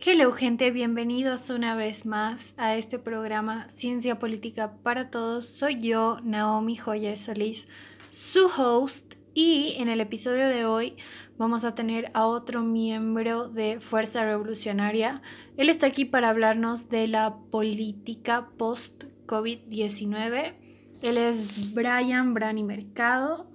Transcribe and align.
Hello 0.00 0.32
gente, 0.32 0.70
bienvenidos 0.70 1.50
una 1.50 1.74
vez 1.74 2.06
más 2.06 2.54
a 2.56 2.76
este 2.76 3.00
programa 3.00 3.68
Ciencia 3.68 4.20
Política 4.20 4.76
para 4.84 5.10
Todos. 5.10 5.48
Soy 5.48 5.80
yo, 5.80 6.18
Naomi 6.22 6.76
Joyer 6.76 7.18
Solís, 7.18 7.66
su 8.08 8.46
host, 8.46 9.16
y 9.34 9.74
en 9.78 9.88
el 9.88 10.00
episodio 10.00 10.46
de 10.48 10.66
hoy 10.66 10.94
vamos 11.36 11.64
a 11.64 11.74
tener 11.74 12.12
a 12.14 12.26
otro 12.26 12.62
miembro 12.62 13.48
de 13.48 13.80
Fuerza 13.80 14.24
Revolucionaria. 14.24 15.20
Él 15.56 15.68
está 15.68 15.88
aquí 15.88 16.04
para 16.04 16.28
hablarnos 16.28 16.88
de 16.88 17.08
la 17.08 17.36
política 17.50 18.50
post-COVID-19. 18.56 20.54
Él 21.02 21.18
es 21.18 21.74
Brian 21.74 22.34
Brani 22.34 22.62
Mercado. 22.62 23.50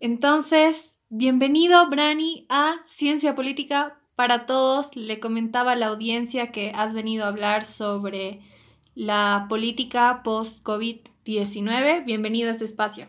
Entonces, 0.00 0.98
bienvenido 1.08 1.88
Brani 1.88 2.44
a 2.48 2.78
Ciencia 2.86 3.36
Política 3.36 4.00
para 4.16 4.46
Todos. 4.46 4.96
Le 4.96 5.20
comentaba 5.20 5.72
a 5.72 5.76
la 5.76 5.86
audiencia 5.86 6.50
que 6.50 6.72
has 6.74 6.94
venido 6.94 7.24
a 7.24 7.28
hablar 7.28 7.64
sobre 7.64 8.40
la 8.94 9.46
política 9.48 10.22
post-COVID-19. 10.24 12.04
Bienvenido 12.04 12.48
a 12.48 12.52
este 12.52 12.64
espacio. 12.64 13.08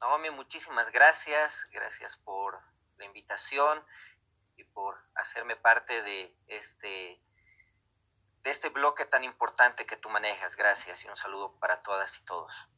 Naomi, 0.00 0.30
muchísimas 0.30 0.90
gracias. 0.90 1.66
Gracias 1.72 2.16
por 2.16 2.60
la 2.98 3.04
invitación 3.04 3.82
y 4.56 4.64
por 4.64 4.96
hacerme 5.14 5.54
parte 5.54 6.02
de 6.02 6.36
este, 6.48 7.22
de 8.42 8.50
este 8.50 8.68
bloque 8.68 9.04
tan 9.04 9.22
importante 9.22 9.86
que 9.86 9.96
tú 9.96 10.10
manejas. 10.10 10.56
Gracias 10.56 11.04
y 11.04 11.08
un 11.08 11.16
saludo 11.16 11.56
para 11.60 11.82
todas 11.82 12.18
y 12.18 12.24
todos. 12.24 12.68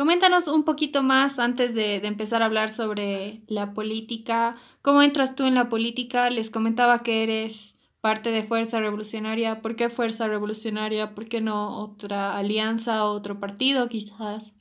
Coméntanos 0.00 0.48
un 0.48 0.64
poquito 0.64 1.02
más 1.02 1.38
antes 1.38 1.74
de, 1.74 2.00
de, 2.00 2.08
empezar 2.08 2.40
a 2.40 2.46
hablar 2.46 2.70
sobre 2.70 3.42
la 3.48 3.74
política. 3.74 4.56
¿Cómo 4.80 5.02
entras 5.02 5.34
tú 5.34 5.44
en 5.44 5.54
la 5.54 5.68
política? 5.68 6.30
Les 6.30 6.48
comentaba 6.48 7.02
que 7.02 7.22
eres 7.22 7.74
parte 8.00 8.30
de 8.30 8.42
Fuerza 8.48 8.80
Revolucionaria. 8.80 9.60
¿Por 9.60 9.76
qué 9.76 9.90
Fuerza 9.90 10.26
Revolucionaria? 10.26 11.14
¿Por 11.14 11.28
qué 11.28 11.42
no 11.42 11.82
otra 11.82 12.34
alianza, 12.38 13.04
otro 13.04 13.40
partido 13.40 13.90
quizás? 13.90 14.54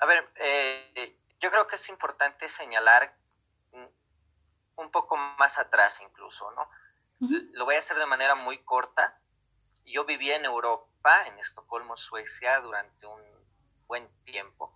A 0.00 0.06
ver, 0.06 0.28
eh, 0.40 1.16
yo 1.38 1.52
creo 1.52 1.68
que 1.68 1.76
es 1.76 1.88
importante 1.88 2.48
señalar 2.48 3.16
un 4.74 4.90
poco 4.90 5.16
más 5.38 5.56
atrás 5.56 6.02
incluso, 6.02 6.50
¿no? 6.50 6.68
Uh 7.20 7.30
-huh. 7.30 7.50
Lo 7.52 7.64
voy 7.64 7.76
a 7.76 7.78
hacer 7.78 7.96
de 7.96 8.06
manera 8.06 8.34
muy 8.34 8.58
corta. 8.58 9.20
Yo 9.84 10.04
viví 10.04 10.32
en 10.32 10.44
Europa, 10.44 10.87
en 11.26 11.38
Estocolmo, 11.38 11.96
Suecia, 11.96 12.60
durante 12.60 13.06
un 13.06 13.22
buen 13.86 14.08
tiempo. 14.24 14.72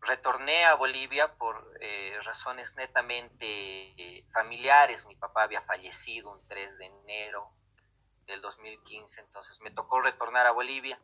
Retorné 0.00 0.64
a 0.64 0.74
Bolivia 0.74 1.34
por 1.36 1.76
eh, 1.80 2.18
razones 2.22 2.76
netamente 2.76 3.46
eh, 3.46 4.26
familiares. 4.32 5.06
Mi 5.06 5.16
papá 5.16 5.44
había 5.44 5.62
fallecido 5.62 6.30
un 6.30 6.46
3 6.46 6.78
de 6.78 6.86
enero 6.86 7.50
del 8.26 8.40
2015, 8.40 9.20
entonces 9.20 9.60
me 9.60 9.70
tocó 9.70 10.00
retornar 10.00 10.46
a 10.46 10.52
Bolivia 10.52 10.98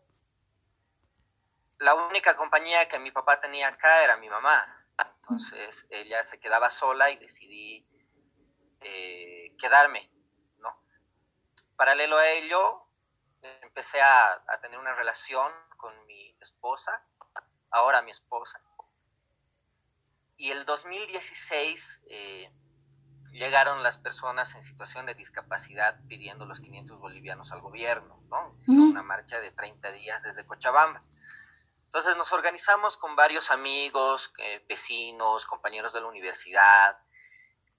la 1.80 1.94
única 1.94 2.36
compañía 2.36 2.88
que 2.88 2.98
mi 2.98 3.10
papá 3.10 3.40
tenía 3.40 3.68
acá 3.68 4.04
era 4.04 4.16
mi 4.16 4.28
mamá. 4.28 4.86
Entonces 5.20 5.86
ella 5.90 6.22
se 6.22 6.38
quedaba 6.38 6.70
sola 6.70 7.10
y 7.10 7.16
decidí 7.16 7.86
eh, 8.80 9.54
quedarme, 9.58 10.10
¿no? 10.58 10.82
Paralelo 11.76 12.18
a 12.18 12.28
ello, 12.28 12.86
empecé 13.62 14.00
a, 14.00 14.32
a, 14.32 14.60
tener 14.60 14.78
una 14.78 14.94
relación 14.94 15.52
con 15.76 15.94
mi 16.06 16.36
esposa, 16.40 17.04
ahora 17.70 18.02
mi 18.02 18.10
esposa. 18.10 18.60
Y 20.36 20.50
el 20.50 20.64
2016 20.64 22.02
eh, 22.08 22.52
llegaron 23.32 23.82
las 23.82 23.98
personas 23.98 24.54
en 24.54 24.62
situación 24.62 25.06
de 25.06 25.14
discapacidad 25.14 26.00
pidiendo 26.08 26.46
los 26.46 26.60
500 26.60 26.98
bolivianos 26.98 27.52
al 27.52 27.60
gobierno, 27.60 28.22
¿no? 28.30 28.56
Una 28.66 29.02
marcha 29.02 29.40
de 29.40 29.50
30 29.50 29.92
días 29.92 30.22
desde 30.22 30.46
Cochabamba. 30.46 31.02
Entonces 31.84 32.16
nos 32.16 32.32
organizamos 32.32 32.96
con 32.96 33.16
varios 33.16 33.50
amigos, 33.50 34.32
eh, 34.38 34.64
vecinos, 34.68 35.44
compañeros 35.46 35.92
de 35.92 36.00
la 36.00 36.06
universidad 36.06 36.98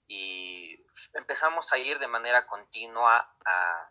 y 0.07 0.85
empezamos 1.13 1.71
a 1.71 1.77
ir 1.77 1.97
de 1.99 2.07
manera 2.07 2.45
continua 2.45 3.33
a, 3.45 3.89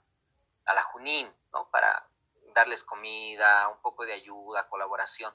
a 0.71 0.75
la 0.75 0.83
Junín, 0.83 1.33
¿no? 1.53 1.69
Para 1.71 2.07
darles 2.55 2.85
comida, 2.85 3.69
un 3.69 3.81
poco 3.81 4.05
de 4.05 4.13
ayuda, 4.13 4.69
colaboración. 4.69 5.35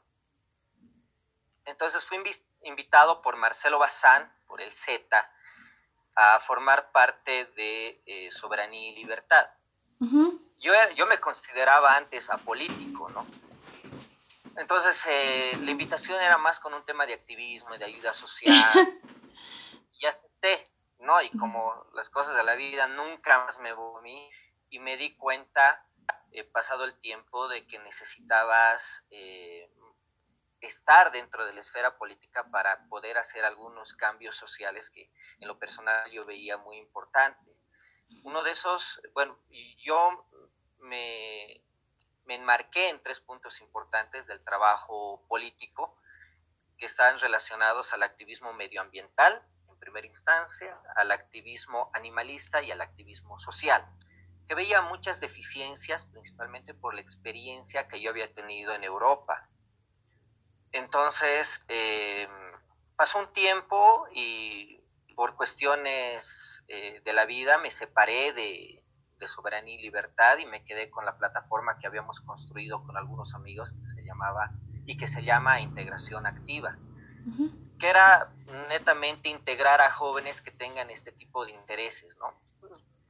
Entonces 1.66 2.03
fui 2.03 2.22
invitado 2.62 3.22
por 3.22 3.35
Marcelo 3.38 3.79
Bazán, 3.79 4.31
por 4.47 4.62
el 4.62 4.72
Z, 4.72 5.31
a 6.16 6.40
formar 6.40 6.91
parte 6.91 7.46
de 7.56 8.01
eh, 8.06 8.31
Soberanía 8.31 8.90
y 8.90 8.96
Libertad. 8.96 9.50
Uh 10.00 10.06
-huh. 10.06 10.40
yo, 10.57 10.73
yo 10.96 11.07
me 11.07 11.19
consideraba 11.19 11.96
antes 11.96 12.29
apolítico, 12.29 13.09
¿no? 13.09 13.25
Entonces, 14.57 15.06
eh, 15.07 15.57
la 15.62 15.72
invitación 15.72 16.22
era 16.22 16.38
más 16.38 16.59
con 16.59 16.73
un 16.73 16.85
tema 16.85 17.06
de 17.06 17.13
activismo 17.13 17.75
y 17.75 17.78
de 17.78 17.85
ayuda 17.85 18.13
social. 18.13 18.72
y 20.00 20.06
acepté, 20.06 20.72
¿no? 21.00 21.22
Y 21.22 21.29
como 21.38 21.85
las 21.94 22.09
cosas 22.09 22.38
de 22.38 22.44
la 22.44 22.56
vida 22.56 22.88
nunca 22.88 23.40
más 23.40 23.59
me 23.59 23.73
volví 23.73 24.29
y 24.69 24.79
me 24.79 24.97
di 24.97 25.15
cuenta, 25.15 25.87
eh, 26.31 26.43
pasado 26.43 26.85
el 26.85 26.99
tiempo, 26.99 27.47
de 27.47 27.65
que 27.67 27.79
necesitabas 27.79 29.05
eh, 29.09 29.69
estar 30.61 31.11
dentro 31.11 31.45
de 31.45 31.53
la 31.53 31.61
esfera 31.61 31.97
política 31.97 32.49
para 32.51 32.87
poder 32.87 33.17
hacer 33.17 33.45
algunos 33.45 33.93
cambios 33.93 34.35
sociales 34.35 34.89
que 34.89 35.11
en 35.39 35.47
lo 35.47 35.59
personal 35.59 36.09
yo 36.11 36.25
veía 36.25 36.57
muy 36.57 36.77
importante. 36.77 37.55
Uno 38.23 38.43
de 38.43 38.51
esos, 38.51 39.01
bueno, 39.13 39.39
yo 39.77 40.27
me 40.79 41.65
me 42.25 42.35
enmarqué 42.35 42.89
en 42.89 43.01
tres 43.01 43.19
puntos 43.19 43.61
importantes 43.61 44.27
del 44.27 44.43
trabajo 44.43 45.23
político 45.27 45.97
que 46.77 46.87
están 46.87 47.17
relacionados 47.19 47.93
al 47.93 48.03
activismo 48.03 48.51
medioambiental, 48.53 49.47
en 49.69 49.79
primera 49.79 50.07
instancia, 50.07 50.77
al 50.95 51.11
activismo 51.11 51.91
animalista 51.93 52.61
y 52.61 52.71
al 52.71 52.81
activismo 52.81 53.39
social, 53.39 53.87
que 54.47 54.56
veía 54.56 54.81
muchas 54.81 55.19
deficiencias, 55.19 56.06
principalmente 56.06 56.73
por 56.73 56.94
la 56.94 57.01
experiencia 57.01 57.88
que 57.88 58.00
yo 58.01 58.09
había 58.09 58.33
tenido 58.33 58.73
en 58.73 58.83
Europa. 58.83 59.50
Entonces, 60.72 61.63
eh, 61.67 62.28
pasó 62.95 63.19
un 63.19 63.31
tiempo 63.34 64.07
y 64.13 64.81
por 65.16 65.35
cuestiones 65.35 66.63
eh, 66.67 67.01
de 67.03 67.13
la 67.13 67.25
vida 67.25 67.57
me 67.57 67.72
separé 67.72 68.34
de, 68.34 68.84
de 69.17 69.28
soberanía 69.28 69.75
y 69.75 69.81
libertad 69.81 70.38
y 70.38 70.45
me 70.45 70.63
quedé 70.63 70.89
con 70.89 71.05
la 71.05 71.17
plataforma 71.17 71.79
que 71.79 71.88
habíamos 71.88 72.22
construido 72.22 72.84
con 72.84 72.97
algunos 72.97 73.34
amigos 73.34 73.73
que 73.73 73.88
se 73.88 74.03
llamaba 74.03 74.51
y 74.85 74.97
que 74.97 75.07
se 75.07 75.23
llama 75.23 75.61
integración 75.61 76.28
activa, 76.28 76.78
uh 77.25 77.29
-huh. 77.29 77.78
que 77.79 77.89
era 77.89 78.34
netamente 78.69 79.29
integrar 79.29 79.81
a 79.81 79.89
jóvenes 79.89 80.41
que 80.41 80.51
tengan 80.51 80.89
este 80.89 81.11
tipo 81.11 81.45
de 81.45 81.53
intereses, 81.53 82.17
¿no? 82.19 82.44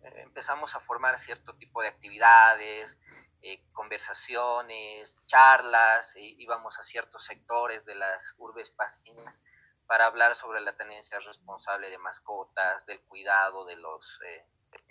Eh, 0.05 0.21
empezamos 0.21 0.75
a 0.75 0.79
formar 0.79 1.17
cierto 1.17 1.55
tipo 1.55 1.81
de 1.81 1.89
actividades, 1.89 2.99
eh, 3.41 3.63
conversaciones, 3.73 5.17
charlas, 5.25 6.15
eh, 6.15 6.35
íbamos 6.37 6.79
a 6.79 6.83
ciertos 6.83 7.25
sectores 7.25 7.85
de 7.85 7.95
las 7.95 8.35
urbes 8.37 8.71
pastinas 8.71 9.41
para 9.87 10.05
hablar 10.07 10.33
sobre 10.33 10.61
la 10.61 10.75
tenencia 10.75 11.19
responsable 11.19 11.89
de 11.89 11.97
mascotas, 11.97 12.85
del 12.85 13.01
cuidado 13.01 13.65
de 13.65 13.75
los 13.75 14.19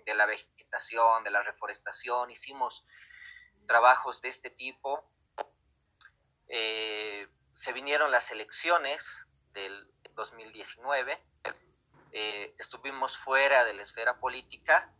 de 0.05 0.15
la 0.15 0.27
vegetación, 0.27 1.25
de 1.25 1.31
la 1.31 1.43
reforestación, 1.43 2.31
hicimos 2.31 2.87
trabajos 3.67 4.21
de 4.21 4.29
este 4.29 4.51
tipo. 4.51 5.11
Eh, 6.49 7.29
se 7.53 7.73
vinieron 7.73 8.11
las 8.11 8.31
elecciones 8.31 9.27
del 9.53 9.91
2019, 10.15 11.23
eh, 12.13 12.55
estuvimos 12.59 13.19
fuera 13.19 13.65
de 13.65 13.75
la 13.75 13.83
esfera 13.83 14.19
política. 14.21 14.93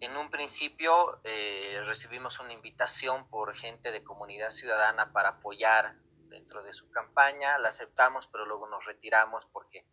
En 0.00 0.16
un 0.16 0.30
principio 0.30 1.20
eh, 1.24 1.82
recibimos 1.84 2.38
una 2.38 2.52
invitación 2.52 3.28
por 3.28 3.54
gente 3.54 3.90
de 3.90 4.04
comunidad 4.04 4.50
ciudadana 4.50 5.12
para 5.12 5.30
apoyar 5.30 5.96
dentro 6.28 6.62
de 6.62 6.72
su 6.72 6.90
campaña, 6.90 7.58
la 7.58 7.68
aceptamos, 7.68 8.28
pero 8.28 8.46
luego 8.46 8.68
nos 8.68 8.84
retiramos 8.84 9.46
porque, 9.46 9.84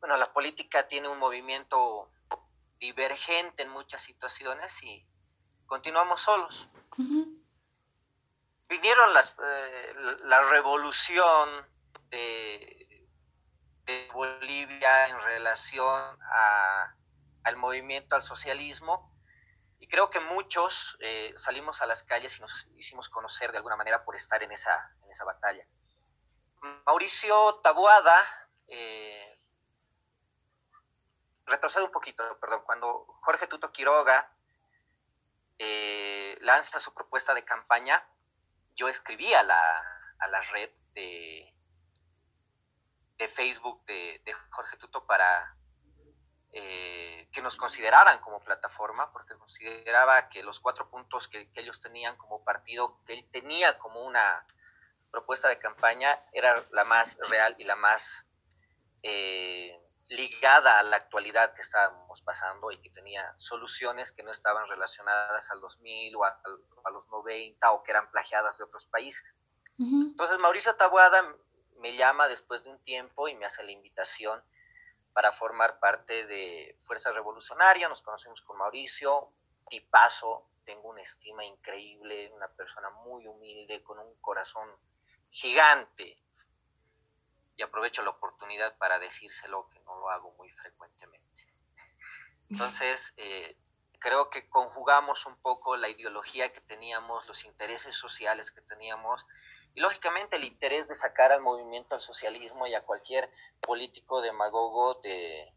bueno, 0.00 0.16
la 0.16 0.32
política 0.32 0.88
tiene 0.88 1.08
un 1.08 1.18
movimiento 1.18 2.10
divergente 2.78 3.62
en 3.62 3.70
muchas 3.70 4.02
situaciones 4.02 4.82
y 4.82 5.06
continuamos 5.66 6.22
solos. 6.22 6.68
Uh 6.96 7.02
-huh. 7.02 7.44
Vinieron 8.68 9.12
las, 9.12 9.36
eh, 9.42 9.94
la 10.24 10.42
revolución 10.42 11.66
de, 12.10 13.06
de, 13.84 14.08
Bolivia 14.12 15.08
en 15.08 15.20
relación 15.20 16.18
a, 16.22 16.94
al 17.44 17.56
movimiento 17.56 18.16
al 18.16 18.22
socialismo 18.22 19.14
y 19.78 19.86
creo 19.86 20.08
que 20.10 20.20
muchos 20.20 20.96
eh, 21.00 21.32
salimos 21.36 21.82
a 21.82 21.86
las 21.86 22.02
calles 22.02 22.38
y 22.38 22.40
nos 22.40 22.66
hicimos 22.72 23.08
conocer 23.10 23.52
de 23.52 23.58
alguna 23.58 23.76
manera 23.76 24.04
por 24.04 24.16
estar 24.16 24.42
en 24.42 24.50
esa, 24.50 24.96
en 25.02 25.10
esa 25.10 25.24
batalla. 25.24 25.66
Mauricio 26.86 27.56
Tabuada, 27.56 28.16
eh, 28.66 29.38
retrocedo 31.44 31.84
un 31.84 31.90
poquito, 31.90 32.38
perdón, 32.40 32.62
cuando 32.64 33.04
Jorge 33.20 33.46
Tuto 33.46 33.72
Quiroga 33.72 34.32
eh, 35.58 36.38
lanza 36.40 36.78
su 36.78 36.94
propuesta 36.94 37.34
de 37.34 37.44
campaña, 37.44 38.08
yo 38.76 38.88
escribí 38.88 39.34
a 39.34 39.42
la, 39.42 39.82
a 40.18 40.28
la 40.28 40.40
red 40.40 40.70
de, 40.94 41.54
de 43.18 43.28
Facebook 43.28 43.84
de, 43.84 44.22
de, 44.24 44.32
Jorge 44.50 44.76
Tuto 44.78 45.06
para 45.06 45.56
eh, 46.56 47.28
que 47.32 47.42
nos 47.42 47.56
consideraran 47.56 48.20
como 48.20 48.38
plataforma, 48.38 49.12
porque 49.12 49.36
consideraba 49.36 50.28
que 50.28 50.44
los 50.44 50.60
cuatro 50.60 50.88
puntos 50.88 51.26
que, 51.26 51.50
que, 51.50 51.60
ellos 51.60 51.80
tenían 51.80 52.16
como 52.16 52.44
partido, 52.44 53.00
que 53.04 53.14
él 53.14 53.28
tenía 53.32 53.76
como 53.78 54.02
una 54.04 54.46
propuesta 55.10 55.48
de 55.48 55.58
campaña, 55.58 56.24
era 56.32 56.64
la 56.70 56.84
más 56.84 57.18
real 57.28 57.56
y 57.58 57.64
la 57.64 57.76
más... 57.76 58.26
Eh, 59.02 59.80
ligada 60.08 60.78
a 60.78 60.82
la 60.82 60.96
actualidad 60.96 61.54
que 61.54 61.62
estábamos 61.62 62.20
pasando 62.22 62.70
y 62.70 62.76
que 62.76 62.90
tenía 62.90 63.34
soluciones 63.38 64.12
que 64.12 64.22
no 64.22 64.30
estaban 64.30 64.68
relacionadas 64.68 65.50
al 65.50 65.60
2000 65.60 66.16
o 66.16 66.24
a, 66.24 66.40
a 66.84 66.90
los 66.90 67.08
90 67.08 67.72
o 67.72 67.82
que 67.82 67.90
eran 67.90 68.10
plagiadas 68.10 68.58
de 68.58 68.64
otros 68.64 68.86
países. 68.86 69.24
Uh 69.78 69.82
-huh. 69.82 70.10
Entonces 70.10 70.38
Mauricio 70.40 70.76
Tabuada 70.76 71.22
me 71.78 71.96
llama 71.96 72.28
después 72.28 72.64
de 72.64 72.70
un 72.70 72.82
tiempo 72.84 73.28
y 73.28 73.34
me 73.34 73.46
hace 73.46 73.62
la 73.62 73.72
invitación 73.72 74.42
para 75.14 75.32
formar 75.32 75.78
parte 75.78 76.26
de 76.26 76.76
Fuerza 76.80 77.12
Revolucionaria. 77.12 77.88
Nos 77.88 78.02
conocimos 78.02 78.42
con 78.42 78.58
Mauricio, 78.58 79.32
tipazo, 79.70 80.50
tengo 80.64 80.88
una 80.88 81.00
estima 81.00 81.44
increíble, 81.44 82.30
una 82.34 82.48
persona 82.48 82.90
muy 82.90 83.26
humilde, 83.26 83.82
con 83.82 83.98
un 83.98 84.14
corazón 84.20 84.68
gigante, 85.30 86.16
y 87.56 87.62
aprovecho 87.62 88.02
la 88.02 88.10
oportunidad 88.10 88.76
para 88.76 88.98
decírselo, 88.98 89.70
que 89.70 89.78
no 89.80 89.98
lo 90.00 90.10
hago 90.10 90.32
muy 90.32 90.50
frecuentemente. 90.50 91.54
Entonces, 92.50 93.14
eh, 93.16 93.56
creo 94.00 94.30
que 94.30 94.48
conjugamos 94.48 95.26
un 95.26 95.36
poco 95.36 95.76
la 95.76 95.88
ideología 95.88 96.52
que 96.52 96.60
teníamos, 96.60 97.28
los 97.28 97.44
intereses 97.44 97.94
sociales 97.94 98.50
que 98.50 98.62
teníamos, 98.62 99.26
y 99.74 99.80
lógicamente 99.80 100.36
el 100.36 100.44
interés 100.44 100.88
de 100.88 100.94
sacar 100.94 101.32
al 101.32 101.40
movimiento 101.40 101.94
al 101.94 102.00
socialismo 102.00 102.66
y 102.66 102.74
a 102.74 102.84
cualquier 102.84 103.30
político 103.60 104.22
demagogo 104.22 104.94
de, 105.02 105.52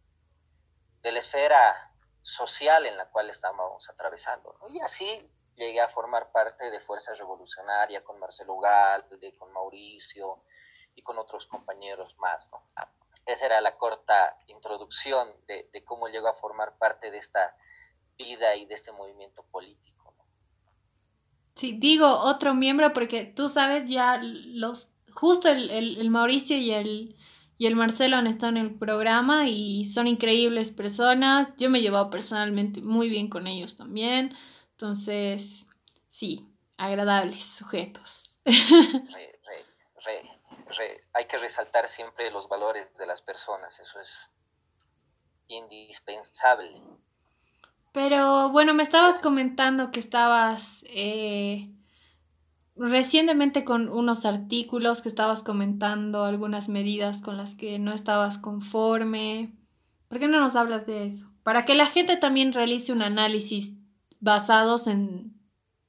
de 1.02 1.12
la 1.12 1.20
esfera 1.20 1.94
social 2.22 2.86
en 2.86 2.98
la 2.98 3.10
cual 3.10 3.30
estábamos 3.30 3.90
atravesando. 3.90 4.58
Y 4.70 4.80
así 4.82 5.32
llegué 5.56 5.82
a 5.82 5.88
formar 5.88 6.32
parte 6.32 6.70
de 6.70 6.80
Fuerza 6.80 7.14
Revolucionaria 7.14 8.04
con 8.04 8.20
Marcelo 8.20 8.58
Galde, 8.60 9.36
con 9.38 9.52
Mauricio, 9.52 10.44
y 10.98 11.04
con 11.04 11.18
otros 11.20 11.46
compañeros 11.46 12.18
más. 12.18 12.52
¿no? 12.52 12.62
Esa 13.26 13.46
era 13.46 13.62
la 13.62 13.78
corta 13.78 14.38
introducción 14.48 15.34
de, 15.46 15.70
cómo 15.86 16.10
llegó 16.10 16.28
a 16.28 16.34
formar 16.34 16.78
parte 16.78 17.12
de 17.12 17.20
esta 17.20 17.56
vida 18.18 18.56
y 18.56 18.66
de 18.66 18.74
este 18.74 18.92
movimiento 18.92 19.44
político. 19.44 20.07
Sí, 21.58 21.76
digo 21.80 22.08
otro 22.08 22.54
miembro 22.54 22.94
porque 22.94 23.26
tú 23.26 23.50
sabes 23.50 23.90
ya 23.90 24.22
los 24.22 24.90
justo 25.12 25.50
el, 25.50 25.72
el, 25.72 25.98
el 25.98 26.10
Mauricio 26.12 26.56
y 26.56 26.72
el, 26.72 27.18
y 27.58 27.66
el 27.66 27.76
Marcelo 27.76 28.18
han 28.18 28.28
estado 28.28 28.52
en 28.52 28.58
el 28.58 28.76
programa 28.78 29.48
y 29.48 29.86
son 29.86 30.06
increíbles 30.06 30.70
personas. 30.70 31.50
Yo 31.58 31.72
me 31.72 31.80
he 31.80 31.82
llevado 31.82 32.12
personalmente 32.12 32.82
muy 32.82 33.10
bien 33.10 33.28
con 33.28 33.48
ellos 33.48 33.76
también. 33.76 34.38
Entonces, 34.72 35.66
sí, 36.08 36.48
agradables 36.78 37.44
sujetos. 37.44 38.36
Hay 41.14 41.26
que 41.26 41.38
resaltar 41.38 41.88
siempre 41.88 42.30
los 42.30 42.48
valores 42.48 42.94
de 42.94 43.08
las 43.08 43.24
personas, 43.24 43.80
eso 43.80 44.00
es 44.00 44.30
indispensable. 45.48 46.84
Pero 47.92 48.50
bueno, 48.50 48.74
me 48.74 48.84
estabas 48.84 49.22
comentando 49.22 49.92
que 49.92 50.00
estabas 50.00 50.84
eh, 50.88 51.70
recientemente 52.76 53.64
con 53.64 53.90
unos 53.90 54.26
artículos, 54.26 55.02
que 55.02 55.10
estabas 55.10 55.44
comentando 55.44 56.24
algunas 56.24 56.70
medidas 56.70 57.22
con 57.22 57.38
las 57.38 57.56
que 57.56 57.80
no 57.80 57.94
estabas 57.94 58.38
conforme. 58.38 59.54
¿Por 60.08 60.20
qué 60.20 60.28
no 60.28 60.40
nos 60.40 60.56
hablas 60.56 60.86
de 60.86 61.06
eso? 61.06 61.28
Para 61.44 61.66
que 61.66 61.76
la 61.76 61.88
gente 61.88 62.18
también 62.18 62.54
realice 62.54 62.92
un 62.92 63.02
análisis 63.02 63.72
basados 64.20 64.88
en 64.88 65.34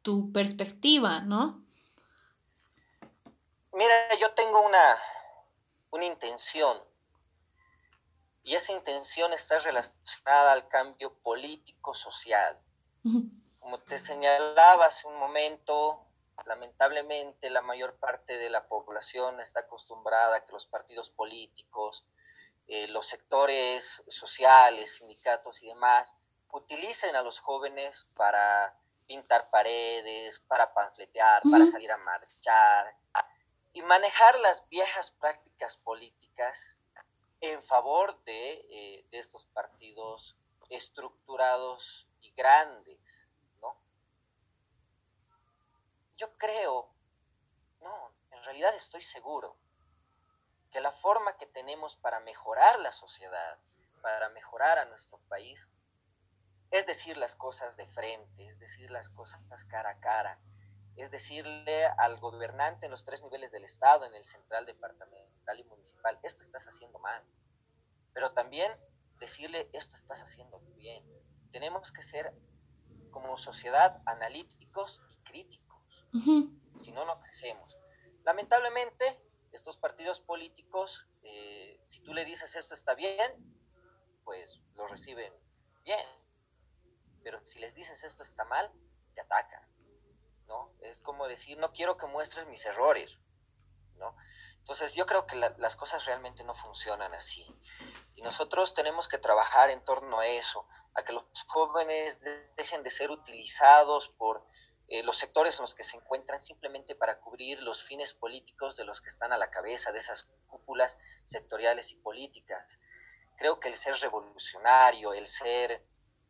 tu 0.03 0.33
perspectiva, 0.33 1.21
¿no? 1.21 1.63
Mira, 3.73 3.95
yo 4.21 4.31
tengo 4.33 4.67
una, 4.67 4.97
una 5.91 6.05
intención 6.05 6.88
y 8.49 8.55
esa 8.55 8.73
intención 8.73 9.35
está 9.35 9.59
relacionada 9.59 10.53
al 10.53 10.69
cambio 10.69 11.13
político-social. 11.19 12.59
Como 13.59 13.79
te 13.81 13.99
señalaba 13.99 14.87
hace 14.87 15.07
un 15.07 15.17
momento, 15.17 16.07
lamentablemente 16.47 17.51
la 17.51 17.61
mayor 17.61 17.99
parte 17.99 18.39
de 18.39 18.49
la 18.49 18.67
población 18.67 19.39
está 19.41 19.61
acostumbrada 19.61 20.37
a 20.37 20.47
que 20.47 20.53
los 20.53 20.67
partidos 20.67 21.11
políticos, 21.11 22.07
eh, 22.69 22.89
los 22.89 23.07
sectores 23.07 24.03
sociales, 24.09 24.97
sindicatos 24.97 25.63
y 25.63 25.67
demás, 25.67 26.17
utilicen 26.51 27.17
a 27.17 27.23
los 27.23 27.41
jóvenes 27.41 28.09
para 28.17 28.81
pintar 29.07 29.51
paredes, 29.51 30.39
para 30.39 30.73
panfletear, 30.73 31.43
uh 31.45 31.49
-huh. 31.49 31.53
para 31.53 31.67
salir 31.67 31.93
a 31.93 31.99
marchar, 31.99 32.97
y 33.75 33.83
manejar 33.83 34.41
las 34.41 34.67
viejas 34.71 35.11
prácticas 35.11 35.77
políticas 35.77 36.78
en 37.41 37.63
favor 37.63 38.23
de, 38.25 38.67
eh, 38.71 39.07
de, 39.11 39.19
estos 39.19 39.47
partidos 39.47 40.37
estructurados 40.71 42.09
y 42.21 42.33
grandes, 42.33 43.29
¿no? 43.61 43.81
Yo 46.17 46.37
creo, 46.37 46.91
no, 47.81 48.13
en 48.31 48.43
realidad 48.43 48.75
estoy 48.75 49.03
seguro 49.03 49.57
que 50.71 50.81
la 50.81 50.93
forma 50.93 51.37
que 51.37 51.47
tenemos 51.47 51.97
para 51.97 52.21
mejorar 52.21 52.79
la 52.81 52.93
sociedad, 52.93 53.59
para 54.03 54.29
mejorar 54.31 54.79
a 54.79 54.85
nuestro 54.85 55.19
país, 55.29 55.69
es 56.71 56.87
decir 56.87 57.17
las 57.17 57.35
cosas 57.35 57.77
de 57.77 57.87
frente, 57.87 58.47
es 58.47 58.59
decir 58.59 58.91
las 58.91 59.09
cosas 59.09 59.41
cara 59.65 59.91
a 59.91 60.01
cara, 60.01 60.41
es 60.99 61.11
decirle 61.11 61.87
al 61.99 62.19
gobernante 62.19 62.87
en 62.87 62.91
los 62.91 63.05
tres 63.05 63.23
niveles 63.23 63.53
del 63.53 63.65
Estado, 63.65 64.05
en 64.05 64.15
el 64.15 64.25
central, 64.25 64.67
departamental 64.67 65.59
y 65.59 65.65
municipal, 65.65 66.19
esto 66.23 66.43
estás 66.43 66.67
haciendo 66.67 66.99
mal. 66.99 67.25
Pero 68.13 68.33
también 68.33 68.73
decirle, 69.19 69.71
esto 69.73 69.95
estás 69.95 70.23
haciendo 70.23 70.61
bien. 70.77 71.05
Tenemos 71.53 71.93
que 71.93 72.03
ser 72.03 72.35
como 73.13 73.37
sociedad 73.37 74.03
analíticos 74.07 75.01
y 75.11 75.17
críticos. 75.25 76.09
Uh 76.13 76.19
-huh. 76.19 76.79
Si 76.81 76.91
no, 76.91 77.05
no 77.05 77.21
crecemos. 77.21 77.79
Lamentablemente, 78.25 79.23
estos 79.53 79.79
partidos 79.79 80.21
políticos, 80.21 81.09
eh, 81.23 81.81
si 81.85 82.01
tú 82.01 82.13
le 82.13 82.25
dices 82.25 82.57
esto 82.57 82.75
está 82.75 82.95
bien, 82.95 83.33
pues 84.25 84.61
lo 84.75 84.87
reciben 84.87 85.33
bien. 85.85 86.07
Pero 87.23 87.41
si 87.47 87.59
les 87.61 87.75
dices 87.75 88.03
esto 88.05 88.23
está 88.23 88.45
mal, 88.45 88.73
te 89.15 89.21
atacan. 89.21 89.78
¿No? 90.49 90.73
Es 90.81 91.01
como 91.01 91.29
decir, 91.29 91.59
no 91.59 91.73
quiero 91.73 91.97
que 91.97 92.07
muestres 92.07 92.47
mis 92.47 92.65
errores, 92.65 93.19
¿no? 93.97 94.17
Entonces 94.59 94.95
yo 94.95 95.07
creo 95.07 95.27
que 95.27 95.37
la, 95.37 95.55
las 95.59 95.77
cosas 95.77 96.05
realmente 96.05 96.45
no 96.45 96.55
funcionan 96.55 97.15
así. 97.15 97.47
Y 98.15 98.23
nosotros 98.23 98.75
tenemos 98.75 99.09
que 99.09 99.19
trabajar 99.19 99.71
en 99.71 99.85
torno 99.85 100.19
a 100.19 100.27
eso, 100.27 100.67
a 100.95 101.05
que 101.05 101.13
los 101.13 101.25
jóvenes 101.47 102.23
dejen 102.57 102.83
de 102.83 102.91
ser 102.91 103.11
utilizados 103.11 104.09
por 104.09 104.45
eh, 104.89 105.03
los 105.03 105.17
sectores 105.17 105.59
en 105.59 105.63
los 105.63 105.75
que 105.75 105.85
se 105.85 105.99
encuentran 105.99 106.41
simplemente 106.41 106.95
para 106.95 107.21
cubrir 107.21 107.63
los 107.63 107.85
fines 107.85 108.15
políticos 108.15 108.77
de 108.77 108.85
los 108.85 109.03
que 109.03 109.09
están 109.09 109.33
a 109.33 109.39
la 109.39 109.51
cabeza 109.51 109.93
de 109.93 109.99
esas 109.99 110.31
cúpulas 110.47 110.99
sectoriales 111.27 111.93
y 111.93 111.97
políticas. 111.97 112.81
Creo 113.37 113.61
que 113.61 113.69
el 113.69 113.75
ser 113.75 113.95
revolucionario, 113.97 115.13
el 115.13 115.27
ser 115.27 115.85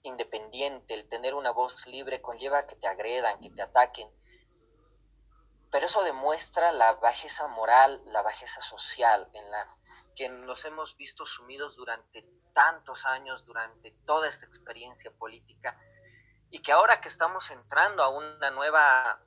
independiente, 0.08 0.94
el 0.94 1.08
tener 1.08 1.34
una 1.34 1.50
voz 1.50 1.86
libre 1.86 2.20
conlleva 2.20 2.66
que 2.66 2.76
te 2.76 2.88
agredan, 2.88 3.40
que 3.40 3.50
te 3.50 3.62
ataquen. 3.62 4.10
Pero 5.70 5.86
eso 5.86 6.02
demuestra 6.02 6.72
la 6.72 6.94
bajeza 6.94 7.46
moral, 7.48 8.02
la 8.06 8.22
bajeza 8.22 8.60
social 8.60 9.28
en 9.32 9.50
la 9.50 9.66
que 10.16 10.28
nos 10.28 10.64
hemos 10.64 10.96
visto 10.96 11.24
sumidos 11.26 11.76
durante 11.76 12.26
tantos 12.54 13.06
años, 13.06 13.44
durante 13.44 13.92
toda 14.04 14.28
esta 14.28 14.46
experiencia 14.46 15.12
política, 15.12 15.78
y 16.50 16.60
que 16.60 16.72
ahora 16.72 17.00
que 17.00 17.08
estamos 17.08 17.50
entrando 17.50 18.02
a 18.02 18.08
una 18.08 18.50
nueva 18.50 19.22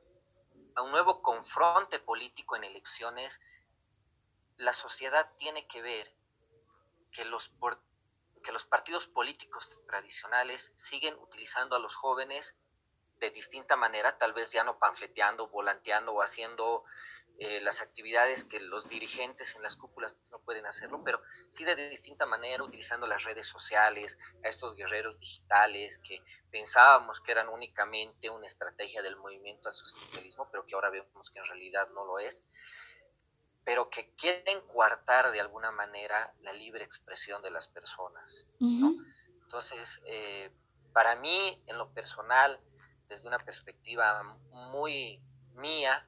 a 0.75 0.81
un 0.81 0.91
nuevo 0.91 1.21
confronte 1.21 2.00
político 2.00 2.55
en 2.55 2.63
elecciones, 2.63 3.41
la 4.57 4.73
sociedad 4.73 5.31
tiene 5.38 5.67
que 5.67 5.81
ver 5.81 6.15
que 7.11 7.25
los 7.25 7.50
que 8.41 8.51
los 8.51 8.65
partidos 8.65 9.07
políticos 9.07 9.79
tradicionales 9.88 10.74
siguen 10.75 11.15
utilizando 11.15 11.75
a 11.75 11.79
los 11.79 11.95
jóvenes 11.95 12.55
de 13.19 13.29
distinta 13.29 13.75
manera, 13.75 14.17
tal 14.17 14.33
vez 14.33 14.51
ya 14.51 14.63
no 14.63 14.74
panfleteando, 14.74 15.48
volanteando 15.48 16.12
o 16.12 16.21
haciendo 16.21 16.83
eh, 17.38 17.60
las 17.62 17.81
actividades 17.81 18.43
que 18.43 18.60
los 18.60 18.88
dirigentes 18.88 19.55
en 19.55 19.63
las 19.63 19.75
cúpulas 19.75 20.15
no 20.31 20.39
pueden 20.43 20.65
hacerlo, 20.65 21.01
pero 21.03 21.21
sí 21.50 21.63
de 21.63 21.89
distinta 21.89 22.25
manera, 22.25 22.63
utilizando 22.63 23.07
las 23.07 23.24
redes 23.24 23.48
sociales, 23.48 24.19
a 24.43 24.48
estos 24.48 24.75
guerreros 24.75 25.19
digitales 25.19 26.00
que 26.00 26.24
pensábamos 26.51 27.19
que 27.19 27.31
eran 27.31 27.50
únicamente 27.50 28.29
una 28.29 28.45
estrategia 28.45 29.01
del 29.01 29.15
movimiento 29.15 29.69
al 29.69 29.74
socialismo, 29.74 30.50
pero 30.51 30.65
que 30.65 30.75
ahora 30.75 30.91
vemos 30.91 31.31
que 31.31 31.39
en 31.39 31.45
realidad 31.45 31.89
no 31.95 32.05
lo 32.05 32.19
es, 32.19 32.43
pero 33.71 33.89
que 33.89 34.13
quieren 34.15 34.59
coartar 34.67 35.31
de 35.31 35.39
alguna 35.39 35.71
manera 35.71 36.35
la 36.41 36.51
libre 36.51 36.83
expresión 36.83 37.41
de 37.41 37.51
las 37.51 37.69
personas. 37.69 38.45
Entonces, 38.59 40.01
eh, 40.07 40.53
para 40.91 41.15
mí, 41.15 41.63
en 41.67 41.77
lo 41.77 41.93
personal, 41.93 42.59
desde 43.07 43.29
una 43.29 43.39
perspectiva 43.39 44.23
muy 44.51 45.23
mía, 45.53 46.05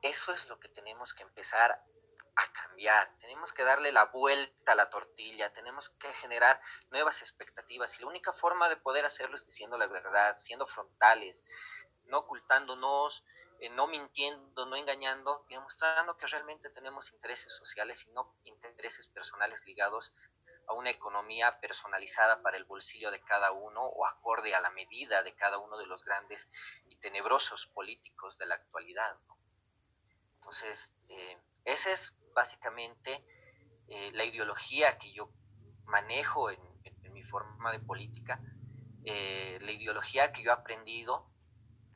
eso 0.00 0.32
es 0.32 0.48
lo 0.48 0.60
que 0.60 0.68
tenemos 0.68 1.12
que 1.12 1.24
empezar 1.24 1.84
a 2.36 2.52
cambiar. 2.52 3.12
Tenemos 3.18 3.52
que 3.52 3.64
darle 3.64 3.90
la 3.90 4.04
vuelta 4.04 4.70
a 4.70 4.76
la 4.76 4.90
tortilla, 4.90 5.52
tenemos 5.52 5.88
que 5.88 6.06
generar 6.14 6.60
nuevas 6.92 7.20
expectativas 7.20 7.96
y 7.96 8.02
la 8.02 8.06
única 8.06 8.32
forma 8.32 8.68
de 8.68 8.76
poder 8.76 9.04
hacerlo 9.04 9.34
es 9.34 9.44
diciendo 9.44 9.76
la 9.76 9.88
verdad, 9.88 10.34
siendo 10.36 10.66
frontales, 10.66 11.44
no 12.04 12.18
ocultándonos, 12.18 13.24
eh, 13.60 13.70
no 13.70 13.86
mintiendo, 13.86 14.66
no 14.66 14.76
engañando 14.76 15.44
demostrando 15.48 16.16
que 16.16 16.26
realmente 16.26 16.70
tenemos 16.70 17.12
intereses 17.12 17.54
sociales 17.56 18.06
y 18.06 18.12
no 18.12 18.36
intereses 18.44 19.08
personales 19.08 19.66
ligados 19.66 20.14
a 20.68 20.74
una 20.74 20.90
economía 20.90 21.58
personalizada 21.60 22.42
para 22.42 22.58
el 22.58 22.64
bolsillo 22.64 23.10
de 23.10 23.20
cada 23.20 23.52
uno 23.52 23.84
o 23.84 24.06
acorde 24.06 24.54
a 24.54 24.60
la 24.60 24.70
medida 24.70 25.22
de 25.22 25.34
cada 25.34 25.58
uno 25.58 25.78
de 25.78 25.86
los 25.86 26.04
grandes 26.04 26.48
y 26.88 26.96
tenebrosos 26.96 27.66
políticos 27.66 28.36
de 28.38 28.46
la 28.46 28.56
actualidad. 28.56 29.18
Entonces, 30.34 30.94
eh, 31.08 31.38
esa 31.64 31.90
es 31.90 32.14
básicamente 32.34 33.24
eh, 33.88 34.10
la 34.12 34.24
ideología 34.24 34.98
que 34.98 35.12
yo 35.12 35.32
manejo 35.84 36.50
en, 36.50 36.60
mi 37.12 37.22
forma 37.22 37.72
de 37.72 37.80
política, 37.80 38.40
eh, 39.04 39.58
la 39.60 39.72
ideología 39.72 40.30
que 40.30 40.42
yo 40.42 40.50
he 40.50 40.54
aprendido 40.54 41.28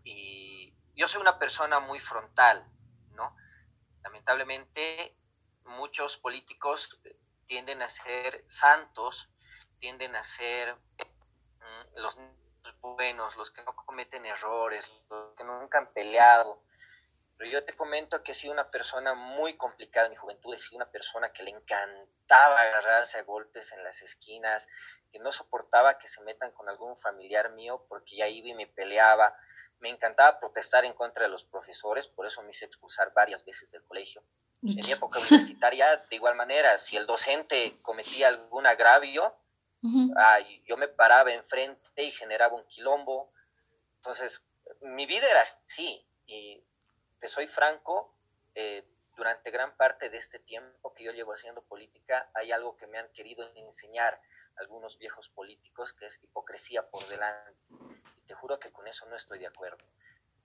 y 0.02 0.74
yo 0.94 1.08
soy 1.08 1.20
una 1.20 1.38
persona 1.38 1.80
muy 1.80 1.98
frontal, 1.98 2.66
¿no? 3.14 3.36
Lamentablemente 4.02 5.16
muchos 5.64 6.16
políticos 6.16 7.00
tienden 7.46 7.82
a 7.82 7.88
ser 7.88 8.44
santos, 8.48 9.30
tienden 9.78 10.16
a 10.16 10.24
ser 10.24 10.74
mm, 10.74 11.96
los 11.96 12.18
buenos, 12.80 13.36
los 13.36 13.50
que 13.50 13.62
no 13.62 13.74
cometen 13.74 14.26
errores, 14.26 15.06
los 15.10 15.34
que 15.34 15.44
nunca 15.44 15.78
han 15.78 15.92
peleado, 15.92 16.62
pero 17.42 17.54
yo 17.54 17.64
te 17.64 17.72
comento 17.72 18.22
que 18.22 18.30
he 18.30 18.34
sido 18.36 18.52
una 18.52 18.70
persona 18.70 19.14
muy 19.14 19.54
complicada 19.54 20.06
en 20.06 20.12
mi 20.12 20.16
juventud, 20.16 20.54
he 20.54 20.58
sido 20.58 20.76
una 20.76 20.92
persona 20.92 21.32
que 21.32 21.42
le 21.42 21.50
encantaba 21.50 22.60
agarrarse 22.60 23.18
a 23.18 23.24
golpes 23.24 23.72
en 23.72 23.82
las 23.82 24.00
esquinas, 24.00 24.68
que 25.10 25.18
no 25.18 25.32
soportaba 25.32 25.98
que 25.98 26.06
se 26.06 26.20
metan 26.20 26.52
con 26.52 26.68
algún 26.68 26.96
familiar 26.96 27.50
mío 27.50 27.84
porque 27.88 28.14
ya 28.14 28.28
iba 28.28 28.46
y 28.46 28.54
me 28.54 28.68
peleaba. 28.68 29.36
Me 29.80 29.88
encantaba 29.88 30.38
protestar 30.38 30.84
en 30.84 30.92
contra 30.92 31.24
de 31.24 31.30
los 31.30 31.42
profesores, 31.42 32.06
por 32.06 32.28
eso 32.28 32.44
me 32.44 32.50
hice 32.50 32.64
expulsar 32.64 33.12
varias 33.12 33.44
veces 33.44 33.72
del 33.72 33.82
colegio. 33.82 34.22
En 34.62 34.76
mi 34.76 34.92
época 34.92 35.18
universitaria, 35.18 35.96
de 35.96 36.14
igual 36.14 36.36
manera, 36.36 36.78
si 36.78 36.96
el 36.96 37.06
docente 37.06 37.76
cometía 37.82 38.28
algún 38.28 38.68
agravio, 38.68 39.36
yo 40.64 40.76
me 40.76 40.86
paraba 40.86 41.32
enfrente 41.32 42.04
y 42.04 42.12
generaba 42.12 42.54
un 42.54 42.68
quilombo. 42.68 43.32
Entonces, 43.96 44.44
mi 44.80 45.06
vida 45.06 45.28
era 45.28 45.40
así. 45.40 46.06
Y 46.24 46.64
te 47.22 47.28
soy 47.28 47.46
franco, 47.46 48.12
eh, 48.56 48.84
durante 49.16 49.52
gran 49.52 49.76
parte 49.76 50.10
de 50.10 50.18
este 50.18 50.40
tiempo 50.40 50.92
que 50.92 51.04
yo 51.04 51.12
llevo 51.12 51.32
haciendo 51.32 51.62
política, 51.62 52.28
hay 52.34 52.50
algo 52.50 52.76
que 52.76 52.88
me 52.88 52.98
han 52.98 53.12
querido 53.12 53.48
enseñar 53.54 54.20
algunos 54.56 54.98
viejos 54.98 55.28
políticos, 55.28 55.92
que 55.92 56.06
es 56.06 56.20
hipocresía 56.20 56.90
por 56.90 57.06
delante. 57.06 57.60
Y 58.16 58.22
te 58.22 58.34
juro 58.34 58.58
que 58.58 58.72
con 58.72 58.88
eso 58.88 59.06
no 59.06 59.14
estoy 59.14 59.38
de 59.38 59.46
acuerdo. 59.46 59.84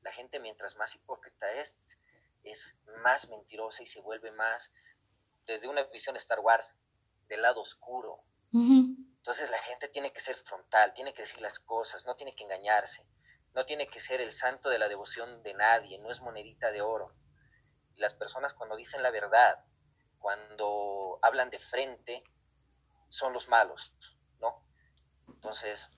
La 0.03 0.11
gente 0.11 0.39
mientras 0.39 0.75
más 0.75 0.93
hipócrita 0.93 1.51
es, 1.53 1.79
es 2.43 2.77
más 3.01 3.27
mentirosa 3.27 3.81
y 3.81 3.87
se 3.87 3.99
vuelve 3.99 4.31
más, 4.31 4.71
desde 5.47 5.67
una 5.67 5.81
visión 5.85 6.15
Star 6.15 6.41
Wars, 6.41 6.77
del 7.27 7.41
lado 7.41 7.59
oscuro. 7.59 8.23
Entonces 8.53 9.49
la 9.49 9.59
gente 9.63 9.87
tiene 9.87 10.13
que 10.13 10.19
ser 10.19 10.35
frontal, 10.35 10.93
tiene 10.93 11.15
que 11.15 11.23
decir 11.23 11.41
las 11.41 11.59
cosas, 11.59 12.05
no 12.05 12.15
tiene 12.15 12.35
que 12.35 12.43
engañarse 12.43 13.03
no 13.53 13.65
tiene 13.65 13.87
que 13.87 13.99
ser 13.99 14.21
el 14.21 14.31
santo 14.31 14.69
de 14.69 14.79
la 14.79 14.87
devoción 14.87 15.41
de 15.43 15.53
nadie, 15.53 15.99
no 15.99 16.11
es 16.11 16.21
monedita 16.21 16.71
de 16.71 16.81
oro. 16.81 17.15
Las 17.95 18.13
personas 18.13 18.53
cuando 18.53 18.75
dicen 18.75 19.01
la 19.01 19.11
verdad, 19.11 19.65
cuando 20.19 21.19
hablan 21.21 21.49
de 21.49 21.59
frente, 21.59 22.23
son 23.09 23.33
los 23.33 23.47
malos, 23.47 23.93
¿no? 24.39 24.63
Entonces, 25.27 25.89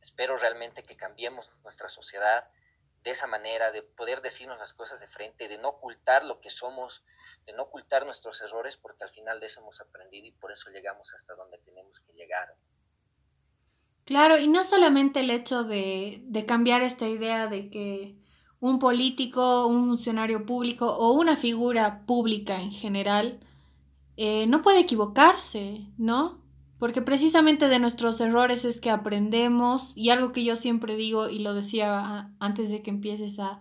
espero 0.00 0.36
realmente 0.38 0.82
que 0.82 0.96
cambiemos 0.96 1.52
nuestra 1.62 1.88
sociedad 1.88 2.50
de 3.02 3.10
esa 3.10 3.26
manera, 3.26 3.70
de 3.70 3.82
poder 3.82 4.22
decirnos 4.22 4.58
las 4.58 4.72
cosas 4.72 5.00
de 5.00 5.06
frente, 5.06 5.48
de 5.48 5.58
no 5.58 5.68
ocultar 5.68 6.24
lo 6.24 6.40
que 6.40 6.48
somos, 6.48 7.04
de 7.44 7.52
no 7.52 7.64
ocultar 7.64 8.06
nuestros 8.06 8.40
errores, 8.40 8.78
porque 8.78 9.04
al 9.04 9.10
final 9.10 9.40
de 9.40 9.46
eso 9.46 9.60
hemos 9.60 9.80
aprendido 9.80 10.26
y 10.26 10.32
por 10.32 10.52
eso 10.52 10.70
llegamos 10.70 11.12
hasta 11.12 11.34
donde 11.34 11.58
tenemos 11.58 12.00
que 12.00 12.14
llegar. 12.14 12.56
Claro, 14.04 14.38
y 14.38 14.48
no 14.48 14.62
solamente 14.62 15.20
el 15.20 15.30
hecho 15.30 15.64
de, 15.64 16.22
de 16.26 16.44
cambiar 16.44 16.82
esta 16.82 17.08
idea 17.08 17.46
de 17.46 17.70
que 17.70 18.18
un 18.60 18.78
político, 18.78 19.66
un 19.66 19.86
funcionario 19.86 20.44
público 20.44 20.86
o 20.94 21.12
una 21.12 21.36
figura 21.36 22.04
pública 22.06 22.60
en 22.60 22.70
general 22.70 23.40
eh, 24.16 24.46
no 24.46 24.62
puede 24.62 24.80
equivocarse, 24.80 25.86
¿no? 25.98 26.42
Porque 26.78 27.02
precisamente 27.02 27.68
de 27.68 27.78
nuestros 27.78 28.20
errores 28.20 28.64
es 28.64 28.80
que 28.80 28.90
aprendemos 28.90 29.96
y 29.96 30.10
algo 30.10 30.32
que 30.32 30.44
yo 30.44 30.56
siempre 30.56 30.96
digo 30.96 31.28
y 31.30 31.40
lo 31.40 31.54
decía 31.54 32.32
antes 32.40 32.70
de 32.70 32.82
que 32.82 32.90
empieces 32.90 33.38
a, 33.40 33.60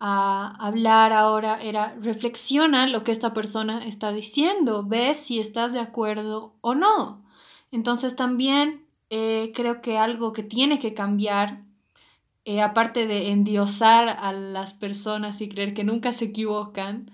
a 0.00 0.56
hablar 0.66 1.12
ahora 1.12 1.62
era 1.62 1.94
reflexiona 2.00 2.86
lo 2.88 3.04
que 3.04 3.12
esta 3.12 3.34
persona 3.34 3.86
está 3.86 4.12
diciendo, 4.12 4.84
ves 4.84 5.18
si 5.20 5.40
estás 5.40 5.72
de 5.72 5.80
acuerdo 5.80 6.56
o 6.60 6.74
no. 6.74 7.24
Entonces 7.70 8.16
también 8.16 8.86
eh, 9.10 9.52
creo 9.54 9.82
que 9.82 9.98
algo 9.98 10.32
que 10.32 10.42
tiene 10.42 10.78
que 10.78 10.94
cambiar, 10.94 11.64
eh, 12.44 12.62
aparte 12.62 13.06
de 13.06 13.30
endiosar 13.30 14.08
a 14.08 14.32
las 14.32 14.74
personas 14.74 15.40
y 15.40 15.48
creer 15.48 15.74
que 15.74 15.84
nunca 15.84 16.12
se 16.12 16.26
equivocan, 16.26 17.10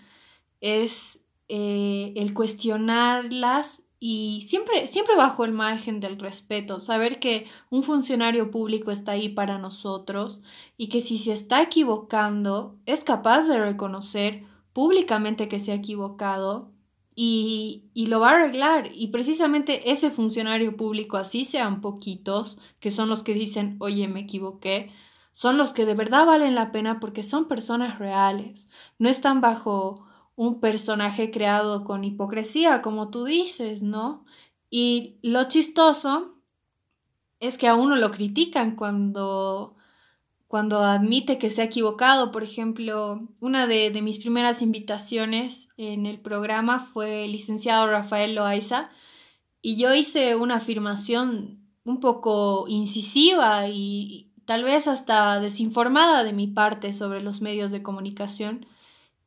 es 0.60 1.20
eh, 1.48 2.12
el 2.16 2.34
cuestionarlas 2.34 3.82
y 3.98 4.44
siempre, 4.46 4.88
siempre 4.88 5.16
bajo 5.16 5.44
el 5.44 5.52
margen 5.52 6.00
del 6.00 6.18
respeto, 6.18 6.80
saber 6.80 7.18
que 7.18 7.46
un 7.70 7.82
funcionario 7.82 8.50
público 8.50 8.90
está 8.90 9.12
ahí 9.12 9.30
para 9.30 9.58
nosotros 9.58 10.42
y 10.76 10.88
que 10.88 11.00
si 11.00 11.18
se 11.18 11.32
está 11.32 11.62
equivocando 11.62 12.76
es 12.84 13.04
capaz 13.04 13.48
de 13.48 13.58
reconocer 13.58 14.44
públicamente 14.74 15.48
que 15.48 15.60
se 15.60 15.72
ha 15.72 15.76
equivocado 15.76 16.75
y, 17.16 18.06
lo 18.08 18.20
va 18.20 18.30
a 18.30 18.34
arreglar. 18.34 18.90
Y 18.94 19.08
precisamente 19.08 19.90
ese 19.90 20.10
funcionario 20.10 20.76
público, 20.76 21.16
así 21.16 21.44
sean 21.44 21.80
poquitos, 21.80 22.58
que 22.78 22.90
son 22.90 23.08
los 23.08 23.24
que 23.24 23.34
dicen, 23.34 23.76
oye, 23.80 24.06
me 24.06 24.20
equivoqué, 24.20 24.92
son 25.32 25.56
los 25.58 25.72
que 25.72 25.86
de 25.86 25.94
verdad 25.94 26.26
valen 26.26 26.54
la 26.54 26.72
pena 26.72 27.00
porque 27.00 27.22
son 27.22 27.48
personas 27.48 27.98
reales, 27.98 28.68
no 28.98 29.08
están 29.08 29.40
bajo 29.40 30.06
un 30.36 30.60
personaje 30.60 31.30
creado 31.30 31.84
con 31.84 32.04
hipocresía, 32.04 32.82
como 32.82 33.10
tú 33.10 33.24
dices, 33.24 33.82
¿no? 33.82 34.24
Y 34.70 35.18
lo 35.22 35.44
chistoso 35.44 36.36
es 37.40 37.58
que 37.58 37.68
a 37.68 37.74
uno 37.74 37.96
lo 37.96 38.10
critican 38.10 38.76
cuando 38.76 39.75
cuando 40.56 40.82
admite 40.82 41.36
que 41.36 41.50
se 41.50 41.60
ha 41.60 41.66
equivocado. 41.66 42.32
Por 42.32 42.42
ejemplo, 42.42 43.28
una 43.40 43.66
de, 43.66 43.90
mis 44.00 44.16
primeras 44.16 44.62
invitaciones 44.62 45.68
en 45.76 46.06
el 46.06 46.18
programa 46.18 46.78
fue 46.78 47.26
el 47.26 47.32
licenciado 47.32 47.86
Rafael 47.86 48.34
Loaiza 48.34 48.88
y 49.60 49.76
yo 49.76 49.94
hice 49.94 50.34
una 50.34 50.54
afirmación 50.54 51.60
un 51.84 52.00
poco 52.00 52.64
incisiva 52.68 53.68
y, 53.68 54.32
tal 54.46 54.64
vez 54.64 54.88
hasta 54.88 55.40
desinformada 55.40 56.24
de 56.24 56.32
mi 56.32 56.46
parte 56.46 56.94
sobre 56.94 57.20
los 57.20 57.42
medios 57.42 57.70
de 57.70 57.82
comunicación. 57.82 58.64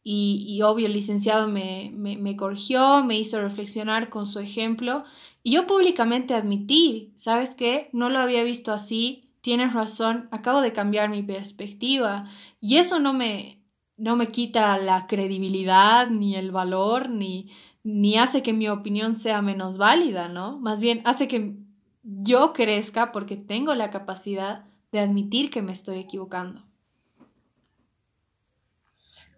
Y, 0.04 0.60
obvio, 0.64 0.88
el 0.88 0.94
licenciado 0.94 1.48
me, 1.48 1.92
me, 1.94 2.18
me 2.18 2.38
corrigió, 2.38 3.04
me 3.04 3.20
hizo 3.20 3.40
reflexionar 3.40 4.10
con 4.10 4.26
su 4.26 4.40
ejemplo. 4.40 5.04
Y 5.44 5.52
yo 5.52 5.68
públicamente 5.68 6.34
admití, 6.34 7.14
¿sabes 7.18 7.54
qué? 7.54 7.92
No 7.94 8.10
lo 8.10 8.18
había 8.18 8.42
visto 8.42 8.74
así, 8.74 9.29
tienes 9.50 9.74
razón, 9.74 10.30
acabo 10.32 10.62
de 10.62 10.74
cambiar 10.74 11.10
mi 11.10 11.24
perspectiva 11.24 12.30
y 12.62 12.78
eso 12.78 13.00
no 13.00 13.14
me, 13.14 13.66
no 13.98 14.16
me 14.16 14.28
quita 14.28 14.78
la 14.78 15.08
credibilidad 15.08 16.06
ni 16.06 16.36
el 16.36 16.52
valor 16.52 17.10
ni, 17.10 17.52
ni 17.82 18.20
hace 18.20 18.44
que 18.44 18.54
mi 18.54 18.70
opinión 18.70 19.16
sea 19.16 19.42
menos 19.42 19.80
válida, 19.80 20.28
¿no? 20.28 20.60
Más 20.60 20.80
bien 20.80 21.02
hace 21.04 21.28
que 21.28 21.56
yo 22.04 22.54
crezca 22.54 23.12
porque 23.12 23.38
tengo 23.38 23.74
la 23.74 23.90
capacidad 23.90 24.66
de 24.92 25.00
admitir 25.00 25.50
que 25.50 25.64
me 25.64 25.72
estoy 25.72 25.98
equivocando. 25.98 26.62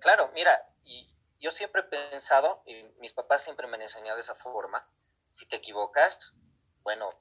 Claro, 0.01 0.29
mira, 0.35 0.59
yo 1.39 1.51
siempre 1.51 1.83
he 1.83 1.85
pensado, 1.85 2.63
y 2.65 2.83
mis 2.99 3.13
papás 3.13 3.45
siempre 3.45 3.65
me 3.65 3.75
han 3.75 3.83
enseñado 3.83 4.17
de 4.17 4.23
esa 4.23 4.35
forma, 4.35 4.85
si 5.31 5.45
te 5.47 5.55
equivocas, 5.55 6.33
bueno, 6.83 7.11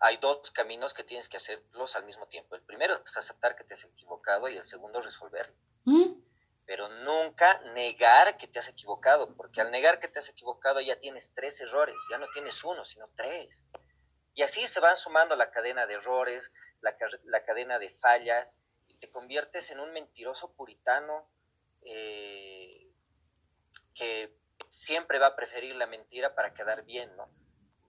hay 0.00 0.16
dos 0.18 0.50
caminos 0.50 0.94
que 0.94 1.04
tienes 1.04 1.28
que 1.28 1.38
hacerlos 1.38 1.96
al 1.96 2.04
mismo 2.04 2.26
tiempo. 2.28 2.54
El 2.54 2.62
primero 2.62 3.00
es 3.04 3.16
aceptar 3.16 3.56
que 3.56 3.64
te 3.64 3.74
has 3.74 3.84
equivocado 3.84 4.48
y 4.48 4.56
el 4.56 4.64
segundo 4.64 5.00
resolverlo. 5.00 5.56
¿Mm? 5.84 6.20
Pero 6.66 6.88
nunca 6.88 7.60
negar 7.74 8.36
que 8.36 8.46
te 8.46 8.58
has 8.58 8.68
equivocado, 8.68 9.34
porque 9.36 9.60
al 9.60 9.70
negar 9.70 9.98
que 9.98 10.08
te 10.08 10.18
has 10.18 10.28
equivocado 10.28 10.80
ya 10.80 11.00
tienes 11.00 11.32
tres 11.32 11.60
errores, 11.60 11.96
ya 12.10 12.18
no 12.18 12.28
tienes 12.32 12.62
uno, 12.62 12.84
sino 12.84 13.06
tres. 13.16 13.64
Y 14.34 14.42
así 14.42 14.66
se 14.66 14.78
van 14.80 14.96
sumando 14.96 15.34
la 15.34 15.50
cadena 15.50 15.86
de 15.86 15.94
errores, 15.94 16.52
la, 16.80 16.94
la 17.24 17.42
cadena 17.42 17.78
de 17.78 17.90
fallas, 17.90 18.54
y 18.86 18.94
te 18.94 19.10
conviertes 19.10 19.70
en 19.70 19.80
un 19.80 19.92
mentiroso 19.92 20.52
puritano 20.52 21.28
eh, 21.82 22.92
que 23.94 24.36
siempre 24.70 25.18
va 25.18 25.28
a 25.28 25.36
preferir 25.36 25.74
la 25.74 25.86
mentira 25.86 26.34
para 26.34 26.52
quedar 26.54 26.84
bien, 26.84 27.16
¿no? 27.16 27.28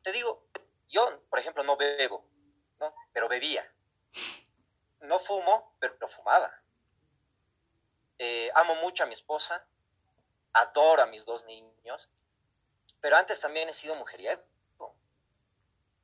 Te 0.04 0.12
digo, 0.12 0.48
yo, 0.90 1.24
por 1.30 1.40
ejemplo, 1.40 1.64
no 1.64 1.78
bebo, 1.78 2.26
¿no? 2.80 2.94
Pero 3.14 3.30
bebía. 3.30 3.72
No 5.02 5.20
fumo, 5.20 5.76
pero 5.80 6.08
fumaba. 6.08 6.62
Eh, 8.18 8.52
amo 8.56 8.76
mucho 8.76 9.04
a 9.04 9.08
mi 9.08 9.14
esposa, 9.14 9.66
adoro 10.52 11.04
a 11.04 11.08
mis 11.08 11.26
dos 11.26 11.46
niños, 11.46 12.10
pero 13.00 13.16
antes 13.16 13.40
también 13.40 13.70
he 13.70 13.74
sido 13.74 13.96
mujeriego. 13.96 14.44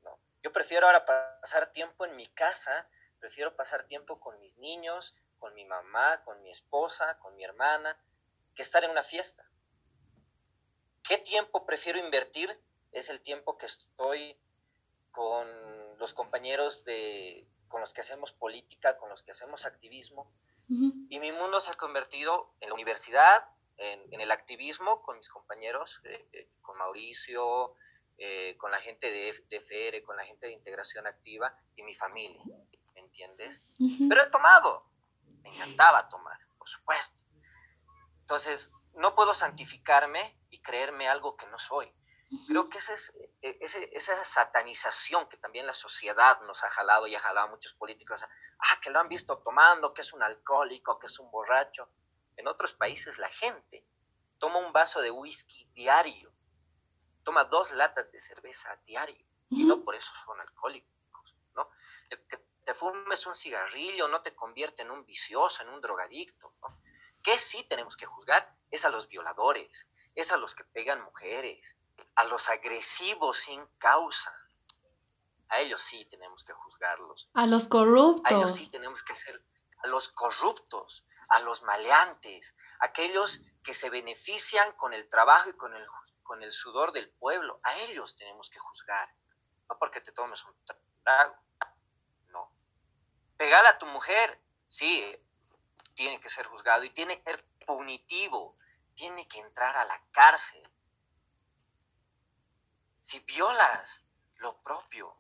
¿no? 0.04 0.18
Yo 0.42 0.54
prefiero 0.54 0.88
ahora 0.88 1.06
pasar 1.06 1.72
tiempo 1.72 2.06
en 2.06 2.16
mi 2.16 2.28
casa, 2.28 2.88
prefiero 3.20 3.56
pasar 3.56 3.84
tiempo 3.86 4.20
con 4.20 4.40
mis 4.40 4.58
niños, 4.58 5.16
con 5.40 5.54
mi 5.56 5.66
mamá, 5.66 6.24
con 6.24 6.42
mi 6.42 6.52
esposa, 6.52 7.18
con 7.20 7.36
mi 7.36 7.44
hermana, 7.44 8.00
que 8.54 8.62
estar 8.62 8.84
en 8.84 8.92
una 8.92 9.04
fiesta. 9.04 9.50
¿Qué 11.04 11.18
tiempo 11.18 11.66
prefiero 11.66 12.00
invertir? 12.00 12.60
Es 12.92 13.10
el 13.10 13.22
tiempo 13.22 13.58
que 13.58 13.66
estoy 13.66 14.40
con 15.16 15.48
los 15.98 16.14
compañeros 16.14 16.84
de, 16.84 17.48
con 17.68 17.80
los 17.80 17.94
que 17.94 18.02
hacemos 18.02 18.34
política, 18.34 18.98
con 18.98 19.10
los 19.10 19.24
que 19.24 19.32
hacemos 19.32 19.66
activismo. 19.66 20.32
Y 20.68 21.20
mi 21.20 21.32
mundo 21.32 21.60
se 21.60 21.70
ha 21.70 21.74
convertido 21.76 22.56
en 22.60 22.70
la 22.70 22.76
universidad, 22.76 23.50
en, 23.78 24.20
el 24.20 24.32
activismo 24.32 25.04
con 25.04 25.18
mis 25.18 25.30
compañeros, 25.30 26.02
eh, 26.06 26.28
eh, 26.34 26.50
con 26.62 26.78
Mauricio, 26.78 27.76
eh, 28.18 28.56
con 28.58 28.72
la 28.72 28.80
gente 28.80 29.12
de, 29.12 29.46
de, 29.50 29.58
FR, 29.58 30.02
con 30.04 30.18
la 30.18 30.26
gente 30.26 30.48
de 30.48 30.54
integración 30.54 31.06
activa 31.06 31.56
y 31.76 31.84
mi 31.84 31.94
familia, 31.94 32.42
¿me 32.96 33.02
entiendes? 33.02 33.64
Pero 34.10 34.24
he 34.24 34.30
tomado, 34.32 34.90
me 35.44 35.50
encantaba 35.50 36.10
tomar, 36.10 36.40
por 36.58 36.68
supuesto. 36.68 37.24
Entonces, 38.22 38.72
no 38.96 39.14
puedo 39.14 39.36
santificarme 39.36 40.36
y 40.50 40.60
creerme 40.60 41.08
algo 41.08 41.38
que 41.38 41.46
no 41.46 41.60
soy. 41.60 41.94
Creo 42.48 42.70
que 42.70 42.80
esa 42.80 42.94
es 42.94 43.14
e, 43.42 43.58
esa 43.94 44.24
satanización 44.26 45.28
que 45.30 45.38
también 45.38 45.68
la 45.68 45.74
sociedad 45.74 46.42
nos 46.42 46.64
ha 46.64 46.70
jalado 46.70 47.08
y 47.08 47.16
ha 47.16 47.20
jalado 47.20 47.48
a 47.48 47.50
muchos 47.52 47.74
políticos. 47.74 48.24
Ah, 48.60 48.80
que 48.82 48.90
lo 48.90 49.00
han 49.00 49.08
visto 49.08 49.38
tomando, 49.40 49.94
que 49.94 50.02
es 50.02 50.14
un 50.14 50.24
alcohólico, 50.24 50.98
que 50.98 51.08
es 51.08 51.20
un 51.20 51.30
borracho. 51.30 51.90
En 52.36 52.48
otros 52.48 52.74
países 52.74 53.20
la 53.20 53.30
gente 53.30 53.86
toma 54.40 54.60
un 54.60 54.74
vaso 54.74 55.02
de 55.02 55.12
whisky 55.12 55.70
diario, 55.74 56.34
toma 57.24 57.46
dos 57.46 57.72
latas 57.72 58.12
de 58.12 58.20
cerveza 58.20 58.76
diario 58.86 59.26
y 59.50 59.64
no 59.64 59.84
por 59.84 59.96
eso 59.96 60.14
son 60.26 60.42
alcohólicos, 60.42 61.38
¿no? 61.54 61.70
El 62.10 62.26
que 62.28 62.38
te 62.64 62.74
fumes 62.74 63.26
un 63.28 63.36
cigarrillo 63.36 64.08
no 64.08 64.22
te 64.22 64.36
convierte 64.36 64.82
en 64.82 64.92
un 64.92 65.06
vicioso, 65.06 65.64
en 65.64 65.70
un 65.70 65.82
drogadicto, 65.82 66.54
¿no? 66.62 66.82
¿Qué 67.24 67.40
sí 67.40 67.64
tenemos 67.64 67.96
que 67.96 68.06
juzgar? 68.06 68.56
Es 68.70 68.86
a 68.86 68.90
los 68.90 69.08
violadores, 69.08 69.88
es 70.16 70.32
a 70.32 70.38
los 70.38 70.54
que 70.56 70.64
pegan 70.64 71.04
mujeres, 71.04 71.78
a 72.16 72.24
los 72.26 72.50
agresivos 72.50 73.38
sin 73.38 73.66
causa. 73.78 74.34
A 75.50 75.60
ellos 75.60 75.82
sí 75.82 76.06
tenemos 76.06 76.44
que 76.44 76.54
juzgarlos. 76.54 77.30
A 77.34 77.46
los 77.46 77.68
corruptos. 77.68 78.32
A 78.32 78.36
ellos 78.36 78.56
sí 78.56 78.70
tenemos 78.70 79.04
que 79.04 79.16
ser, 79.16 79.44
a 79.84 79.88
los 79.88 80.10
corruptos, 80.10 81.06
a 81.30 81.40
los 81.42 81.64
maleantes, 81.64 82.56
aquellos 82.80 83.42
que 83.64 83.74
se 83.74 83.90
benefician 83.90 84.74
con 84.74 84.94
el 84.94 85.08
trabajo 85.10 85.50
y 85.50 85.54
con 85.54 85.76
el, 85.76 85.86
con 86.24 86.42
el 86.42 86.52
sudor 86.52 86.92
del 86.92 87.10
pueblo. 87.10 87.60
A 87.64 87.76
ellos 87.80 88.16
tenemos 88.16 88.50
que 88.50 88.60
juzgar. 88.60 89.14
No 89.70 89.78
porque 89.78 90.02
te 90.02 90.12
tomes 90.12 90.44
un 90.46 90.56
trago. 91.04 91.36
No. 92.28 92.52
Pegar 93.38 93.66
a 93.66 93.78
tu 93.78 93.86
mujer, 93.88 94.42
sí, 94.68 95.04
tiene 95.96 96.20
que 96.20 96.30
ser 96.30 96.46
juzgado 96.46 96.84
y 96.84 96.90
tiene 96.90 97.22
que 97.22 97.32
ser 97.32 97.46
punitivo. 97.66 98.58
Tiene 98.96 99.28
que 99.28 99.40
entrar 99.40 99.76
a 99.76 99.86
la 99.86 100.02
cárcel 100.12 100.64
si 103.06 103.20
violas 103.20 104.02
lo 104.38 104.56
propio. 104.64 105.16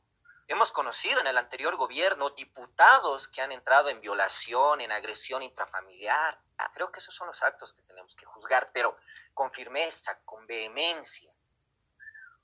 Hemos 0.48 0.71
conocido 0.71 1.21
en 1.21 1.28
el 1.28 1.38
anterior 1.38 1.76
gobierno 1.76 2.32
diputados 2.32 3.28
que 3.28 3.43
han 3.43 3.52
entrado 3.52 3.89
en 3.89 4.02
violación, 4.02 4.82
en 4.82 4.91
agresión 4.91 5.43
intrafamiliar. 5.43 6.41
Creo 6.74 6.91
que 6.91 7.00
esos 7.00 7.13
son 7.13 7.28
los 7.28 7.43
actos 7.43 7.74
que 7.74 7.84
tenemos 7.84 8.15
que 8.15 8.26
juzgar, 8.26 8.71
pero 8.74 8.98
con 9.36 9.52
firmeza, 9.52 10.19
con 10.26 10.48
vehemencia. 10.48 11.32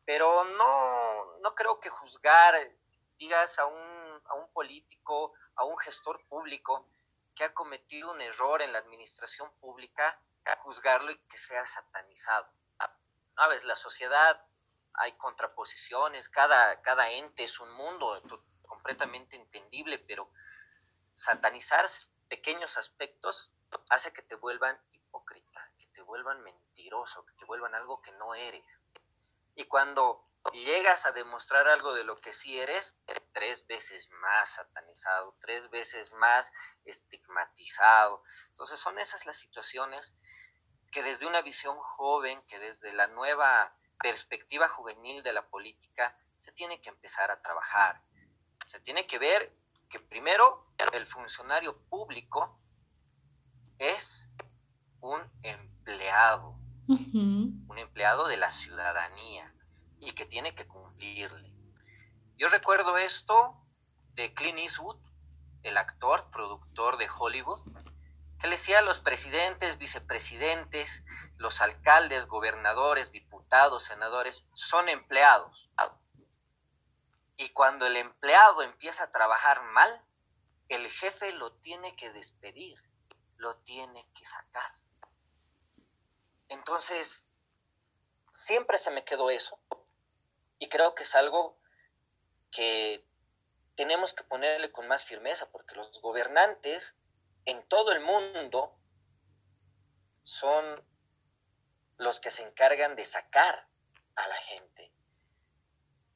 Pero 0.05 0.43
no, 0.43 1.39
no 1.39 1.55
creo 1.55 1.79
que 1.79 1.89
juzgar, 1.89 2.55
digas, 3.17 3.57
a 3.57 3.65
un, 3.65 4.21
a 4.25 4.35
un 4.35 4.47
político, 4.53 5.33
a 5.55 5.63
un 5.63 5.75
gestor 5.79 6.23
público 6.27 6.87
que 7.33 7.45
ha 7.45 7.53
cometido 7.55 8.11
un 8.11 8.21
error 8.21 8.61
en 8.61 8.73
la 8.73 8.77
administración 8.77 9.51
pública, 9.59 10.21
juzgarlo 10.59 11.11
y 11.11 11.17
que 11.17 11.39
sea 11.39 11.65
satanizado. 11.65 12.47
¿Sabes? 13.35 13.63
La 13.63 13.75
sociedad 13.75 14.45
hay 14.93 15.13
contraposiciones, 15.13 16.29
cada, 16.29 16.81
cada 16.81 17.09
ente 17.11 17.43
es 17.43 17.59
un 17.59 17.71
mundo 17.71 18.21
completamente 18.67 19.35
entendible, 19.35 19.99
pero 19.99 20.31
satanizar 21.13 21.85
pequeños 22.27 22.77
aspectos 22.77 23.53
hace 23.89 24.13
que 24.13 24.21
te 24.21 24.35
vuelvan 24.35 24.79
hipócrita, 24.91 25.71
que 25.77 25.87
te 25.87 26.01
vuelvan 26.01 26.41
mentiroso, 26.43 27.25
que 27.25 27.33
te 27.35 27.45
vuelvan 27.45 27.75
algo 27.75 28.01
que 28.01 28.11
no 28.13 28.35
eres. 28.35 28.63
Y 29.55 29.65
cuando 29.65 30.27
llegas 30.53 31.05
a 31.05 31.11
demostrar 31.11 31.67
algo 31.67 31.93
de 31.93 32.03
lo 32.03 32.17
que 32.17 32.33
sí 32.33 32.59
eres, 32.59 32.95
eres 33.07 33.23
tres 33.33 33.67
veces 33.67 34.09
más 34.21 34.53
satanizado, 34.53 35.37
tres 35.39 35.69
veces 35.69 36.11
más 36.13 36.51
estigmatizado. 36.83 38.23
Entonces 38.49 38.79
son 38.79 38.99
esas 38.99 39.25
las 39.25 39.37
situaciones 39.37 40.15
que 40.91 41.03
desde 41.03 41.25
una 41.25 41.41
visión 41.41 41.77
joven, 41.77 42.41
que 42.47 42.59
desde 42.59 42.91
la 42.93 43.07
nueva 43.07 43.77
perspectiva 44.01 44.67
juvenil 44.67 45.23
de 45.23 45.33
la 45.33 45.47
política 45.47 46.17
se 46.37 46.51
tiene 46.51 46.81
que 46.81 46.89
empezar 46.89 47.31
a 47.31 47.41
trabajar. 47.41 48.01
Se 48.65 48.79
tiene 48.79 49.05
que 49.05 49.19
ver 49.19 49.55
que 49.89 49.99
primero 49.99 50.73
el 50.93 51.05
funcionario 51.05 51.79
público 51.87 52.59
es 53.77 54.29
un 55.01 55.21
empleado, 55.43 56.57
un 56.87 57.77
empleado 57.77 58.27
de 58.27 58.37
la 58.37 58.51
ciudadanía 58.51 59.53
y 59.99 60.11
que 60.11 60.25
tiene 60.25 60.55
que 60.55 60.67
cumplirle. 60.67 61.53
Yo 62.37 62.47
recuerdo 62.47 62.97
esto 62.97 63.55
de 64.13 64.33
Clint 64.33 64.59
Eastwood, 64.59 64.97
el 65.63 65.77
actor, 65.77 66.29
productor 66.31 66.97
de 66.97 67.07
Hollywood, 67.09 67.61
que 68.39 68.47
le 68.47 68.55
decía 68.55 68.79
a 68.79 68.81
los 68.81 68.99
presidentes, 68.99 69.77
vicepresidentes, 69.77 71.05
los 71.41 71.59
alcaldes, 71.59 72.27
gobernadores, 72.27 73.11
diputados, 73.11 73.83
senadores, 73.83 74.47
son 74.53 74.89
empleados. 74.89 75.71
Y 77.35 77.49
cuando 77.49 77.87
el 77.87 77.97
empleado 77.97 78.61
empieza 78.61 79.05
a 79.05 79.11
trabajar 79.11 79.63
mal, 79.63 80.05
el 80.69 80.87
jefe 80.87 81.33
lo 81.33 81.51
tiene 81.53 81.95
que 81.95 82.11
despedir, 82.11 82.79
lo 83.37 83.57
tiene 83.57 84.07
que 84.13 84.23
sacar. 84.23 84.75
Entonces, 86.47 87.25
siempre 88.31 88.77
se 88.77 88.91
me 88.91 89.03
quedó 89.03 89.31
eso. 89.31 89.59
Y 90.59 90.69
creo 90.69 90.93
que 90.93 91.03
es 91.03 91.15
algo 91.15 91.59
que 92.51 93.03
tenemos 93.75 94.13
que 94.13 94.23
ponerle 94.23 94.71
con 94.71 94.87
más 94.87 95.05
firmeza, 95.05 95.49
porque 95.51 95.73
los 95.73 95.99
gobernantes 96.01 96.95
en 97.45 97.67
todo 97.67 97.93
el 97.93 98.01
mundo 98.01 98.77
son 100.23 100.85
los 102.01 102.19
que 102.19 102.31
se 102.31 102.41
encargan 102.41 102.95
de 102.95 103.05
sacar 103.05 103.67
a 104.15 104.27
la 104.27 104.35
gente. 104.35 104.91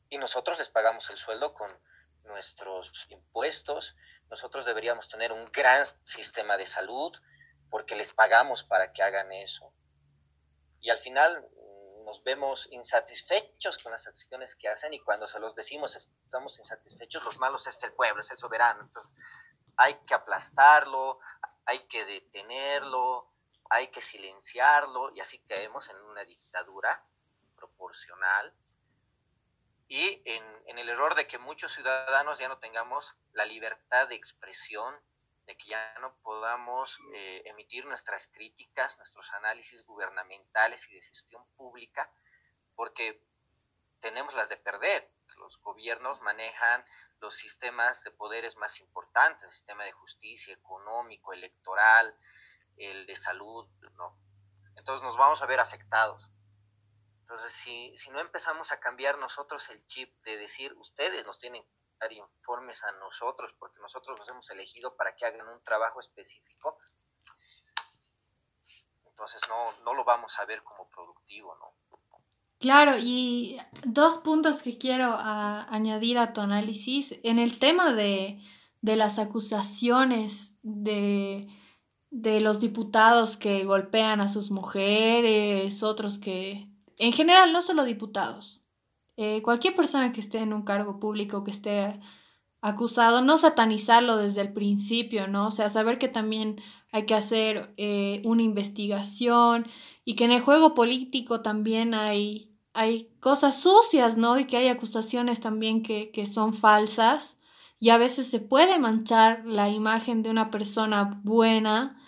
Y 0.10 0.18
nosotros 0.18 0.58
les 0.58 0.72
pagamos 0.72 1.12
el 1.12 1.18
sueldo 1.18 1.54
con 1.54 1.72
nuestros 2.24 3.06
impuestos. 3.10 3.96
Nosotros 4.28 4.66
deberíamos 4.66 5.10
tener 5.10 5.32
un 5.32 5.46
gran 5.52 5.86
sistema 6.02 6.58
de 6.58 6.66
salud 6.66 7.16
porque 7.70 7.96
les 7.96 8.14
pagamos 8.14 8.64
para 8.64 8.94
que 8.94 9.04
hagan 9.04 9.32
eso. 9.32 9.72
Y 10.82 10.90
al 10.90 10.98
final 10.98 11.42
mm, 11.42 12.04
nos 12.04 12.24
vemos 12.24 12.68
insatisfechos 12.72 13.78
con 13.78 13.92
las 13.92 14.08
acciones 14.08 14.56
que 14.56 14.70
hacen 14.70 14.92
y 14.92 15.00
cuando 15.02 15.28
se 15.28 15.40
los 15.40 15.54
decimos 15.54 15.96
estamos 15.96 16.58
insatisfechos, 16.58 17.24
los 17.26 17.38
malos 17.38 17.68
es 17.68 17.84
el 17.84 17.94
pueblo, 17.94 18.22
es 18.22 18.32
el 18.32 18.40
soberano. 18.40 18.82
Entonces 18.82 19.12
hay 19.78 19.94
que 20.08 20.16
aplastarlo, 20.16 21.20
hay 21.64 21.86
que 21.88 22.06
detenerlo, 22.06 23.15
hay 23.76 23.90
que 23.90 24.02
silenciarlo 24.02 25.12
y 25.14 25.20
así 25.20 25.40
caemos 25.40 25.90
en 25.90 25.98
una 25.98 26.24
dictadura 26.24 27.06
proporcional 27.58 28.56
y 29.88 30.22
en, 30.26 30.78
el 30.80 30.90
error 30.90 31.16
de 31.16 31.28
que 31.28 31.38
muchos 31.38 31.74
ciudadanos 31.74 32.40
ya 32.40 32.48
no 32.48 32.58
tengamos 32.58 33.18
la 33.34 33.46
libertad 33.46 34.08
de 34.08 34.16
expresión, 34.16 34.96
de 35.46 35.58
que 35.58 35.70
ya 35.70 35.94
no 36.00 36.16
podamos 36.22 37.00
eh, 37.14 37.44
emitir 37.46 37.86
nuestras 37.86 38.28
críticas, 38.28 38.98
nuestros 38.98 39.32
análisis 39.34 39.86
gubernamentales 39.86 40.90
y 40.90 40.96
de 40.96 41.02
gestión 41.02 41.46
pública, 41.56 42.12
porque 42.76 43.22
tenemos 44.00 44.34
las 44.36 44.50
de 44.50 44.58
perder. 44.58 45.12
Los 45.38 45.60
gobiernos 45.62 46.22
manejan 46.22 46.84
los 47.20 47.36
sistemas 47.36 48.04
de 48.04 48.12
poderes 48.12 48.58
más 48.58 48.80
importantes, 48.80 49.44
el 49.44 49.52
sistema 49.52 49.84
de 49.84 49.92
justicia, 49.92 50.54
económico, 50.54 51.34
electoral, 51.34 52.18
el 52.78 53.06
de 53.06 53.16
salud, 53.16 53.68
¿no? 53.98 54.18
Entonces 54.76 55.04
nos 55.04 55.18
vamos 55.18 55.42
a 55.42 55.46
ver 55.46 55.60
afectados. 55.60 56.30
Entonces, 57.22 57.52
si, 57.52 57.96
si 57.96 58.12
no 58.12 58.20
empezamos 58.20 58.72
a 58.72 58.80
cambiar 58.80 59.18
nosotros 59.18 59.70
el 59.70 59.86
chip 59.88 60.14
de 60.24 60.38
decir, 60.38 60.74
ustedes 60.78 61.26
nos 61.26 61.40
tienen 61.40 61.64
que 61.64 61.70
dar 62.00 62.12
informes 62.12 62.84
a 62.84 62.92
nosotros, 62.94 63.56
porque 63.58 63.80
nosotros 63.80 64.20
los 64.20 64.30
hemos 64.30 64.50
elegido 64.52 64.96
para 64.96 65.16
que 65.16 65.26
hagan 65.26 65.48
un 65.48 65.64
trabajo 65.64 66.00
específico, 66.00 66.78
entonces 69.06 69.42
no, 69.50 69.72
no 69.84 69.94
lo 69.94 70.04
vamos 70.04 70.38
a 70.40 70.46
ver 70.46 70.62
como 70.64 70.90
productivo, 70.90 71.56
¿no? 71.56 71.74
Claro, 72.60 72.98
y 72.98 73.60
dos 73.86 74.20
puntos 74.20 74.62
que 74.62 74.78
quiero 74.78 75.16
añadir 75.18 76.18
a 76.18 76.34
tu 76.34 76.42
análisis. 76.42 77.14
En 77.24 77.38
el 77.38 77.60
tema 77.60 77.94
de, 77.94 78.42
de 78.82 78.96
las 78.96 79.20
acusaciones 79.20 80.54
de, 80.64 81.48
de 82.16 82.40
los 82.40 82.62
diputados 82.62 83.36
que 83.36 83.66
golpean 83.66 84.22
a 84.22 84.30
sus 84.30 84.50
mujeres, 84.50 85.84
otros 85.84 86.18
que 86.18 86.70
en 86.98 87.12
general, 87.12 87.52
no 87.52 87.62
solo 87.62 87.84
diputados, 87.84 88.62
eh, 89.18 89.42
cualquier 89.42 89.76
persona 89.76 90.14
que 90.14 90.22
esté 90.22 90.40
en 90.40 90.54
un 90.54 90.64
cargo 90.64 91.00
público, 91.00 91.44
que 91.44 91.52
esté 91.52 92.00
acusado, 92.62 93.22
no 93.22 93.36
satanizarlo 93.38 94.16
desde 94.16 94.42
el 94.42 94.54
principio, 94.54 95.28
¿no? 95.28 95.48
O 95.48 95.52
sea, 95.52 95.70
saber 95.70 96.00
que 96.00 96.08
también 96.08 96.62
hay 96.94 97.06
que 97.06 97.16
hacer 97.16 97.74
eh, 97.76 98.22
una 98.24 98.44
investigación 98.44 99.68
y 100.06 100.16
que 100.16 100.24
en 100.24 100.32
el 100.32 100.42
juego 100.42 100.74
político 100.74 101.42
también 101.42 101.94
hay, 101.94 102.56
hay 102.74 103.10
cosas 103.20 103.60
sucias, 103.62 104.18
¿no? 104.18 104.40
Y 104.40 104.46
que 104.46 104.56
hay 104.56 104.70
acusaciones 104.70 105.42
también 105.42 105.84
que, 105.84 106.12
que 106.12 106.26
son 106.26 106.54
falsas 106.54 107.38
y 107.78 107.90
a 107.90 107.98
veces 107.98 108.28
se 108.28 108.40
puede 108.40 108.80
manchar 108.80 109.44
la 109.46 109.70
imagen 109.70 110.24
de 110.24 110.30
una 110.30 110.50
persona 110.50 111.20
buena 111.24 112.02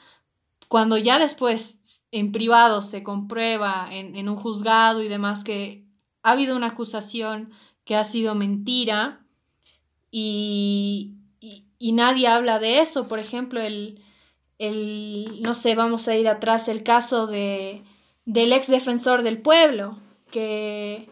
cuando 0.68 0.98
ya 0.98 1.20
después 1.20 2.04
en 2.12 2.32
privado 2.32 2.82
se 2.82 3.04
comprueba 3.04 3.88
en, 3.92 4.30
un 4.30 4.36
juzgado 4.36 5.02
y 5.02 5.08
demás 5.08 5.44
que 5.44 5.86
ha 6.24 6.32
habido 6.32 6.56
una 6.56 6.68
acusación 6.68 7.52
que 7.86 7.96
ha 7.96 8.04
sido 8.04 8.36
mentira 8.36 9.22
y, 10.12 11.14
nadie 11.80 12.28
habla 12.28 12.60
de 12.60 12.76
eso. 12.76 13.08
Por 13.08 13.20
ejemplo, 13.20 13.62
el, 13.62 14.02
el, 14.58 15.42
no 15.42 15.56
sé, 15.56 15.76
vamos 15.76 16.08
a 16.08 16.16
ir 16.16 16.28
atrás, 16.28 16.68
el 16.68 16.84
caso 16.84 17.28
de, 17.28 17.84
del 18.26 18.52
ex 18.52 18.68
defensor 18.68 19.24
del 19.24 19.42
pueblo 19.42 19.98
que, 20.32 21.10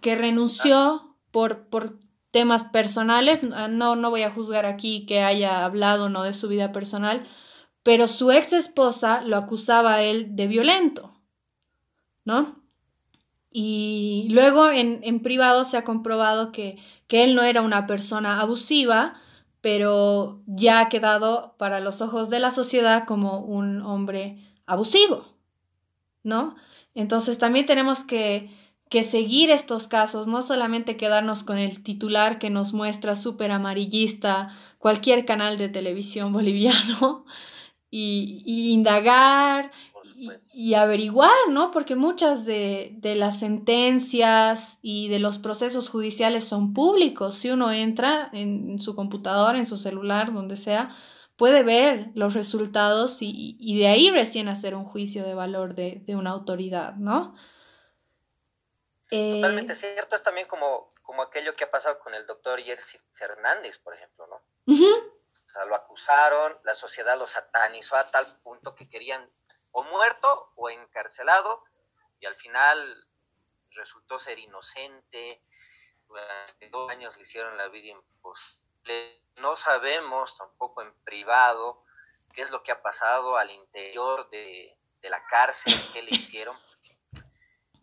que 0.00 0.14
renunció 0.14 1.16
por, 1.30 1.68
por 1.68 1.98
temas 2.30 2.64
personales. 2.64 3.42
No, 3.42 3.96
no 3.96 4.10
voy 4.10 4.22
a 4.22 4.30
juzgar 4.30 4.66
aquí 4.66 5.06
que 5.06 5.22
haya 5.22 5.64
hablado 5.64 6.08
no 6.08 6.22
de 6.22 6.34
su 6.34 6.48
vida 6.48 6.72
personal, 6.72 7.26
pero 7.82 8.08
su 8.08 8.30
ex 8.30 8.52
esposa 8.52 9.22
lo 9.22 9.36
acusaba 9.36 9.94
a 9.94 10.02
él 10.02 10.36
de 10.36 10.46
violento, 10.46 11.12
¿no? 12.24 12.60
Y 13.50 14.28
luego 14.30 14.70
en, 14.70 15.00
en 15.02 15.20
privado 15.20 15.64
se 15.64 15.76
ha 15.76 15.84
comprobado 15.84 16.52
que, 16.52 16.78
que 17.08 17.24
él 17.24 17.34
no 17.34 17.42
era 17.42 17.62
una 17.62 17.86
persona 17.86 18.40
abusiva, 18.40 19.14
pero 19.60 20.42
ya 20.46 20.80
ha 20.80 20.88
quedado 20.88 21.54
para 21.58 21.80
los 21.80 22.00
ojos 22.00 22.30
de 22.30 22.40
la 22.40 22.50
sociedad 22.50 23.04
como 23.06 23.40
un 23.40 23.82
hombre 23.82 24.38
abusivo, 24.66 25.24
¿no? 26.22 26.54
Entonces 26.94 27.38
también 27.38 27.66
tenemos 27.66 28.04
que, 28.04 28.50
que 28.88 29.02
seguir 29.02 29.50
estos 29.50 29.86
casos, 29.86 30.26
no 30.26 30.42
solamente 30.42 30.96
quedarnos 30.96 31.44
con 31.44 31.58
el 31.58 31.82
titular 31.82 32.38
que 32.38 32.50
nos 32.50 32.72
muestra 32.72 33.14
súper 33.14 33.50
amarillista 33.50 34.56
cualquier 34.78 35.24
canal 35.24 35.58
de 35.58 35.68
televisión 35.68 36.32
boliviano, 36.32 37.24
y, 37.90 38.72
indagar 38.72 39.72
y, 40.52 40.74
averiguar, 40.74 41.48
¿no? 41.48 41.70
Porque 41.70 41.96
muchas 41.96 42.44
de, 42.44 42.98
las 43.02 43.40
sentencias 43.40 44.78
y 44.82 45.08
de 45.08 45.18
los 45.18 45.38
procesos 45.38 45.88
judiciales 45.88 46.44
son 46.44 46.72
públicos. 46.72 47.36
Si 47.36 47.50
uno 47.50 47.72
entra 47.72 48.30
en, 48.32 48.78
su 48.78 48.94
computadora, 48.94 49.58
en 49.58 49.66
su 49.66 49.76
celular, 49.76 50.32
donde 50.32 50.56
sea, 50.56 50.96
puede 51.36 51.62
ver 51.62 52.10
los 52.14 52.34
resultados 52.34 53.18
y, 53.20 53.78
de 53.78 53.88
ahí 53.88 54.10
recién 54.10 54.48
hacer 54.48 54.74
un 54.74 54.84
juicio 54.84 55.24
de 55.24 55.34
valor 55.34 55.74
de, 55.74 56.04
una 56.08 56.30
autoridad, 56.30 56.94
¿no? 56.94 57.34
Totalmente 59.10 59.72
eh, 59.72 59.76
cierto. 59.76 60.14
Es 60.14 60.22
también 60.22 60.46
como, 60.46 60.92
como 61.02 61.22
aquello 61.22 61.54
que 61.54 61.64
ha 61.64 61.70
pasado 61.70 61.98
con 61.98 62.14
el 62.14 62.24
doctor 62.26 62.60
Jerzy 62.60 62.98
Fernández, 63.12 63.80
por 63.80 63.94
ejemplo, 63.94 64.28
¿no? 64.28 64.40
O 65.50 65.52
sea, 65.52 65.64
lo 65.64 65.74
acusaron, 65.74 66.60
la 66.62 66.74
sociedad 66.74 67.18
lo 67.18 67.26
satanizó 67.26 67.96
a 67.96 68.08
tal 68.08 68.40
punto 68.40 68.76
que 68.76 68.88
querían 68.88 69.28
o 69.72 69.82
muerto 69.82 70.52
o 70.54 70.70
encarcelado 70.70 71.64
y 72.20 72.26
al 72.26 72.36
final 72.36 73.08
resultó 73.70 74.16
ser 74.20 74.38
inocente. 74.38 75.42
Durante 76.06 76.68
dos 76.70 76.88
años 76.92 77.16
le 77.16 77.22
hicieron 77.22 77.56
la 77.56 77.66
vida 77.66 77.88
imposible. 77.88 79.24
No 79.38 79.56
sabemos 79.56 80.36
tampoco 80.36 80.82
en 80.82 80.94
privado 81.02 81.84
qué 82.32 82.42
es 82.42 82.52
lo 82.52 82.62
que 82.62 82.70
ha 82.70 82.80
pasado 82.80 83.36
al 83.36 83.50
interior 83.50 84.30
de, 84.30 84.78
de 85.00 85.10
la 85.10 85.24
cárcel, 85.26 85.74
qué 85.92 86.02
le 86.02 86.14
hicieron. 86.14 86.56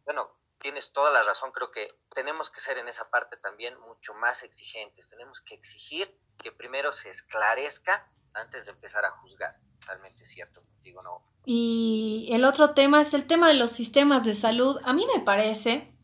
Bueno, 0.05 0.36
tienes 0.67 0.91
toda 0.91 1.11
la 1.11 1.23
razón. 1.23 1.51
Creo 1.53 1.71
que 1.71 1.87
tenemos 2.13 2.49
que 2.49 2.59
ser 2.59 2.77
en 2.77 2.89
esa 2.89 3.09
parte 3.09 3.37
también 3.37 3.79
mucho 3.87 4.13
más 4.15 4.43
exigentes. 4.43 5.09
Tenemos 5.09 5.39
que 5.39 5.55
exigir 5.55 6.13
que 6.37 6.51
primero 6.51 6.91
se 6.91 7.09
esclarezca 7.09 8.11
antes 8.33 8.65
de 8.65 8.73
empezar 8.73 9.05
a 9.05 9.11
juzgar. 9.11 9.55
Totalmente 9.79 10.25
cierto, 10.25 10.61
digo 10.81 11.01
no. 11.01 11.23
Y 11.45 12.27
el 12.33 12.43
otro 12.43 12.73
tema 12.73 12.99
es 12.99 13.13
el 13.13 13.27
tema 13.27 13.47
de 13.47 13.53
los 13.53 13.71
sistemas 13.71 14.25
de 14.25 14.35
salud. 14.35 14.77
A 14.83 14.91
mí 14.91 15.07
me 15.15 15.21
parece, 15.21 15.95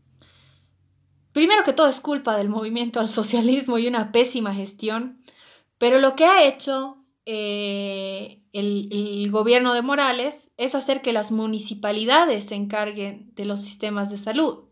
primero 1.34 1.66
que 1.66 1.74
todo 1.74 1.88
es 1.88 2.00
culpa 2.00 2.38
del 2.38 2.48
movimiento 2.48 3.02
al 3.02 3.10
socialismo 3.10 3.78
y 3.80 3.88
una 3.88 4.14
pésima 4.14 4.56
gestión, 4.56 5.26
pero 5.78 6.00
lo 6.00 6.16
que 6.16 6.24
ha 6.24 6.42
hecho 6.44 7.04
eh, 7.26 8.42
el, 8.54 8.88
el, 8.92 9.32
gobierno 9.32 9.74
de 9.74 9.82
Morales 9.82 10.52
es 10.58 10.76
hacer 10.76 11.02
que 11.02 11.12
las 11.12 11.32
municipalidades 11.32 12.46
se 12.46 12.56
encarguen 12.56 13.34
de 13.36 13.46
los 13.46 13.62
sistemas 13.62 14.10
de 14.10 14.18
salud. 14.18 14.66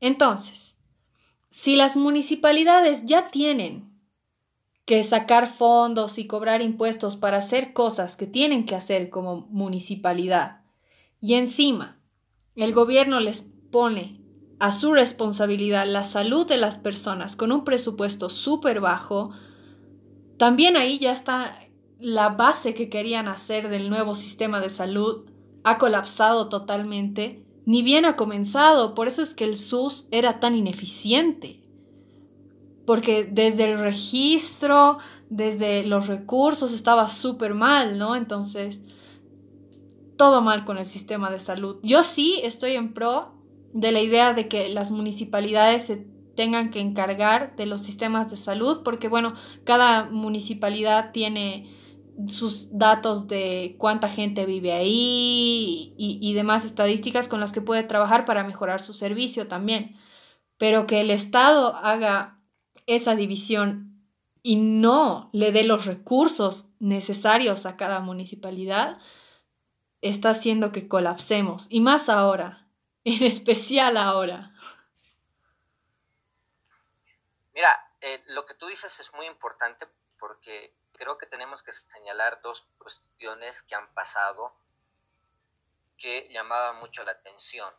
Entonces, 0.00 0.76
si 1.50 1.76
las 1.76 1.96
municipalidades 1.96 3.04
ya 3.04 3.30
tienen 3.30 3.90
que 4.90 5.04
sacar 5.04 5.48
fondos 5.48 6.18
y 6.18 6.26
cobrar 6.26 6.62
impuestos 6.62 7.14
para 7.14 7.36
hacer 7.36 7.72
cosas 7.72 8.16
que 8.16 8.26
tienen 8.26 8.66
que 8.66 8.74
hacer 8.74 9.08
como 9.08 9.46
municipalidad. 9.50 10.62
Y 11.20 11.34
encima, 11.34 12.00
el 12.56 12.72
gobierno 12.72 13.20
les 13.20 13.42
pone 13.70 14.20
a 14.58 14.72
su 14.72 14.92
responsabilidad 14.92 15.86
la 15.86 16.02
salud 16.02 16.44
de 16.44 16.56
las 16.56 16.76
personas 16.76 17.36
con 17.36 17.52
un 17.52 17.62
presupuesto 17.62 18.28
súper 18.28 18.80
bajo, 18.80 19.30
también 20.38 20.76
ahí 20.76 20.98
ya 20.98 21.12
está 21.12 21.56
la 22.00 22.30
base 22.30 22.74
que 22.74 22.88
querían 22.88 23.28
hacer 23.28 23.68
del 23.68 23.90
nuevo 23.90 24.14
sistema 24.14 24.60
de 24.60 24.70
salud, 24.70 25.26
ha 25.64 25.78
colapsado 25.78 26.48
totalmente, 26.48 27.44
ni 27.66 27.82
bien 27.82 28.04
ha 28.04 28.16
comenzado, 28.16 28.94
por 28.94 29.08
eso 29.08 29.22
es 29.22 29.34
que 29.34 29.44
el 29.44 29.58
SUS 29.58 30.06
era 30.10 30.40
tan 30.40 30.56
ineficiente 30.56 31.60
porque 32.90 33.22
desde 33.22 33.70
el 33.70 33.78
registro, 33.78 34.98
desde 35.28 35.84
los 35.84 36.08
recursos 36.08 36.72
estaba 36.72 37.06
súper 37.08 37.54
mal, 37.54 37.98
¿no? 37.98 38.16
Entonces, 38.16 38.80
todo 40.16 40.40
mal 40.40 40.64
con 40.64 40.76
el 40.76 40.86
sistema 40.86 41.30
de 41.30 41.38
salud. 41.38 41.76
Yo 41.84 42.02
sí 42.02 42.40
estoy 42.42 42.72
en 42.72 42.92
pro 42.92 43.32
de 43.72 43.92
la 43.92 44.00
idea 44.00 44.32
de 44.32 44.48
que 44.48 44.68
las 44.70 44.90
municipalidades 44.90 45.84
se 45.84 46.04
tengan 46.34 46.70
que 46.70 46.80
encargar 46.80 47.54
de 47.54 47.66
los 47.66 47.82
sistemas 47.82 48.28
de 48.28 48.36
salud, 48.36 48.80
porque 48.82 49.06
bueno, 49.06 49.34
cada 49.62 50.10
municipalidad 50.10 51.12
tiene 51.12 51.72
sus 52.28 52.76
datos 52.76 53.28
de 53.28 53.76
cuánta 53.78 54.08
gente 54.08 54.46
vive 54.46 54.72
ahí 54.72 55.94
y, 55.96 56.18
y, 56.20 56.34
demás 56.34 56.64
estadísticas 56.64 57.28
con 57.28 57.40
las 57.40 57.52
que 57.52 57.60
puede 57.60 57.82
trabajar 57.82 58.24
para 58.24 58.44
mejorar 58.44 58.80
su 58.80 58.92
servicio 58.92 59.48
también. 59.48 59.96
Pero 60.58 60.86
que 60.86 61.00
el 61.00 61.10
Estado 61.10 61.76
haga 61.76 62.40
esa 62.86 63.14
división 63.14 63.90
y 64.42 64.56
no 64.56 65.30
le 65.32 65.52
dé 65.52 65.64
los 65.64 65.86
recursos 65.86 66.66
necesarios 66.78 67.66
a 67.66 67.76
cada 67.76 68.00
municipalidad, 68.00 68.98
está 70.00 70.30
haciendo 70.30 70.72
que 70.72 70.88
colapsemos, 70.88 71.66
y 71.68 71.80
más 71.80 72.08
ahora, 72.08 72.66
en 73.04 73.22
especial 73.22 73.96
ahora. 73.96 74.54
Mira, 77.54 77.92
eh, 78.00 78.22
lo 78.28 78.46
que 78.46 78.54
tú 78.54 78.66
dices 78.66 78.98
es 79.00 79.12
muy 79.14 79.26
importante 79.26 79.86
porque 80.18 80.74
creo 81.00 81.16
que 81.16 81.24
tenemos 81.24 81.62
que 81.62 81.72
señalar 81.72 82.42
dos 82.42 82.68
cuestiones 82.76 83.62
que 83.62 83.74
han 83.74 83.92
pasado 83.94 84.54
que 85.96 86.28
llamaban 86.30 86.76
mucho 86.76 87.02
la 87.04 87.12
atención. 87.12 87.74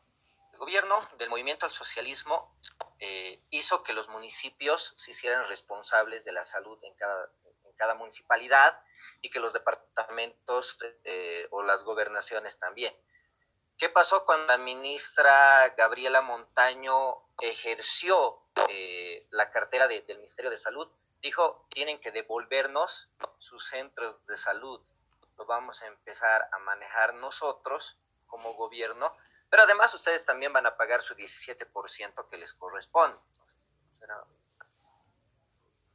El 0.53 0.57
gobierno 0.57 1.07
del 1.19 1.29
movimiento 1.29 1.67
al 1.67 1.71
socialismo 1.71 2.57
eh, 2.97 3.43
hizo 3.51 3.83
que 3.83 3.93
los 3.93 4.09
municipios 4.09 4.95
se 4.97 5.11
hicieran 5.11 5.47
responsables 5.47 6.25
de 6.25 6.31
la 6.31 6.43
salud 6.43 6.79
en 6.83 6.95
cada, 6.95 7.31
en 7.63 7.73
cada 7.73 7.93
municipalidad 7.93 8.83
y 9.21 9.29
que 9.29 9.39
los 9.39 9.53
departamentos 9.53 10.79
eh, 11.03 11.47
o 11.51 11.61
las 11.61 11.83
gobernaciones 11.83 12.57
también. 12.57 12.95
¿Qué 13.77 13.87
pasó 13.89 14.25
cuando 14.25 14.47
la 14.47 14.57
ministra 14.57 15.69
Gabriela 15.77 16.23
Montaño 16.23 17.23
ejerció 17.39 18.41
eh, 18.67 19.27
la 19.29 19.51
cartera 19.51 19.87
del 19.87 20.17
Ministerio 20.17 20.49
de 20.49 20.57
Salud? 20.57 20.91
Dijo, 21.21 21.67
tienen 21.69 21.99
que 21.99 22.11
devolvernos 22.11 23.09
sus 23.37 23.67
centros 23.67 24.25
de 24.25 24.37
salud. 24.37 24.81
Lo 25.37 25.45
vamos 25.45 25.81
a 25.83 25.87
empezar 25.87 26.49
a 26.51 26.59
manejar 26.59 27.13
nosotros 27.15 27.97
como 28.27 28.53
gobierno, 28.53 29.15
pero 29.49 29.63
además 29.63 29.93
ustedes 29.93 30.25
también 30.25 30.53
van 30.53 30.65
a 30.65 30.77
pagar 30.77 31.01
su 31.01 31.15
17% 31.15 32.27
que 32.27 32.37
les 32.37 32.53
corresponde. 32.53 33.19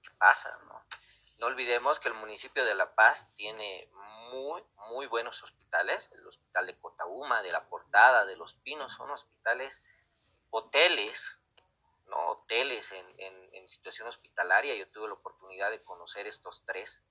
¿Qué 0.02 0.10
pasa? 0.18 0.56
No? 0.68 0.84
no 1.38 1.46
olvidemos 1.46 2.00
que 2.00 2.08
el 2.08 2.14
municipio 2.14 2.64
de 2.64 2.74
La 2.74 2.94
Paz 2.94 3.30
tiene 3.34 3.90
muy, 4.30 4.62
muy 4.90 5.06
buenos 5.06 5.42
hospitales. 5.42 6.10
El 6.12 6.26
hospital 6.26 6.66
de 6.66 6.78
Cotauma, 6.78 7.42
de 7.42 7.52
La 7.52 7.68
Portada, 7.68 8.24
de 8.24 8.36
Los 8.36 8.54
Pinos, 8.54 8.94
son 8.94 9.10
hospitales, 9.10 9.84
hoteles, 10.50 11.40
¿no? 12.06 12.16
Hoteles 12.30 12.92
en, 12.92 13.06
en, 13.18 13.68
situación 13.68 14.06
hospitalaria. 14.06 14.74
Yo 14.76 14.88
tuve 14.88 15.08
la 15.08 15.14
oportunidad 15.14 15.70
de 15.70 15.82
conocer 15.82 16.26
estos 16.26 16.64
tres. 16.64 17.02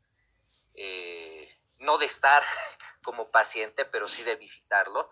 Eh, 0.73 1.53
no 1.79 1.97
de 1.97 2.05
estar 2.05 2.43
como 3.03 3.29
paciente, 3.29 3.86
pero 3.86 4.08
sí 4.08 4.23
de 4.23 4.36
visitarlo. 4.36 5.10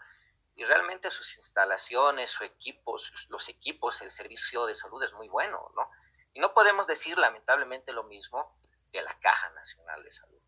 Y 0.55 0.63
realmente 0.63 1.11
sus 1.11 1.37
instalaciones, 1.37 2.29
su 2.29 2.43
equipo, 2.43 2.95
los 3.29 3.49
equipos, 3.49 4.01
el 4.01 4.11
servicio 4.11 4.65
de 4.65 4.75
salud 4.75 5.03
es 5.03 5.13
muy 5.13 5.27
bueno, 5.27 5.71
¿no? 5.75 5.89
Y 6.33 6.39
no 6.39 6.53
podemos 6.53 6.87
decir 6.87 7.17
lamentablemente 7.17 7.91
lo 7.91 8.03
mismo 8.03 8.57
de 8.91 9.01
la 9.01 9.13
Caja 9.19 9.49
Nacional 9.51 10.03
de 10.03 10.11
Salud. 10.11 10.41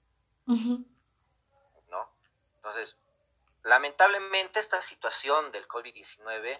¿No? 1.89 2.15
Entonces, 2.55 2.97
lamentablemente 3.63 4.59
esta 4.59 4.81
situación 4.81 5.51
del 5.51 5.67
COVID-19 5.67 6.59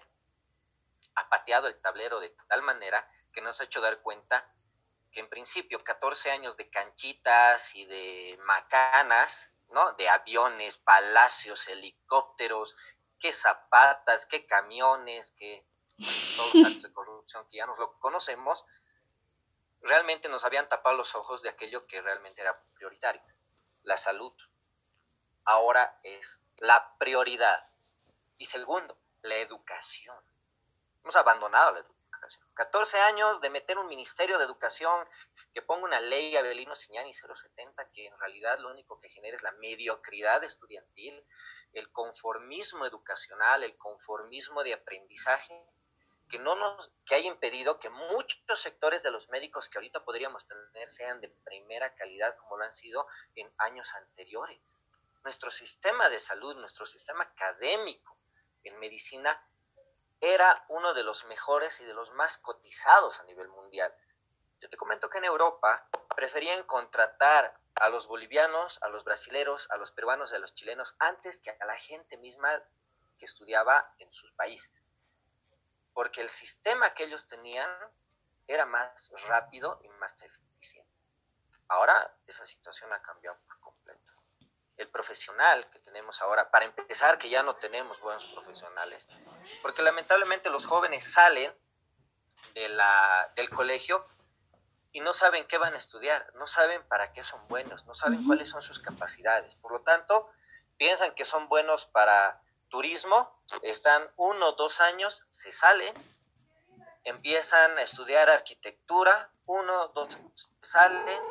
ha 1.16 1.28
pateado 1.28 1.66
el 1.66 1.80
tablero 1.80 2.20
de 2.20 2.34
tal 2.48 2.62
manera 2.62 3.10
que 3.32 3.40
nos 3.40 3.60
ha 3.60 3.64
hecho 3.64 3.80
dar 3.80 4.00
cuenta 4.02 4.52
que 5.10 5.20
en 5.20 5.28
principio 5.28 5.82
14 5.82 6.30
años 6.30 6.56
de 6.56 6.68
canchitas 6.68 7.74
y 7.74 7.86
de 7.86 8.38
macanas, 8.44 9.50
¿no? 9.68 9.92
De 9.92 10.08
aviones, 10.08 10.78
palacios, 10.78 11.68
helicópteros, 11.68 12.76
qué 13.18 13.32
zapatas, 13.32 14.26
qué 14.26 14.46
camiones, 14.46 15.32
qué 15.32 15.66
todos 16.36 16.54
los 16.54 16.66
actos 16.66 16.82
de 16.82 16.92
corrupción 16.92 17.46
que 17.48 17.56
ya 17.56 17.66
nos 17.66 17.78
lo 17.78 17.98
conocemos, 17.98 18.64
realmente 19.80 20.28
nos 20.28 20.44
habían 20.44 20.68
tapado 20.68 20.96
los 20.96 21.14
ojos 21.14 21.42
de 21.42 21.48
aquello 21.48 21.86
que 21.86 22.02
realmente 22.02 22.42
era 22.42 22.62
prioritario, 22.74 23.22
la 23.82 23.96
salud. 23.96 24.34
Ahora 25.44 25.98
es 26.02 26.42
la 26.58 26.96
prioridad. 26.98 27.70
Y 28.36 28.46
segundo, 28.46 28.98
la 29.22 29.36
educación. 29.36 30.22
Hemos 31.06 31.14
abandonado 31.14 31.70
la 31.70 31.78
educación. 31.78 32.44
14 32.54 32.98
años 33.02 33.40
de 33.40 33.48
meter 33.48 33.78
un 33.78 33.86
ministerio 33.86 34.38
de 34.38 34.44
educación 34.44 35.08
que 35.54 35.62
ponga 35.62 35.84
una 35.84 36.00
ley 36.00 36.34
Abelino 36.34 36.74
Siñani 36.74 37.14
070 37.14 37.92
que 37.92 38.06
en 38.08 38.18
realidad 38.18 38.58
lo 38.58 38.72
único 38.72 38.98
que 38.98 39.08
genera 39.08 39.36
es 39.36 39.44
la 39.44 39.52
mediocridad 39.52 40.42
estudiantil, 40.42 41.24
el 41.74 41.92
conformismo 41.92 42.86
educacional, 42.86 43.62
el 43.62 43.76
conformismo 43.76 44.64
de 44.64 44.72
aprendizaje 44.72 45.54
que 46.28 46.40
no 46.40 46.56
nos 46.56 46.90
que 47.04 47.14
haya 47.14 47.28
impedido 47.28 47.78
que 47.78 47.88
muchos 47.88 48.58
sectores 48.58 49.04
de 49.04 49.12
los 49.12 49.28
médicos 49.28 49.68
que 49.68 49.78
ahorita 49.78 50.04
podríamos 50.04 50.48
tener 50.48 50.90
sean 50.90 51.20
de 51.20 51.28
primera 51.28 51.94
calidad 51.94 52.36
como 52.36 52.56
lo 52.56 52.64
han 52.64 52.72
sido 52.72 53.06
en 53.36 53.48
años 53.58 53.94
anteriores. 53.94 54.60
Nuestro 55.22 55.52
sistema 55.52 56.08
de 56.08 56.18
salud, 56.18 56.56
nuestro 56.56 56.84
sistema 56.84 57.22
académico 57.22 58.18
en 58.64 58.76
medicina 58.80 59.40
era 60.20 60.64
uno 60.68 60.94
de 60.94 61.04
los 61.04 61.24
mejores 61.26 61.80
y 61.80 61.84
de 61.84 61.94
los 61.94 62.12
más 62.12 62.38
cotizados 62.38 63.20
a 63.20 63.24
nivel 63.24 63.48
mundial. 63.48 63.94
Yo 64.60 64.68
te 64.68 64.76
comento 64.76 65.10
que 65.10 65.18
en 65.18 65.24
Europa 65.24 65.88
preferían 66.14 66.62
contratar 66.64 67.58
a 67.74 67.88
los 67.90 68.06
bolivianos, 68.06 68.82
a 68.82 68.88
los 68.88 69.04
brasileros, 69.04 69.68
a 69.70 69.76
los 69.76 69.92
peruanos 69.92 70.32
a 70.32 70.38
los 70.38 70.54
chilenos 70.54 70.96
antes 70.98 71.40
que 71.40 71.50
a 71.50 71.64
la 71.66 71.76
gente 71.76 72.16
misma 72.16 72.62
que 73.18 73.26
estudiaba 73.26 73.94
en 73.98 74.10
sus 74.12 74.32
países 74.32 74.86
porque 75.96 76.20
el 76.20 76.28
sistema 76.28 76.92
que 76.92 77.04
ellos 77.04 77.26
tenían 77.26 77.70
era 78.46 78.66
más 78.66 79.10
rápido 79.28 79.80
y 79.82 79.88
más 79.88 80.14
eficiente. 80.22 80.92
Ahora 81.68 82.14
esa 82.26 82.44
situación 82.44 82.92
ha 82.92 83.00
cambiado. 83.00 83.38
El 84.76 84.88
profesional 84.88 85.68
que 85.70 85.78
tenemos 85.78 86.20
ahora, 86.22 86.50
para 86.50 86.66
empezar, 86.66 87.18
que 87.18 87.28
ya 87.28 87.42
no 87.42 87.56
tenemos 87.56 88.00
buenos 88.00 88.24
profesionales, 88.26 89.08
porque 89.62 89.82
lamentablemente 89.82 90.50
los 90.50 90.66
jóvenes 90.66 91.12
salen 91.12 91.54
de 92.54 92.68
la, 92.68 93.32
del 93.36 93.50
colegio 93.50 94.06
y 94.92 95.00
no 95.00 95.14
saben 95.14 95.46
qué 95.46 95.58
van 95.58 95.74
a 95.74 95.76
estudiar, 95.78 96.32
no 96.34 96.46
saben 96.46 96.82
para 96.88 97.12
qué 97.12 97.22
son 97.22 97.46
buenos, 97.48 97.84
no 97.86 97.94
saben 97.94 98.26
cuáles 98.26 98.50
son 98.50 98.62
sus 98.62 98.78
capacidades. 98.78 99.56
Por 99.56 99.72
lo 99.72 99.80
tanto, 99.82 100.30
piensan 100.76 101.14
que 101.14 101.24
son 101.24 101.48
buenos 101.48 101.86
para 101.86 102.42
turismo, 102.68 103.42
están 103.62 104.10
uno 104.16 104.48
o 104.48 104.52
dos 104.52 104.80
años, 104.80 105.26
se 105.30 105.52
salen, 105.52 105.94
empiezan 107.04 107.78
a 107.78 107.82
estudiar 107.82 108.28
arquitectura, 108.30 109.30
uno, 109.44 109.88
dos, 109.88 110.20
salen, 110.60 111.22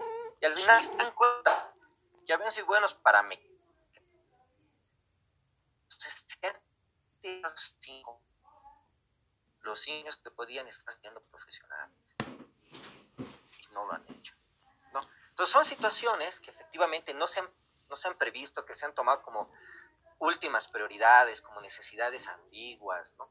y 0.41 0.45
al 0.45 0.55
final 0.55 0.81
se 0.81 0.95
dan 0.95 1.12
cuenta 1.13 1.74
que 2.25 2.33
habían 2.33 2.51
sido 2.51 2.67
buenos 2.67 2.93
para 2.93 3.23
mí. 3.23 3.39
los 9.65 9.88
niños 9.88 10.17
que 10.17 10.31
podían 10.31 10.67
estar 10.67 10.93
siendo 10.93 11.21
profesionales 11.23 12.15
y 13.17 13.73
no 13.73 13.85
lo 13.85 13.93
han 13.93 14.05
hecho. 14.09 14.35
¿no? 14.93 15.01
Entonces 15.29 15.51
son 15.51 15.65
situaciones 15.65 16.39
que 16.39 16.51
efectivamente 16.51 17.13
no 17.13 17.27
se, 17.27 17.41
han, 17.41 17.49
no 17.89 17.95
se 17.95 18.07
han 18.07 18.17
previsto, 18.17 18.65
que 18.65 18.75
se 18.75 18.85
han 18.85 18.93
tomado 18.93 19.21
como 19.23 19.51
últimas 20.19 20.67
prioridades, 20.67 21.41
como 21.41 21.61
necesidades 21.61 22.27
ambiguas, 22.27 23.13
¿no? 23.17 23.27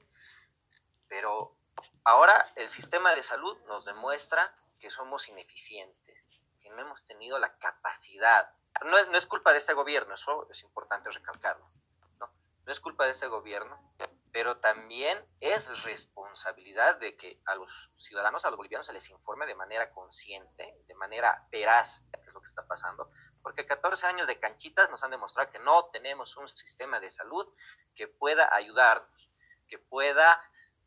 Pero 1.09 1.57
ahora 2.04 2.52
el 2.57 2.68
sistema 2.68 3.14
de 3.14 3.22
salud 3.22 3.57
nos 3.66 3.85
demuestra 3.85 4.54
que 4.80 4.90
somos 4.90 5.28
ineficientes, 5.28 6.26
que 6.61 6.70
no 6.70 6.83
hemos 6.83 7.04
tenido 7.04 7.38
la 7.38 7.57
capacidad. 7.57 8.52
No 8.83 8.99
es, 8.99 9.09
no 9.09 9.17
es 9.17 9.27
culpa 9.27 9.53
de 9.53 9.59
este 9.59 9.73
gobierno, 9.73 10.15
eso 10.15 10.49
es 10.51 10.63
importante 10.63 11.11
recalcarlo, 11.11 11.71
¿no? 12.19 12.33
No 12.65 12.73
es 12.73 12.81
culpa 12.81 13.05
de 13.05 13.13
este 13.13 13.29
gobierno, 13.29 13.95
pero 14.35 14.57
también 14.57 15.25
es 15.39 15.85
responsabilidad 15.85 16.97
de 16.97 17.17
que 17.17 17.41
a 17.47 17.55
los 17.55 17.93
ciudadanos, 17.97 18.45
a 18.45 18.51
los 18.51 18.57
bolivianos, 18.57 18.87
se 18.87 18.93
les 18.93 19.09
informe 19.11 19.47
de 19.47 19.55
manera 19.55 19.93
consciente, 19.93 20.77
de 20.89 20.95
manera 20.97 21.47
veraz, 21.53 22.05
qué 22.13 22.27
es 22.27 22.35
lo 22.35 22.41
que 22.41 22.49
está 22.49 22.67
pasando, 22.67 23.13
porque 23.43 23.65
14 23.65 24.09
años 24.09 24.27
de 24.27 24.41
canchitas 24.41 24.91
nos 24.91 25.05
han 25.05 25.13
demostrado 25.13 25.53
que 25.53 25.61
no 25.61 25.87
tenemos 25.91 26.37
un 26.37 26.49
sistema 26.49 26.99
de 26.99 27.11
salud 27.11 27.47
que 27.95 28.09
pueda 28.09 28.53
ayudarnos, 28.53 29.31
que 29.69 29.79
pueda 29.79 30.41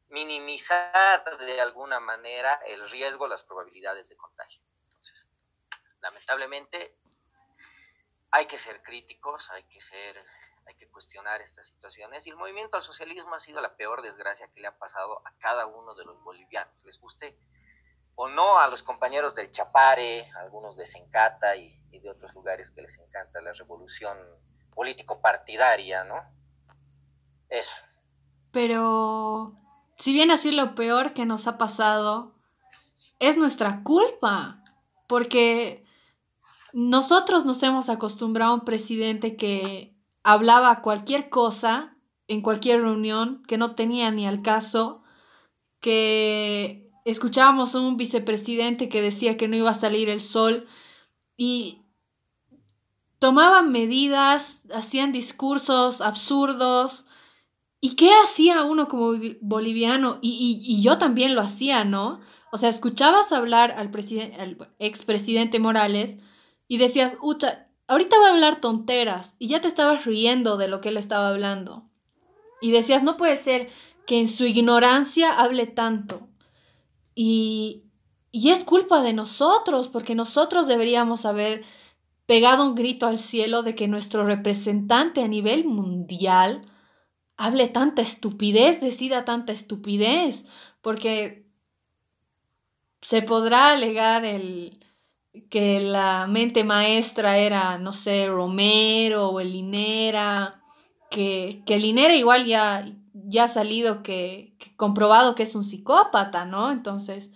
minimizar 0.10 1.38
de 1.38 1.62
alguna 1.62 2.02
manera 2.02 2.56
el 2.68 2.90
riesgo, 2.90 3.30
las 3.30 3.44
probabilidades 3.44 4.10
de 4.10 4.18
contagio. 4.18 4.62
Entonces, 4.84 5.30
lamentablemente, 6.02 6.98
hay 8.38 8.46
que 8.46 8.60
ser 8.60 8.84
críticos, 8.84 9.50
hay 9.52 9.64
que 9.64 9.82
ser 9.82 10.16
hay 10.68 10.76
que 10.76 10.90
cuestionar 10.90 11.42
estas 11.42 11.68
situaciones 11.68 12.28
y 12.28 12.30
el 12.30 12.36
movimiento 12.36 12.76
al 12.76 12.84
socialismo 12.84 13.34
ha 13.34 13.40
sido 13.40 13.62
la 13.62 13.78
peor 13.78 14.02
desgracia 14.02 14.50
que 14.54 14.60
le 14.60 14.68
ha 14.68 14.78
pasado 14.78 15.22
a 15.26 15.32
cada 15.40 15.66
uno 15.66 15.96
de 15.96 16.04
los 16.04 16.22
bolivianos, 16.22 16.74
les 16.84 17.00
guste 17.00 17.38
o 18.16 18.28
no 18.28 18.60
a 18.60 18.68
los 18.68 18.84
compañeros 18.84 19.34
del 19.34 19.50
Chapare, 19.50 20.30
a 20.36 20.42
algunos 20.42 20.76
de 20.76 20.86
Sencata 20.86 21.56
y, 21.56 21.80
y 21.92 22.00
de 22.00 22.10
otros 22.10 22.36
lugares 22.36 22.70
que 22.70 22.82
les 22.82 23.00
encanta 23.00 23.42
la 23.42 23.54
revolución 23.54 24.18
político-partidaria, 24.76 26.04
¿no? 26.04 26.22
Eso. 27.48 27.86
Pero, 28.52 29.56
si 29.98 30.14
bien 30.14 30.32
así 30.32 30.52
lo 30.52 30.76
peor 30.76 31.14
que 31.14 31.26
nos 31.26 31.48
ha 31.48 31.58
pasado, 31.58 32.36
es 33.20 33.38
nuestra 33.38 33.84
culpa, 33.84 34.64
porque 35.08 35.87
nosotros 36.74 37.46
nos 37.46 37.62
hemos 37.64 37.90
acostumbrado 37.90 38.52
a 38.52 38.56
un 38.56 38.66
presidente 38.66 39.36
que 39.36 39.96
hablaba 40.24 40.82
cualquier 40.82 41.30
cosa 41.30 41.98
en 42.28 42.42
cualquier 42.42 42.82
reunión 42.82 43.44
que 43.48 43.58
no 43.58 43.76
tenía 43.76 44.12
ni 44.12 44.28
al 44.28 44.42
caso, 44.42 45.02
que 45.80 46.92
escuchábamos 47.06 47.74
a 47.74 47.80
un 47.80 47.96
vicepresidente 47.96 48.90
que 48.90 49.02
decía 49.02 49.38
que 49.38 49.48
no 49.48 49.56
iba 49.56 49.70
a 49.70 49.76
salir 49.76 50.10
el 50.10 50.20
sol 50.20 50.68
y 51.38 51.84
tomaban 53.20 53.72
medidas, 53.72 54.64
hacían 54.74 55.14
discursos 55.14 56.02
absurdos. 56.02 57.06
¿Y 57.80 57.96
qué 57.96 58.12
hacía 58.24 58.64
uno 58.64 58.88
como 58.88 59.14
boliviano? 59.40 60.20
Y, 60.22 60.82
yo 60.82 60.98
también 60.98 61.36
lo 61.36 61.42
hacía, 61.42 61.86
¿no? 61.86 62.20
O 62.52 62.58
sea, 62.58 62.70
escuchabas 62.70 63.32
hablar 63.32 63.72
al, 63.72 63.92
al 64.38 64.74
expresidente 64.80 65.60
Morales 65.60 66.18
y 66.68 66.78
decías, 66.78 67.18
Ucha, 67.22 67.68
ahorita 67.88 68.20
va 68.20 68.28
a 68.28 68.32
hablar 68.32 68.62
tonteras 68.62 69.36
y 69.40 69.48
ya 69.48 69.62
te 69.62 69.68
estabas 69.68 70.06
riendo 70.06 70.58
de 70.58 70.68
lo 70.68 70.82
que 70.82 70.90
él 70.90 70.98
estaba 70.98 71.30
hablando. 71.30 71.90
Y 72.62 72.72
decías, 72.72 73.04
no 73.04 73.18
puede 73.18 73.38
ser 73.38 73.70
que 74.06 74.20
en 74.20 74.28
su 74.28 74.46
ignorancia 74.46 75.40
hable 75.40 75.68
tanto. 75.68 76.28
Y, 77.14 77.84
y 78.32 78.50
es 78.50 78.66
culpa 78.66 79.02
de 79.02 79.14
nosotros, 79.14 79.88
porque 79.88 80.16
nosotros 80.16 80.68
deberíamos 80.68 81.26
haber 81.26 81.64
pegado 82.26 82.64
un 82.64 82.76
grito 82.76 83.08
al 83.08 83.20
cielo 83.20 83.64
de 83.64 83.76
que 83.76 83.88
nuestro 83.88 84.26
representante 84.26 85.22
a 85.22 85.28
nivel 85.28 85.66
mundial 85.66 86.64
hable 87.38 87.68
tanta 87.68 88.02
estupidez, 88.02 88.82
decida 88.82 89.24
tanta 89.24 89.54
estupidez, 89.54 90.46
porque 90.82 91.48
se 93.02 93.22
podrá 93.22 93.72
alegar 93.72 94.26
el 94.26 94.84
que 95.50 95.80
la 95.80 96.28
mente 96.28 96.64
maestra 96.64 97.38
era, 97.38 97.78
no 97.78 97.94
sé, 97.94 98.28
Romero 98.28 99.30
o 99.30 99.40
Linera, 99.42 100.62
que, 101.10 101.62
que 101.66 101.78
Linera 101.78 102.16
igual 102.16 102.46
ya, 102.46 102.86
ya 103.14 103.46
ha 103.46 103.48
salido 103.48 104.04
que, 104.04 104.56
que 104.60 104.76
comprobado 104.76 105.36
que 105.36 105.44
es 105.44 105.56
un 105.56 105.64
psicópata, 105.64 106.46
¿no? 106.46 106.72
Entonces, 106.72 107.32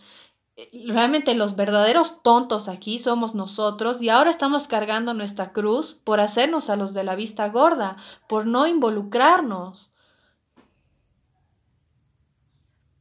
realmente 0.85 1.33
los 1.33 1.55
verdaderos 1.55 2.21
tontos 2.21 2.67
aquí 2.67 2.99
somos 2.99 3.35
nosotros 3.35 4.01
y 4.01 4.09
ahora 4.09 4.29
estamos 4.29 4.67
cargando 4.67 5.13
nuestra 5.13 5.53
cruz 5.53 5.93
por 5.93 6.19
hacernos 6.19 6.69
a 6.69 6.75
los 6.75 6.93
de 6.93 7.03
la 7.03 7.15
vista 7.15 7.47
gorda, 7.49 7.97
por 8.27 8.45
no 8.45 8.67
involucrarnos. 8.67 9.91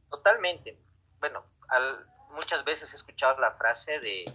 Totalmente. 0.09 0.77
Bueno, 1.19 1.43
muchas 2.33 2.63
veces 2.63 2.91
he 2.93 2.95
escuchado 2.95 3.39
la 3.39 3.51
frase 3.51 3.99
de 3.99 4.25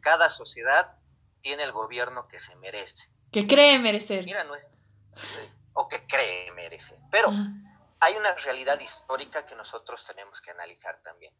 cada 0.00 0.28
sociedad 0.28 0.96
tiene 1.40 1.62
el 1.62 1.72
gobierno 1.72 2.28
que 2.28 2.38
se 2.38 2.54
merece. 2.56 3.10
Que 3.32 3.44
cree 3.44 3.78
merecer. 3.78 4.24
Mira, 4.24 4.44
no 4.44 4.54
es... 4.54 4.72
o 5.72 5.88
que 5.88 6.06
cree 6.06 6.50
merecer. 6.52 6.98
Pero 7.10 7.30
hay 8.00 8.14
una 8.16 8.34
realidad 8.34 8.78
histórica 8.80 9.46
que 9.46 9.54
nosotros 9.54 10.04
tenemos 10.04 10.40
que 10.40 10.50
analizar 10.50 11.00
también 11.02 11.34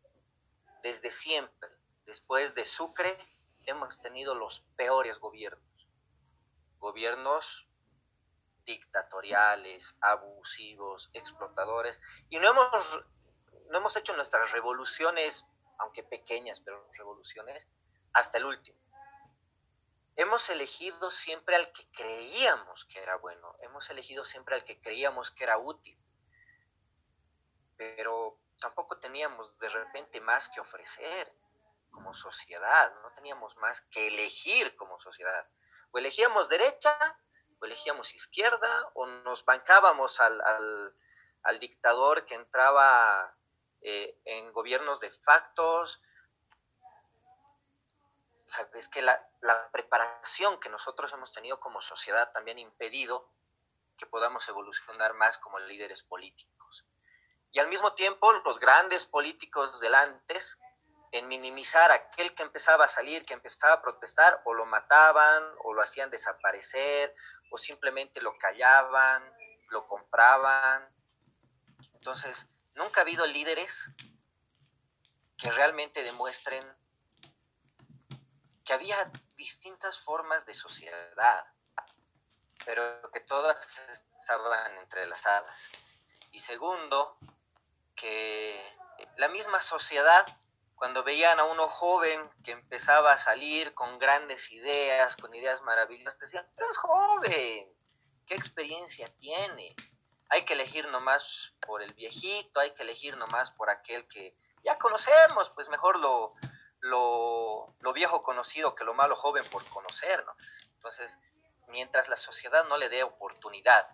desde 0.83 1.11
siempre, 1.11 1.69
después 2.05 2.55
de 2.55 2.65
Sucre, 2.65 3.17
hemos 3.67 4.01
tenido 4.01 4.35
los 4.35 4.61
peores 4.77 5.19
gobiernos. 5.19 5.89
Gobiernos 6.79 7.69
dictatoriales, 8.65 9.97
abusivos, 10.01 11.11
explotadores. 11.13 12.01
Y 12.29 12.39
no 12.39 12.51
hemos, 12.51 13.05
no 13.71 13.79
hemos 13.79 13.97
hecho 13.97 14.15
nuestras 14.15 14.53
revoluciones, 14.53 15.47
aunque 15.79 16.03
pequeñas, 16.03 16.61
pero 16.61 16.89
revoluciones, 16.95 17.69
hasta 18.13 18.39
el 18.39 18.45
último. 18.45 18.79
Hemos 20.17 20.51
elegido 20.51 21.11
siempre 21.11 21.57
al 21.57 21.73
que 21.73 21.91
creíamos 21.93 22.85
que 22.85 23.01
era 23.01 23.17
bueno, 23.17 23.57
hemos 23.61 23.89
elegido 23.91 24.25
siempre 24.25 24.55
al 24.55 24.65
que 24.65 24.81
creíamos 24.81 25.31
que 25.31 25.45
era 25.45 25.57
útil. 25.57 25.99
Pero 27.77 28.39
tampoco 28.61 28.99
teníamos 28.99 29.59
de 29.59 29.69
repente 29.69 30.21
más 30.21 30.49
que 30.49 30.61
ofrecer 30.61 31.35
como 31.91 32.15
sociedad, 32.15 32.95
no 33.03 33.13
teníamos 33.15 33.57
más 33.57 33.81
que 33.91 34.09
elegir 34.09 34.77
como 34.77 35.01
sociedad. 35.01 35.49
O 35.91 35.99
elegíamos 35.99 36.49
derecha, 36.49 36.97
o 37.59 37.65
elegíamos 37.65 38.15
izquierda, 38.15 38.91
o 38.95 39.07
nos 39.07 39.45
bancábamos 39.45 40.21
al, 40.21 40.95
dictador 41.59 42.27
que 42.27 42.35
entraba 42.35 43.37
eh, 43.81 44.21
en 44.25 44.53
gobiernos 44.53 45.01
de 45.01 45.11
factos. 45.11 46.03
Sabes 48.51 48.89
que 48.89 49.01
la, 49.01 49.23
preparación 49.71 50.59
que 50.59 50.69
nosotros 50.69 51.13
hemos 51.13 51.33
tenido 51.33 51.61
como 51.61 51.81
sociedad 51.81 52.33
también 52.33 52.59
ha 52.59 52.63
impedido 52.63 53.31
que 53.97 54.07
podamos 54.07 54.49
evolucionar 54.49 55.15
más 55.15 55.39
como 55.39 55.61
líderes 55.61 56.03
políticos. 56.03 56.85
Y 57.53 57.61
al 57.61 57.69
mismo 57.69 57.95
tiempo, 57.95 58.33
los 58.45 58.59
grandes 58.59 59.07
políticos 59.07 59.79
del 59.79 59.95
antes, 59.95 60.59
en 61.13 61.29
minimizar 61.29 61.93
aquel 61.93 62.35
que 62.35 62.43
empezaba 62.43 62.87
a 62.87 62.89
salir, 62.89 63.25
que 63.25 63.35
empezaba 63.35 63.75
a 63.75 63.83
protestar, 63.83 64.43
o 64.45 64.53
lo 64.53 64.67
mataban, 64.67 65.45
o 65.63 65.73
lo 65.73 65.81
hacían 65.81 66.11
desaparecer, 66.11 67.15
o 67.53 67.57
simplemente 67.57 68.21
lo 68.21 68.37
callaban, 68.37 69.33
lo 69.69 69.87
compraban. 69.87 70.93
Entonces, 71.95 72.49
nunca 72.75 73.01
ha 73.01 73.03
habido 73.03 73.25
líderes 73.29 73.93
que 75.37 75.53
realmente 75.53 76.03
demuestren 76.03 76.80
que 78.71 78.75
había 78.75 79.11
distintas 79.35 79.99
formas 79.99 80.47
de 80.47 80.55
sociedad, 80.55 81.45
pero 82.65 83.11
que 83.11 83.19
todas 83.19 83.81
estaban 84.17 84.79
entrelazadas. 84.79 85.69
Y 86.31 86.39
segundo, 86.39 87.19
que 87.97 88.63
la 89.17 89.27
misma 89.27 89.61
sociedad, 89.61 90.25
cuando 90.77 91.03
veían 91.03 91.41
a 91.41 91.47
uno 91.47 91.67
joven 91.67 92.31
que 92.45 92.53
empezaba 92.53 93.11
a 93.11 93.19
salir 93.19 93.75
con 93.75 93.99
grandes 93.99 94.53
ideas, 94.53 95.17
con 95.17 95.35
ideas 95.35 95.63
maravillosas, 95.63 96.21
decían, 96.21 96.49
pero 96.55 96.71
es 96.71 96.77
joven, 96.77 97.75
¿qué 98.25 98.35
experiencia 98.37 99.13
tiene? 99.17 99.75
Hay 100.29 100.45
que 100.45 100.53
elegir 100.53 100.87
nomás 100.91 101.57
por 101.67 101.83
el 101.83 101.93
viejito, 101.95 102.61
hay 102.61 102.71
que 102.71 102.85
elegir 102.85 103.17
nomás 103.17 103.51
por 103.51 103.69
aquel 103.69 104.07
que 104.07 104.37
ya 104.63 104.79
conocemos, 104.79 105.51
pues 105.51 105.69
mejor 105.71 105.99
lo, 105.99 106.37
lo, 106.81 107.75
viejo 107.95 108.23
conocido 108.23 108.75
que 108.75 108.85
lo 108.85 108.95
malo 108.95 109.17
joven 109.17 109.45
por 109.51 109.65
conocer, 109.67 110.25
¿no? 110.25 110.33
Entonces, 110.75 111.19
mientras 111.69 112.09
la 112.09 112.17
sociedad 112.17 112.67
no 112.69 112.79
le 112.79 112.89
dé 112.89 113.03
oportunidad 113.03 113.87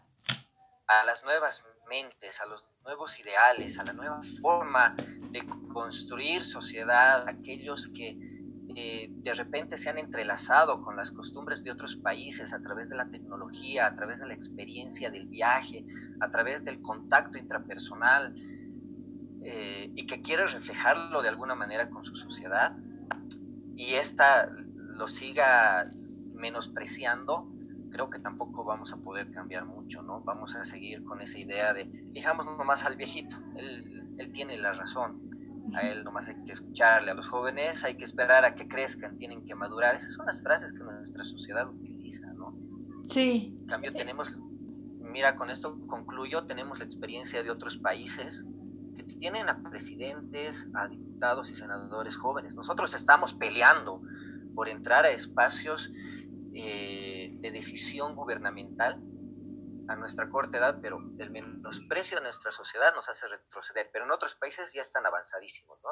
a 0.87 1.05
las 1.05 1.25
nuevas 1.25 1.65
mentes, 1.89 2.41
a 2.41 2.47
los 2.47 2.65
nuevos 2.85 3.19
ideales, 3.19 3.79
a 3.79 3.85
la 3.85 3.93
nueva 3.93 4.21
forma 4.41 4.95
de 4.99 5.45
construir 5.73 6.45
sociedad, 6.45 7.29
aquellos 7.29 7.89
que 7.89 8.17
eh, 8.79 9.09
de 9.11 9.35
repente 9.35 9.77
se 9.77 9.89
han 9.89 9.99
entrelazado 9.99 10.83
con 10.83 10.97
las 10.97 11.11
costumbres 11.11 11.65
de 11.65 11.71
otros 11.71 11.97
países 11.97 12.53
a 12.53 12.61
través 12.61 12.91
de 12.91 12.97
la 12.97 13.09
tecnología, 13.09 13.87
a 13.87 13.97
través 13.97 14.21
de 14.21 14.27
la 14.27 14.35
experiencia 14.35 15.11
del 15.11 15.27
viaje, 15.27 15.85
a 16.21 16.31
través 16.31 16.65
del 16.65 16.83
contacto 16.83 17.39
intrapersonal 17.39 18.35
eh, 19.43 19.91
y 19.95 20.07
que 20.07 20.23
quiere 20.23 20.47
reflejarlo 20.47 21.23
de 21.23 21.29
alguna 21.29 21.55
manera 21.55 21.89
con 21.91 22.05
su 22.05 22.17
sociedad 22.17 22.77
y 23.77 23.95
esta 23.95 24.49
lo 24.51 25.07
siga 25.07 25.91
menospreciando, 26.35 27.49
creo 27.91 28.11
que 28.11 28.19
tampoco 28.19 28.65
vamos 28.65 28.93
a 28.93 28.97
poder 28.97 29.31
cambiar 29.31 29.67
mucho, 29.67 30.03
¿no? 30.03 30.23
Vamos 30.23 30.57
a 30.57 30.65
seguir 30.65 31.05
con 31.05 31.21
esa 31.21 31.39
idea 31.39 31.75
de, 31.75 31.85
dejamos 32.13 32.47
nomás 32.47 32.85
al 32.85 32.97
viejito, 32.97 33.37
él, 33.57 34.15
él 34.19 34.33
tiene 34.33 34.57
la 34.59 34.73
razón, 34.73 35.27
a 35.75 35.83
él 35.83 36.05
nomás 36.05 36.29
hay 36.29 36.37
que 36.45 36.53
escucharle, 36.53 37.11
a 37.11 37.15
los 37.15 37.29
jóvenes 37.29 37.85
hay 37.85 37.97
que 37.97 38.05
esperar 38.05 38.45
a 38.45 38.55
que 38.55 38.69
crezcan, 38.69 39.19
tienen 39.19 39.45
que 39.45 39.55
madurar. 39.55 39.95
Esas 39.95 40.13
son 40.13 40.27
las 40.27 40.43
frases 40.43 40.73
que 40.73 40.79
nuestra 40.79 41.25
sociedad 41.25 41.69
utiliza, 41.69 42.33
¿no? 42.35 42.57
Sí. 43.11 43.57
En 43.61 43.67
cambio, 43.67 43.93
tenemos, 43.93 44.39
mira, 45.01 45.35
con 45.35 45.51
esto 45.51 45.79
concluyo, 45.87 46.45
tenemos 46.47 46.79
la 46.79 46.85
experiencia 46.85 47.43
de 47.43 47.51
otros 47.51 47.79
países 47.79 48.45
que 48.97 49.05
tienen 49.05 49.49
a 49.49 49.63
presidentes, 49.71 50.67
a 50.75 50.89
diputados 50.89 51.51
y 51.51 51.55
senadores 51.55 52.17
jóvenes. 52.17 52.55
Nosotros 52.55 52.95
estamos 52.95 53.35
peleando 53.35 54.03
por 54.55 54.69
entrar 54.69 55.05
a 55.05 55.11
espacios 55.11 55.91
eh, 56.55 57.31
de 57.41 57.51
decisión 57.51 58.17
gubernamental 58.17 59.01
a 59.89 59.97
nuestra 59.97 60.29
corta 60.31 60.59
edad, 60.59 60.79
pero 60.81 60.99
el 61.19 61.31
menosprecio 61.31 62.17
de 62.17 62.25
nuestra 62.25 62.51
sociedad 62.51 62.95
nos 62.95 63.09
hace 63.09 63.29
retroceder. 63.29 63.91
Pero 63.93 64.05
en 64.05 64.11
otros 64.11 64.35
países 64.35 64.73
ya 64.73 64.83
están 64.83 65.07
avanzadísimos, 65.07 65.79
¿no? 65.83 65.91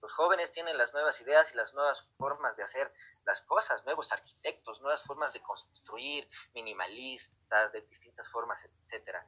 los 0.00 0.12
jóvenes 0.14 0.50
tienen 0.50 0.78
las 0.78 0.94
nuevas 0.94 1.20
ideas 1.20 1.52
y 1.52 1.56
las 1.56 1.74
nuevas 1.74 2.08
formas 2.16 2.56
de 2.56 2.62
hacer 2.62 2.90
las 3.26 3.42
cosas, 3.42 3.84
nuevos 3.84 4.12
arquitectos, 4.12 4.80
nuevas 4.80 5.04
formas 5.04 5.34
de 5.34 5.42
construir, 5.42 6.26
minimalistas, 6.54 7.72
de 7.72 7.82
distintas 7.82 8.28
formas, 8.28 8.64
etcétera. 8.64 9.26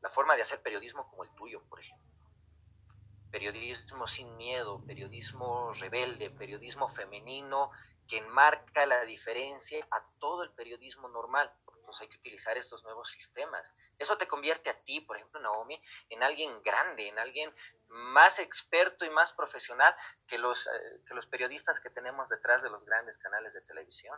La 0.00 0.08
forma 0.08 0.36
de 0.36 0.42
hacer 0.42 0.62
periodismo 0.62 1.08
como 1.08 1.24
el 1.24 1.34
tuyo, 1.34 1.64
por 1.68 1.80
ejemplo. 1.80 2.13
Periodismo 3.34 4.06
sin 4.06 4.36
miedo, 4.36 4.80
periodismo 4.86 5.72
rebelde, 5.72 6.30
periodismo 6.30 6.88
femenino 6.88 7.72
que 8.06 8.18
enmarca 8.18 8.86
la 8.86 9.04
diferencia 9.04 9.84
a 9.90 10.06
todo 10.20 10.44
el 10.44 10.52
periodismo 10.52 11.08
normal. 11.08 11.52
Entonces 11.66 12.02
hay 12.02 12.08
que 12.10 12.18
utilizar 12.18 12.56
estos 12.56 12.84
nuevos 12.84 13.10
sistemas. 13.10 13.74
Eso 13.98 14.16
te 14.16 14.28
convierte 14.28 14.70
a 14.70 14.80
ti, 14.84 15.00
por 15.00 15.16
ejemplo, 15.16 15.40
Naomi, 15.40 15.82
en 16.10 16.22
alguien 16.22 16.62
grande, 16.62 17.08
en 17.08 17.18
alguien 17.18 17.52
más 17.88 18.38
experto 18.38 19.04
y 19.04 19.10
más 19.10 19.32
profesional 19.32 19.96
que 20.28 20.38
los, 20.38 20.68
eh, 20.68 21.02
que 21.04 21.14
los 21.14 21.26
periodistas 21.26 21.80
que 21.80 21.90
tenemos 21.90 22.28
detrás 22.28 22.62
de 22.62 22.70
los 22.70 22.84
grandes 22.84 23.18
canales 23.18 23.52
de 23.54 23.62
televisión, 23.62 24.16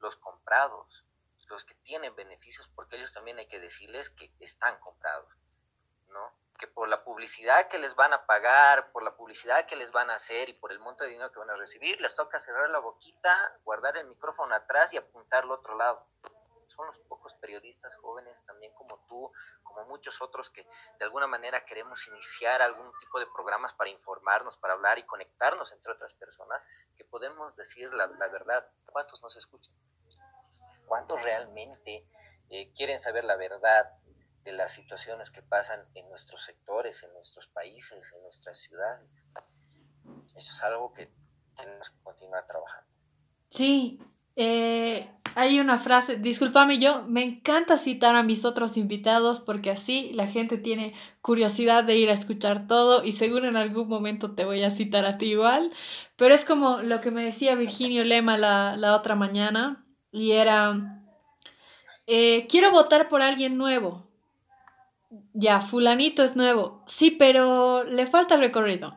los 0.00 0.16
comprados, 0.16 1.06
los 1.48 1.64
que 1.64 1.76
tienen 1.76 2.14
beneficios, 2.14 2.68
porque 2.74 2.96
ellos 2.96 3.14
también 3.14 3.38
hay 3.38 3.48
que 3.48 3.58
decirles 3.58 4.10
que 4.10 4.30
están 4.38 4.78
comprados. 4.80 5.39
Que 6.60 6.68
por 6.68 6.88
la 6.88 7.02
publicidad 7.02 7.68
que 7.68 7.78
les 7.78 7.96
van 7.96 8.12
a 8.12 8.26
pagar, 8.26 8.92
por 8.92 9.02
la 9.02 9.16
publicidad 9.16 9.66
que 9.66 9.76
les 9.76 9.90
van 9.90 10.10
a 10.10 10.14
hacer 10.14 10.48
y 10.50 10.52
por 10.52 10.70
el 10.70 10.78
monto 10.78 11.02
de 11.02 11.10
dinero 11.10 11.32
que 11.32 11.40
van 11.40 11.50
a 11.50 11.56
recibir, 11.56 11.98
les 12.00 12.14
toca 12.14 12.38
cerrar 12.38 12.68
la 12.68 12.78
boquita, 12.78 13.58
guardar 13.64 13.96
el 13.96 14.06
micrófono 14.06 14.54
atrás 14.54 14.92
y 14.92 14.98
apuntar 14.98 15.44
al 15.44 15.52
otro 15.52 15.76
lado 15.76 16.06
son 16.70 16.86
los 16.86 16.98
pocos 17.00 17.34
periodistas 17.34 17.96
jóvenes, 17.96 18.44
también 18.44 18.72
como 18.74 18.98
tú, 19.08 19.30
como 19.62 19.84
muchos 19.86 20.22
otros 20.22 20.50
que 20.50 20.64
de 20.98 21.04
alguna 21.04 21.26
manera 21.26 21.64
queremos 21.64 22.06
iniciar 22.06 22.62
algún 22.62 22.90
tipo 23.00 23.18
de 23.18 23.26
programas 23.26 23.74
para 23.74 23.90
informarnos, 23.90 24.56
para 24.56 24.74
hablar 24.74 24.98
y 24.98 25.04
conectarnos 25.04 25.72
entre 25.72 25.92
otras 25.92 26.14
personas, 26.14 26.62
que 26.96 27.04
podemos 27.04 27.56
decir 27.56 27.92
la, 27.92 28.06
verdad. 28.06 28.66
¿Cuántos 28.86 29.22
nos 29.22 29.36
escuchan? 29.36 29.74
¿Cuántos 30.86 31.22
realmente 31.22 32.06
eh, 32.48 32.72
quieren 32.72 32.98
saber 32.98 33.24
la 33.24 33.36
verdad 33.36 33.92
de 34.44 34.52
las 34.52 34.72
situaciones 34.72 35.30
que 35.30 35.42
pasan 35.42 35.86
en 35.94 36.08
nuestros 36.08 36.42
sectores, 36.42 37.02
en 37.02 37.12
nuestros 37.12 37.46
países, 37.48 38.12
en 38.14 38.22
nuestras 38.22 38.58
ciudades? 38.58 39.08
Eso 40.34 40.52
es 40.52 40.62
algo 40.62 40.92
que 40.92 41.12
tenemos 41.56 41.90
que 41.90 42.02
continuar 42.02 42.46
trabajando. 42.46 42.88
Sí, 43.48 44.00
eh, 44.36 45.10
hay 45.34 45.60
una 45.60 45.78
frase, 45.78 46.16
discúlpame, 46.16 46.78
yo 46.78 47.02
me 47.02 47.22
encanta 47.22 47.78
citar 47.78 48.16
a 48.16 48.22
mis 48.22 48.44
otros 48.44 48.76
invitados 48.76 49.40
porque 49.40 49.70
así 49.70 50.12
la 50.14 50.26
gente 50.26 50.56
tiene 50.56 50.94
curiosidad 51.20 51.84
de 51.84 51.96
ir 51.96 52.10
a 52.10 52.14
escuchar 52.14 52.66
todo 52.66 53.04
y 53.04 53.12
seguro 53.12 53.48
en 53.48 53.56
algún 53.56 53.88
momento 53.88 54.34
te 54.34 54.44
voy 54.44 54.62
a 54.62 54.70
citar 54.70 55.04
a 55.04 55.18
ti 55.18 55.26
igual, 55.26 55.72
pero 56.16 56.34
es 56.34 56.44
como 56.44 56.78
lo 56.82 57.00
que 57.00 57.10
me 57.10 57.24
decía 57.24 57.54
Virginio 57.54 58.04
Lema 58.04 58.38
la, 58.38 58.76
la 58.76 58.96
otra 58.96 59.14
mañana 59.14 59.84
y 60.12 60.32
era, 60.32 61.02
eh, 62.06 62.46
quiero 62.48 62.70
votar 62.70 63.08
por 63.08 63.22
alguien 63.22 63.56
nuevo. 63.56 64.09
Ya, 65.32 65.60
fulanito 65.60 66.22
es 66.22 66.36
nuevo. 66.36 66.84
Sí, 66.86 67.10
pero 67.10 67.84
le 67.84 68.06
falta 68.06 68.36
recorrido. 68.36 68.96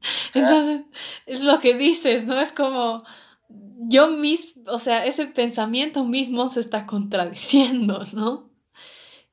Entonces, 0.34 0.82
es 1.26 1.42
lo 1.42 1.58
que 1.58 1.74
dices, 1.74 2.26
¿no? 2.26 2.40
Es 2.40 2.52
como 2.52 3.04
yo 3.48 4.08
mismo, 4.08 4.62
o 4.72 4.78
sea, 4.78 5.04
ese 5.06 5.26
pensamiento 5.26 6.04
mismo 6.04 6.48
se 6.48 6.60
está 6.60 6.86
contradiciendo, 6.86 8.04
¿no? 8.12 8.50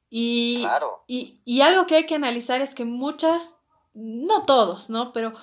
Y, 0.09 0.63
y, 1.07 1.41
y, 1.43 1.61
algo 1.61 1.87
que 1.87 1.95
hay 1.95 2.05
que 2.05 2.13
analizar 2.13 2.61
es 2.61 2.75
que 2.75 2.85
muchas, 2.85 3.55
no 3.95 4.43
todos, 4.43 4.91
¿no? 4.91 5.11
Pero 5.11 5.33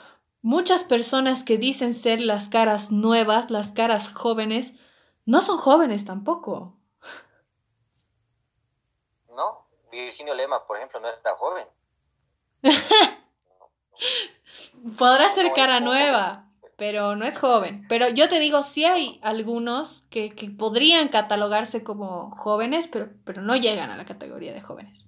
muchas 0.43 0.85
personas 0.85 1.43
que 1.43 1.59
dicen 1.59 1.93
ser 1.95 2.21
las 2.21 2.49
caras 2.49 2.93
nuevas, 2.93 3.51
las 3.51 3.73
caras 3.73 4.13
jóvenes, 4.13 4.75
no 5.27 5.41
son 5.41 5.59
jóvenes 5.59 6.05
tampoco. 6.05 6.79
No, 9.35 9.67
Virginio 9.91 10.35
Lema, 10.35 10.65
por 10.67 10.77
ejemplo, 10.77 11.01
no 11.01 11.09
era 11.09 11.37
joven. 11.37 11.67
Podrá 14.99 15.29
ser 15.31 15.53
cara 15.53 15.81
nueva, 15.81 16.49
pero 16.77 17.17
no 17.17 17.25
es 17.25 17.39
joven. 17.39 17.85
Pero 17.89 18.09
yo 18.09 18.29
te 18.29 18.39
digo, 18.39 18.63
sí 18.63 18.85
hay 18.85 19.19
algunos 19.23 20.05
que, 20.11 20.33
podrían 20.59 21.09
catalogarse 21.09 21.83
como 21.83 22.31
jóvenes, 22.31 22.87
pero, 22.87 23.11
pero 23.25 23.43
no 23.43 23.57
llegan 23.57 23.91
a 23.91 23.97
la 23.97 24.07
categoría 24.07 24.53
de 24.53 24.61
jóvenes. 24.61 25.07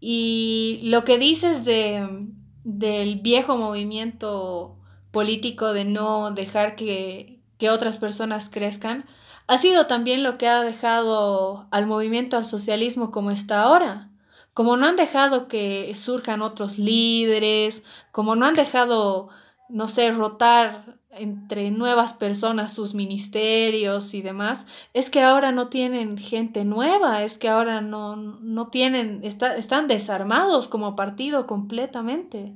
Y 0.00 0.80
lo 0.84 1.04
que 1.04 1.18
dices 1.18 1.64
de, 1.64 2.26
del 2.64 3.20
viejo 3.20 3.56
movimiento 3.56 4.76
político 5.10 5.72
de 5.72 5.84
no 5.84 6.30
dejar 6.30 6.74
que, 6.74 7.40
que 7.58 7.70
otras 7.70 7.98
personas 7.98 8.48
crezcan, 8.48 9.06
ha 9.52 9.58
sido 9.58 9.86
también 9.86 10.22
lo 10.22 10.38
que 10.38 10.48
ha 10.48 10.62
dejado 10.62 11.66
al 11.70 11.86
movimiento 11.86 12.36
al 12.36 12.44
socialismo 12.44 13.10
como 13.10 13.30
está 13.30 13.62
ahora. 13.62 14.08
Como 14.54 14.76
no 14.76 14.86
han 14.86 14.96
dejado 14.96 15.48
que 15.48 15.94
surjan 15.94 16.42
otros 16.42 16.78
líderes, 16.78 17.82
como 18.12 18.36
no 18.36 18.46
han 18.46 18.54
dejado 18.54 19.30
no 19.72 19.88
sé, 19.88 20.10
rotar 20.10 20.98
entre 21.10 21.70
nuevas 21.70 22.12
personas 22.12 22.74
sus 22.74 22.94
ministerios 22.94 24.12
y 24.12 24.20
demás, 24.20 24.66
es 24.92 25.08
que 25.08 25.22
ahora 25.22 25.50
no 25.50 25.70
tienen 25.70 26.18
gente 26.18 26.64
nueva, 26.66 27.22
es 27.22 27.38
que 27.38 27.48
ahora 27.48 27.80
no, 27.80 28.16
no 28.16 28.68
tienen, 28.68 29.24
están 29.24 29.88
desarmados 29.88 30.68
como 30.68 30.94
partido 30.94 31.46
completamente. 31.46 32.52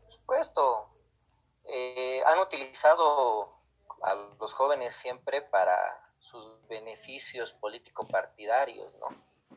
Por 0.00 0.12
supuesto, 0.12 0.88
eh, 1.64 2.20
han 2.26 2.40
utilizado 2.40 3.55
a 4.06 4.14
los 4.14 4.54
jóvenes 4.54 4.94
siempre 4.94 5.42
para 5.42 5.76
sus 6.18 6.66
beneficios 6.68 7.52
político-partidarios, 7.52 8.94
¿no? 8.94 9.08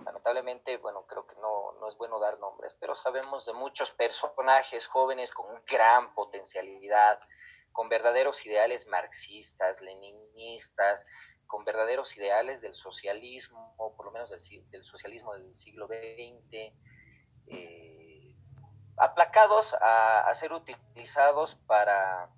lamentablemente, 0.06 0.78
bueno, 0.78 1.06
creo 1.08 1.26
que 1.26 1.36
no, 1.36 1.74
no, 1.80 1.88
es 1.88 1.98
bueno 1.98 2.20
dar 2.20 2.40
nombres, 2.40 2.76
pero 2.80 2.96
sabemos 2.96 3.46
de 3.46 3.54
muchos 3.54 3.92
personajes 3.92 4.88
jóvenes 4.88 5.32
con 5.32 5.46
gran 5.66 6.14
potencialidad, 6.14 7.20
con 7.72 7.90
verdaderos 7.90 8.46
ideales 8.46 8.88
marxistas, 8.88 9.82
leninistas, 9.82 11.06
con 11.48 11.66
verdaderos 11.66 12.16
ideales 12.18 12.62
del 12.62 12.74
socialismo, 12.74 13.76
por 13.98 14.06
lo 14.06 14.12
menos 14.12 14.30
del, 14.30 14.70
del 14.70 14.84
socialismo 14.84 15.34
del 15.34 15.56
siglo 15.56 15.88
XX, 15.88 16.74
eh, 17.48 18.36
aplacados 18.98 19.76
a, 19.82 20.32
ser 20.34 20.54
utilizados 20.54 21.56
para 21.56 22.30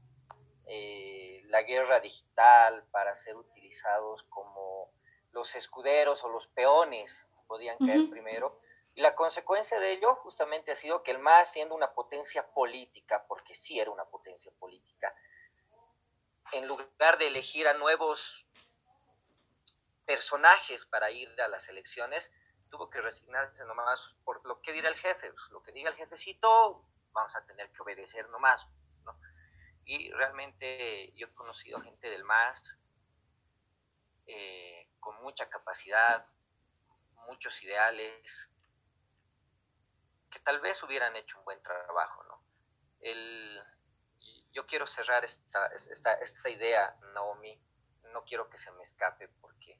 eh, 0.73 1.43
la 1.47 1.63
guerra 1.63 1.99
digital, 1.99 2.87
para 2.91 3.13
ser 3.13 3.35
utilizados 3.35 4.23
como 4.23 4.93
los 5.33 5.53
escuderos 5.55 6.23
o 6.23 6.29
los 6.29 6.47
peones 6.47 7.27
podían 7.45 7.77
caer 7.77 8.09
primero. 8.09 8.57
Y 8.95 9.01
la 9.01 9.13
consecuencia 9.13 9.81
de 9.81 9.91
ello 9.91 10.15
justamente 10.15 10.71
ha 10.71 10.77
sido 10.77 11.03
que 11.03 11.11
el 11.11 11.19
MAS, 11.19 11.51
siendo 11.51 11.75
una 11.75 11.93
potencia 11.93 12.53
política, 12.53 13.25
porque 13.27 13.53
sí 13.53 13.81
era 13.81 13.91
una 13.91 14.05
potencia 14.05 14.49
política, 14.59 15.13
en 16.53 16.65
lugar 16.67 17.17
de 17.17 17.27
elegir 17.27 17.67
a 17.67 17.73
nuevos 17.73 18.47
personajes 20.05 20.85
para 20.85 21.11
ir 21.11 21.29
a 21.41 21.49
las 21.49 21.67
elecciones, 21.67 22.31
tuvo 22.69 22.89
que 22.89 23.01
resignarse 23.01 23.65
nomás 23.65 24.15
por 24.23 24.45
lo 24.45 24.61
que 24.61 24.71
dirá 24.71 24.87
el 24.87 24.95
jefe. 24.95 25.33
Pues, 25.33 25.49
lo 25.49 25.61
que 25.61 25.73
diga 25.73 25.89
el 25.89 25.97
jefecito, 25.97 26.85
vamos 27.11 27.35
a 27.35 27.45
tener 27.45 27.69
que 27.73 27.81
obedecer 27.81 28.29
nomás. 28.29 28.69
Y 29.85 30.11
realmente 30.11 31.11
yo 31.13 31.27
he 31.27 31.33
conocido 31.33 31.81
gente 31.81 32.09
del 32.09 32.23
MAS 32.23 32.79
eh, 34.27 34.89
con 34.99 35.21
mucha 35.21 35.49
capacidad, 35.49 36.27
muchos 37.27 37.61
ideales 37.63 38.49
que 40.29 40.39
tal 40.39 40.59
vez 40.61 40.81
hubieran 40.83 41.15
hecho 41.15 41.37
un 41.39 41.45
buen 41.45 41.61
trabajo, 41.61 42.23
¿no? 42.23 42.41
El, 43.01 43.61
yo 44.51 44.65
quiero 44.65 44.87
cerrar 44.87 45.25
esta, 45.25 45.67
esta, 45.67 46.13
esta 46.13 46.49
idea, 46.49 46.97
Naomi, 47.13 47.61
no 48.13 48.23
quiero 48.23 48.49
que 48.49 48.57
se 48.57 48.71
me 48.71 48.83
escape 48.83 49.27
porque 49.41 49.79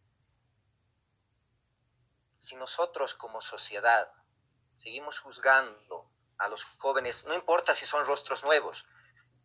si 2.36 2.56
nosotros 2.56 3.14
como 3.14 3.40
sociedad 3.40 4.12
seguimos 4.76 5.20
juzgando 5.20 6.12
a 6.38 6.48
los 6.48 6.64
jóvenes, 6.64 7.26
no 7.26 7.36
importa 7.36 7.76
si 7.76 7.86
son 7.86 8.06
rostros 8.06 8.44
nuevos 8.44 8.86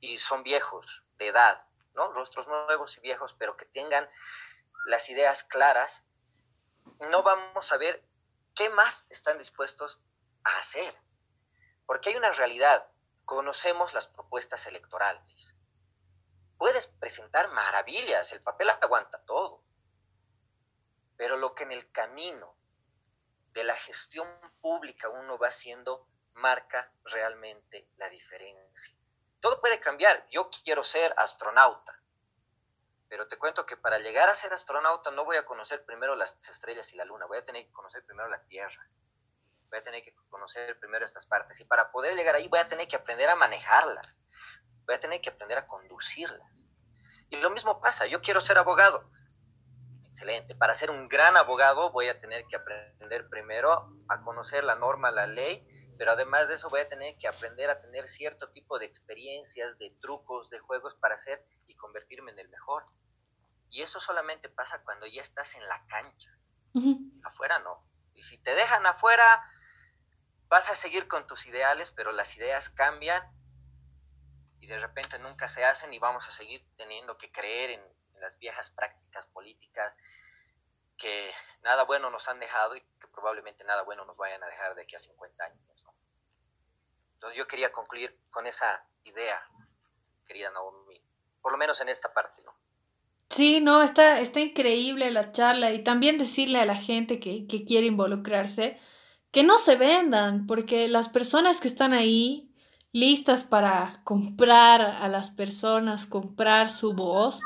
y 0.01 0.19
son 0.19 0.43
viejos 0.43 1.05
de 1.19 1.29
edad, 1.29 1.67
¿no? 1.95 2.13
Rostros 2.13 2.49
nuevos 2.49 2.97
y 2.97 3.01
viejos, 3.01 3.35
pero 3.35 3.57
que 3.57 3.67
tengan 3.67 4.09
las 4.87 5.09
ideas 5.11 5.45
claras, 5.45 6.05
no 7.11 7.23
vamos 7.23 7.73
a 7.73 7.77
ver 7.77 8.07
qué 8.55 8.71
más 8.71 9.07
están 9.11 9.39
dispuestos 9.39 10.03
a 10.45 10.59
hacer. 10.59 10.95
Porque 11.87 12.11
hay 12.11 12.17
una 12.17 12.33
realidad, 12.33 12.89
conocemos 13.25 13.95
las 13.95 14.09
propuestas 14.09 14.67
electorales. 14.67 15.57
Puedes 16.59 16.87
presentar 16.87 17.49
maravillas, 17.51 18.33
el 18.33 18.41
papel 18.41 18.71
aguanta 18.71 19.23
todo. 19.25 19.63
Pero 21.17 21.37
lo 21.37 21.55
que 21.55 21.65
en 21.65 21.73
el 21.73 21.91
camino 21.93 22.57
de 23.53 23.65
la 23.65 23.75
gestión 23.75 24.29
pública 24.61 25.09
uno 25.09 25.39
va 25.39 25.49
haciendo 25.49 26.09
marca 26.35 26.93
realmente 27.05 27.89
la 27.97 28.09
diferencia. 28.09 28.96
Todo 29.47 29.61
puede 29.61 29.79
cambiar. 29.79 30.27
Yo 30.29 30.51
quiero 30.51 30.83
ser 30.83 31.15
astronauta. 31.17 32.03
Pero 33.09 33.29
te 33.29 33.39
cuento 33.39 33.65
que 33.65 33.77
para 33.77 34.01
llegar 34.01 34.29
a 34.29 34.35
ser 34.35 34.53
astronauta 34.53 35.13
no 35.13 35.25
voy 35.25 35.37
a 35.37 35.47
conocer 35.47 35.85
primero 35.85 36.17
las 36.17 36.37
estrellas 36.49 36.93
y 36.93 36.97
la 36.97 37.05
luna, 37.05 37.27
voy 37.27 37.39
a 37.39 37.45
tener 37.45 37.65
que 37.65 37.71
conocer 37.71 38.05
primero 38.05 38.29
la 38.29 38.43
Tierra. 38.43 38.91
Voy 39.71 39.79
a 39.79 39.85
tener 39.85 40.03
que 40.03 40.17
conocer 40.31 40.77
primero 40.81 41.05
estas 41.05 41.27
partes. 41.27 41.61
Y 41.61 41.65
para 41.65 41.93
poder 41.93 42.17
llegar 42.17 42.35
ahí 42.35 42.49
voy 42.49 42.59
a 42.59 42.67
tener 42.67 42.89
que 42.89 42.97
aprender 42.97 43.31
a 43.31 43.37
manejarlas. 43.37 44.21
Voy 44.85 44.97
a 44.97 44.99
tener 44.99 45.21
que 45.21 45.31
aprender 45.31 45.59
a 45.59 45.67
conducirlas. 45.69 46.67
Y 47.31 47.41
lo 47.41 47.51
mismo 47.51 47.81
pasa, 47.81 48.05
yo 48.09 48.21
quiero 48.23 48.41
ser 48.41 48.59
abogado. 48.59 49.09
Excelente. 50.09 50.57
Para 50.57 50.75
ser 50.75 50.91
un 50.91 51.07
gran 51.07 51.37
abogado 51.37 51.93
voy 51.93 52.09
a 52.09 52.19
tener 52.21 52.47
que 52.49 52.57
aprender 52.57 53.29
primero 53.29 53.93
a 54.09 54.23
conocer 54.23 54.65
la 54.65 54.75
norma, 54.75 55.13
la 55.13 55.29
ley, 55.29 55.65
pero 55.97 56.13
además 56.13 56.49
de 56.49 56.55
eso 56.55 56.69
voy 56.69 56.81
a 56.81 56.89
tener 56.89 57.17
que 57.19 57.29
aprender 57.29 57.71
a 57.71 57.81
tener 57.81 58.09
cierto 58.09 58.51
tipo 58.51 58.79
de 58.79 58.87
experiencias, 58.87 59.79
de 59.79 59.91
trucos, 60.01 60.51
de 60.51 60.59
juegos 60.59 60.95
para 60.95 61.17
ser 61.17 61.45
y 61.67 61.75
convertirme 61.75 62.33
en 62.33 62.39
el 62.39 62.49
mejor. 62.49 62.85
Y 63.71 63.83
eso 63.83 64.01
solamente 64.01 64.49
pasa 64.49 64.83
cuando 64.83 65.07
ya 65.07 65.21
estás 65.21 65.55
en 65.55 65.67
la 65.69 65.85
cancha. 65.87 66.31
Afuera 67.25 67.59
no. 67.61 67.87
Y 68.15 68.23
si 68.23 68.39
te 68.39 68.55
dejan 68.55 68.85
afuera, 68.87 69.45
vas 70.49 70.69
a 70.69 70.77
seguir 70.77 71.09
con 71.09 71.27
tus 71.27 71.47
ideales, 71.47 71.91
pero 71.91 72.13
las 72.13 72.37
ideas 72.37 72.71
cambian 72.71 73.23
y 74.61 74.67
de 74.67 74.79
repente 74.79 75.19
nunca 75.19 75.49
se 75.49 75.65
hacen 75.65 75.93
y 75.93 75.99
vamos 75.99 76.29
a 76.29 76.33
seguir 76.33 76.67
teniendo 76.77 77.17
que 77.19 77.31
creer 77.31 77.71
en, 77.71 77.97
las 78.21 78.39
viejas 78.39 78.71
prácticas 78.71 79.27
políticas 79.27 79.95
que 80.97 81.31
nada 81.63 81.85
bueno 81.85 82.11
nos 82.11 82.29
han 82.29 82.39
dejado 82.41 82.77
y 82.77 82.81
que 82.81 83.09
probablemente 83.09 83.65
nada 83.65 83.83
bueno 83.83 84.05
nos 84.05 84.17
vayan 84.17 84.43
a 84.43 84.47
dejar 84.47 84.75
de 84.75 84.83
aquí 84.83 84.95
a 84.95 84.99
50 84.99 85.45
años. 85.45 85.87
Entonces 87.15 87.39
yo 87.39 87.47
quería 87.47 87.73
concluir 87.73 88.19
con 88.31 88.47
esa 88.47 88.87
idea, 89.05 89.41
querida 90.27 90.51
Naomi, 90.51 91.01
por 91.41 91.53
lo 91.53 91.59
menos 91.59 91.81
en 91.81 91.89
esta 91.89 92.13
parte, 92.13 92.43
¿no? 92.45 92.55
Sí, 93.31 93.61
no, 93.61 93.83
está, 93.83 94.21
está 94.21 94.41
increíble 94.41 95.11
la 95.11 95.33
charla 95.33 95.73
y 95.73 95.83
también 95.83 96.19
decirle 96.19 96.61
a 96.61 96.67
la 96.67 96.77
gente 96.77 97.19
que, 97.19 97.47
que 97.47 97.65
quiere 97.65 97.87
involucrarse 97.87 98.81
que 99.37 99.43
no 99.43 99.59
se 99.59 99.77
vendan, 99.77 100.47
porque 100.47 100.89
las 100.89 101.11
personas 101.11 101.61
que 101.61 101.69
están 101.69 101.93
ahí 101.93 102.55
listas 102.93 103.45
para 103.45 104.01
comprar 104.05 104.81
a 104.81 105.09
las 105.09 105.31
personas, 105.31 106.07
comprar 106.07 106.71
su 106.71 106.95
voz, 106.95 107.41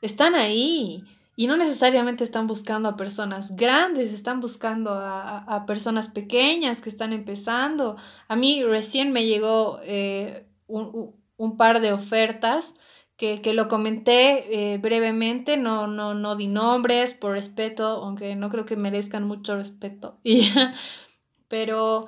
están 0.00 0.34
ahí. 0.34 1.04
Y 1.36 1.46
no 1.48 1.56
necesariamente 1.56 2.22
están 2.22 2.46
buscando 2.46 2.88
a 2.88 2.96
personas 2.96 3.56
grandes, 3.56 4.12
están 4.12 4.40
buscando 4.40 4.92
a, 4.92 5.64
personas 5.66 6.08
pequeñas 6.08 6.80
que 6.80 6.88
están 6.88 7.12
empezando. 7.12 7.96
A 8.28 8.36
mí 8.36 8.62
recién 8.62 9.12
me 9.12 9.26
llegó 9.26 9.80
eh, 9.82 10.46
un, 10.68 11.56
par 11.56 11.80
de 11.80 11.92
ofertas 11.92 12.74
que, 13.16 13.40
lo 13.52 13.68
comenté 13.68 14.74
eh, 14.74 14.78
brevemente, 14.78 15.56
no, 15.56 15.88
no, 15.88 16.14
no 16.14 16.36
di 16.36 16.46
nombres 16.46 17.12
por 17.12 17.32
respeto, 17.32 17.84
aunque 17.86 18.36
no 18.36 18.48
creo 18.50 18.64
que 18.64 18.76
merezcan 18.76 19.24
mucho 19.24 19.56
respeto. 19.56 20.18
pero 21.48 22.06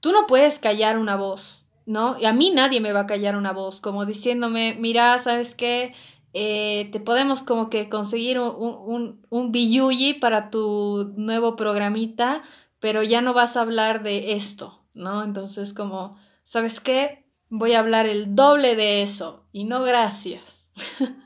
tú 0.00 0.12
no 0.12 0.26
puedes 0.26 0.58
callar 0.58 0.98
una 0.98 1.16
voz, 1.16 1.66
¿no? 1.86 2.18
Y 2.18 2.24
a 2.24 2.32
mí 2.32 2.50
nadie 2.50 2.80
me 2.80 2.92
va 2.92 3.00
a 3.00 3.06
callar 3.06 3.36
una 3.36 3.52
voz, 3.52 3.80
como 3.80 4.04
diciéndome, 4.04 4.76
mira, 4.78 5.18
¿sabes 5.18 5.54
qué? 5.54 5.94
Eh, 6.36 6.88
te 6.90 6.98
podemos 6.98 7.42
como 7.42 7.70
que 7.70 7.88
conseguir 7.88 8.40
un, 8.40 8.54
un, 8.58 9.24
un 9.30 10.20
para 10.20 10.50
tu 10.50 11.12
nuevo 11.16 11.54
programita, 11.54 12.42
pero 12.80 13.04
ya 13.04 13.20
no 13.20 13.34
vas 13.34 13.56
a 13.56 13.60
hablar 13.60 14.02
de 14.02 14.32
esto, 14.32 14.82
¿no? 14.94 15.22
Entonces 15.22 15.72
como, 15.72 16.18
¿sabes 16.42 16.80
qué? 16.80 17.24
Voy 17.50 17.74
a 17.74 17.78
hablar 17.78 18.06
el 18.06 18.34
doble 18.34 18.74
de 18.74 19.02
eso 19.02 19.46
y 19.52 19.62
no 19.62 19.82
gracias. 19.82 20.68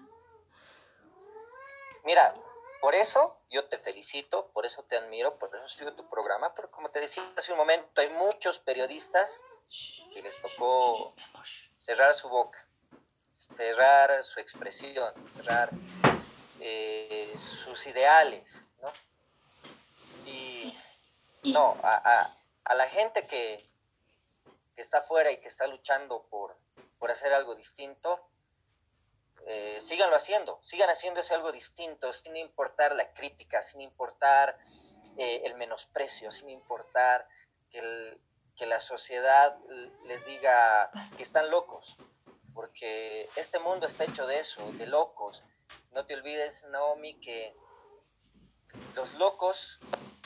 Mira, 2.05 2.35
por 2.83 2.95
eso 2.95 3.39
yo 3.51 3.65
te 3.65 3.79
felicito, 3.79 4.51
por 4.53 4.67
eso 4.67 4.83
te 4.83 4.97
admiro, 4.97 5.39
por 5.39 5.55
eso 5.57 5.69
sigo 5.69 5.95
tu 5.95 6.07
programa, 6.09 6.55
pero 6.55 6.71
como 6.71 6.91
te 6.91 7.01
decía 7.01 7.23
hace 7.37 7.53
un 7.53 7.59
momento, 7.59 8.01
hay 8.01 8.11
muchos 8.11 8.59
periodistas 8.59 9.41
que 10.13 10.23
les 10.23 10.39
tocó 10.41 11.15
cerrar 11.79 12.13
su 12.15 12.29
boca, 12.29 12.67
cerrar 13.47 14.25
su 14.25 14.41
expresión, 14.41 15.13
cerrar 15.37 15.71
eh, 16.61 17.33
sus 17.37 17.87
ideales, 17.87 18.65
¿no? 18.83 18.93
Y 20.27 20.77
no, 21.45 21.79
a, 21.83 22.35
la 22.75 22.87
gente 22.89 23.27
que, 23.27 23.65
que, 24.75 24.83
está 24.83 24.99
afuera 24.99 25.31
y 25.31 25.39
que 25.39 25.49
está 25.49 25.67
luchando 25.67 26.25
por, 26.25 26.57
por 26.99 27.11
hacer 27.11 27.33
algo 27.33 27.55
distinto, 27.55 28.29
eh, 29.47 29.79
síganlo 29.81 30.17
haciendo, 30.17 30.59
sigan 30.63 30.91
haciéndose 30.91 31.35
algo 31.35 31.53
distinto, 31.53 32.13
sin 32.13 32.37
importar 32.37 32.95
la 32.95 33.13
crítica, 33.15 33.63
sin 33.63 33.81
importar 33.81 34.59
eh, 35.17 35.43
el 35.45 35.55
menosprecio, 35.55 36.31
sin 36.31 36.51
importar 36.51 37.27
que, 37.71 38.21
que 38.57 38.67
la 38.67 38.81
sociedad 38.81 39.57
les 40.05 40.27
diga 40.27 40.91
que 41.17 41.23
están 41.23 41.51
locos, 41.51 41.97
porque 42.59 43.31
este 43.37 43.61
mundo 43.61 43.87
está 43.87 44.03
hecho 44.03 44.27
de 44.27 44.41
eso, 44.41 44.73
de 44.73 44.89
locos. 44.89 45.45
No 45.93 46.07
te 46.07 46.15
olvides, 46.15 46.65
Naomi, 46.65 47.15
que 47.21 47.57
los 48.97 49.15
locos 49.15 49.79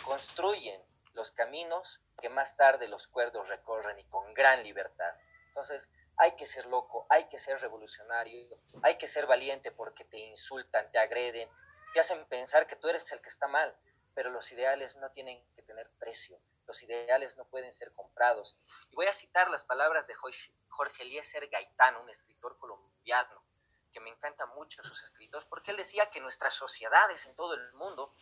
construyen 0.02 0.82
los 1.12 1.30
caminos 1.30 2.00
que 2.22 2.30
más 2.30 2.56
tarde 2.56 2.88
los 2.88 3.06
cuerdos 3.06 3.50
recorren 3.50 3.98
y 3.98 4.04
con 4.04 4.32
gran 4.32 4.62
libertad. 4.62 5.14
Entonces, 5.48 5.90
hay 6.16 6.32
que 6.32 6.46
ser 6.46 6.64
loco, 6.64 7.06
hay 7.10 7.24
que 7.24 7.38
ser 7.38 7.60
revolucionario, 7.60 8.58
hay 8.80 8.94
que 8.94 9.08
ser 9.08 9.26
valiente 9.26 9.70
porque 9.70 10.06
te 10.06 10.16
insultan, 10.16 10.90
te 10.90 11.00
agreden, 11.00 11.50
te 11.92 12.00
hacen 12.00 12.26
pensar 12.28 12.66
que 12.66 12.76
tú 12.76 12.88
eres 12.88 13.12
el 13.12 13.20
que 13.20 13.28
está 13.28 13.46
mal, 13.46 13.76
pero 14.14 14.30
los 14.30 14.50
ideales 14.52 14.96
no 14.96 15.10
tienen 15.10 15.44
que 15.54 15.60
tener 15.60 15.90
precio, 15.98 16.40
los 16.66 16.82
ideales 16.82 17.36
no 17.36 17.44
pueden 17.46 17.72
ser 17.72 17.92
comprados. 17.92 18.58
Y 18.90 18.96
voy 18.96 19.06
a 19.06 19.12
citar 19.12 19.50
las 19.50 19.64
palabras 19.64 20.06
de 20.06 20.14
Jorge 20.14 21.02
Eliezer 21.02 21.48
Gaitán, 21.48 21.96
un 21.96 22.08
escritor 22.08 22.58
colombiano, 22.58 23.44
que 23.90 24.00
me 24.00 24.10
encanta 24.10 24.46
mucho 24.46 24.82
sus 24.82 25.02
escritos, 25.02 25.44
porque 25.44 25.70
él 25.70 25.76
decía 25.76 26.10
que 26.10 26.20
nuestras 26.20 26.54
sociedades 26.54 27.26
en 27.26 27.34
todo 27.34 27.54
el 27.54 27.72
mundo 27.74 28.14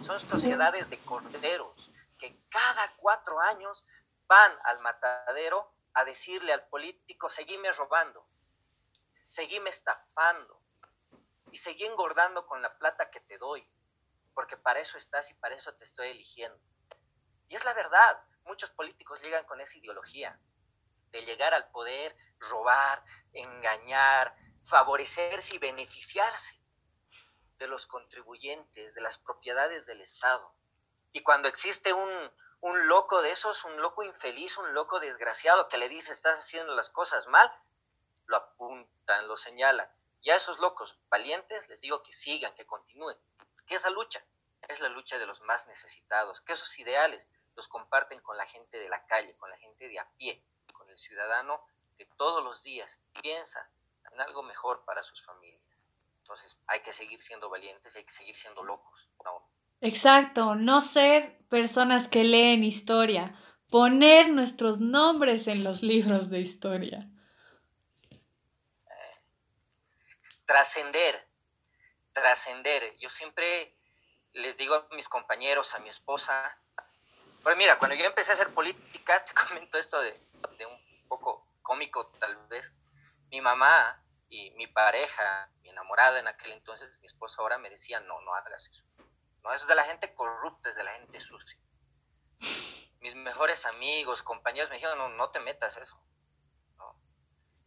son 0.00 0.18
sociedades 0.18 0.90
de 0.90 0.98
corderos, 1.04 1.90
que 2.18 2.40
cada 2.48 2.96
cuatro 2.96 3.40
años 3.40 3.86
van 4.26 4.58
al 4.64 4.80
matadero 4.80 5.72
a 5.94 6.04
decirle 6.04 6.52
al 6.52 6.66
político, 6.68 7.28
seguime 7.30 7.72
robando, 7.72 8.26
seguime 9.26 9.70
estafando 9.70 10.60
y 11.50 11.56
seguí 11.56 11.84
engordando 11.84 12.46
con 12.46 12.62
la 12.62 12.76
plata 12.78 13.10
que 13.10 13.20
te 13.20 13.38
doy, 13.38 13.68
porque 14.34 14.56
para 14.56 14.80
eso 14.80 14.98
estás 14.98 15.30
y 15.30 15.34
para 15.34 15.54
eso 15.54 15.74
te 15.74 15.84
estoy 15.84 16.08
eligiendo. 16.08 16.60
Es 17.58 17.64
la 17.64 17.74
verdad, 17.74 18.22
muchos 18.44 18.70
políticos 18.70 19.20
llegan 19.20 19.44
con 19.44 19.60
esa 19.60 19.76
ideología 19.78 20.40
de 21.10 21.24
llegar 21.24 21.54
al 21.54 21.68
poder, 21.72 22.16
robar, 22.38 23.04
engañar, 23.32 24.32
favorecerse 24.62 25.56
y 25.56 25.58
beneficiarse 25.58 26.62
de 27.56 27.66
los 27.66 27.86
contribuyentes, 27.86 28.94
de 28.94 29.00
las 29.00 29.18
propiedades 29.18 29.86
del 29.86 30.00
Estado. 30.00 30.54
Y 31.10 31.24
cuando 31.24 31.48
existe 31.48 31.92
un, 31.92 32.32
un 32.60 32.86
loco 32.86 33.22
de 33.22 33.32
esos, 33.32 33.64
un 33.64 33.82
loco 33.82 34.04
infeliz, 34.04 34.56
un 34.56 34.72
loco 34.72 35.00
desgraciado 35.00 35.66
que 35.66 35.78
le 35.78 35.88
dice 35.88 36.12
estás 36.12 36.38
haciendo 36.38 36.76
las 36.76 36.90
cosas 36.90 37.26
mal, 37.26 37.52
lo 38.26 38.36
apuntan, 38.36 39.26
lo 39.26 39.36
señalan. 39.36 39.90
Y 40.20 40.30
a 40.30 40.36
esos 40.36 40.60
locos 40.60 41.00
valientes 41.08 41.68
les 41.68 41.80
digo 41.80 42.04
que 42.04 42.12
sigan, 42.12 42.54
que 42.54 42.66
continúen. 42.66 43.18
Que 43.66 43.74
esa 43.74 43.90
lucha 43.90 44.24
es 44.68 44.78
la 44.78 44.90
lucha 44.90 45.18
de 45.18 45.26
los 45.26 45.40
más 45.40 45.66
necesitados, 45.66 46.40
que 46.40 46.52
esos 46.52 46.78
ideales 46.78 47.28
los 47.58 47.66
comparten 47.66 48.20
con 48.20 48.36
la 48.36 48.46
gente 48.46 48.78
de 48.78 48.88
la 48.88 49.04
calle, 49.06 49.36
con 49.36 49.50
la 49.50 49.56
gente 49.58 49.88
de 49.88 49.98
a 49.98 50.08
pie, 50.16 50.44
con 50.72 50.88
el 50.88 50.96
ciudadano 50.96 51.60
que 51.96 52.06
todos 52.16 52.44
los 52.44 52.62
días 52.62 53.00
piensa 53.20 53.68
en 54.12 54.20
algo 54.20 54.44
mejor 54.44 54.84
para 54.84 55.02
sus 55.02 55.24
familias. 55.26 55.76
Entonces 56.18 56.62
hay 56.68 56.78
que 56.80 56.92
seguir 56.92 57.20
siendo 57.20 57.50
valientes, 57.50 57.96
hay 57.96 58.04
que 58.04 58.12
seguir 58.12 58.36
siendo 58.36 58.62
locos. 58.62 59.10
No, 59.24 59.50
Exacto, 59.80 60.54
no 60.54 60.80
ser 60.80 61.36
personas 61.48 62.06
que 62.06 62.22
leen 62.22 62.62
historia, 62.62 63.34
poner 63.68 64.28
nuestros 64.28 64.78
nombres 64.78 65.48
en 65.48 65.64
los 65.64 65.82
libros 65.82 66.30
de 66.30 66.38
historia. 66.38 67.10
Trascender, 70.44 71.28
trascender. 72.12 72.96
Yo 72.98 73.10
siempre 73.10 73.76
les 74.32 74.56
digo 74.56 74.76
a 74.76 74.88
mis 74.94 75.08
compañeros, 75.08 75.74
a 75.74 75.80
mi 75.80 75.88
esposa, 75.88 76.62
pues 77.42 77.56
mira, 77.56 77.78
cuando 77.78 77.96
yo 77.96 78.04
empecé 78.04 78.32
a 78.32 78.34
hacer 78.34 78.52
política, 78.52 79.24
te 79.24 79.34
comento 79.34 79.78
esto 79.78 80.00
de, 80.00 80.20
de 80.58 80.66
un 80.66 81.08
poco 81.08 81.46
cómico 81.62 82.06
tal 82.18 82.36
vez, 82.48 82.74
mi 83.30 83.40
mamá 83.40 84.02
y 84.28 84.50
mi 84.52 84.66
pareja, 84.66 85.50
mi 85.62 85.70
enamorada 85.70 86.18
en 86.18 86.28
aquel 86.28 86.52
entonces, 86.52 86.98
mi 87.00 87.06
esposa 87.06 87.42
ahora 87.42 87.58
me 87.58 87.70
decía, 87.70 88.00
no, 88.00 88.20
no 88.22 88.34
hagas 88.34 88.68
eso 88.68 88.84
¿no? 89.42 89.52
Eso 89.52 89.64
es 89.64 89.68
de 89.68 89.74
la 89.74 89.84
gente 89.84 90.14
corrupta, 90.14 90.68
es 90.68 90.76
de 90.76 90.84
la 90.84 90.92
gente 90.92 91.20
sucia. 91.20 91.58
Mis 93.00 93.14
mejores 93.14 93.66
amigos, 93.66 94.22
compañeros 94.22 94.70
me 94.70 94.76
dijeron, 94.76 94.98
no, 94.98 95.08
no 95.10 95.30
te 95.30 95.40
metas 95.40 95.76
eso. 95.76 96.00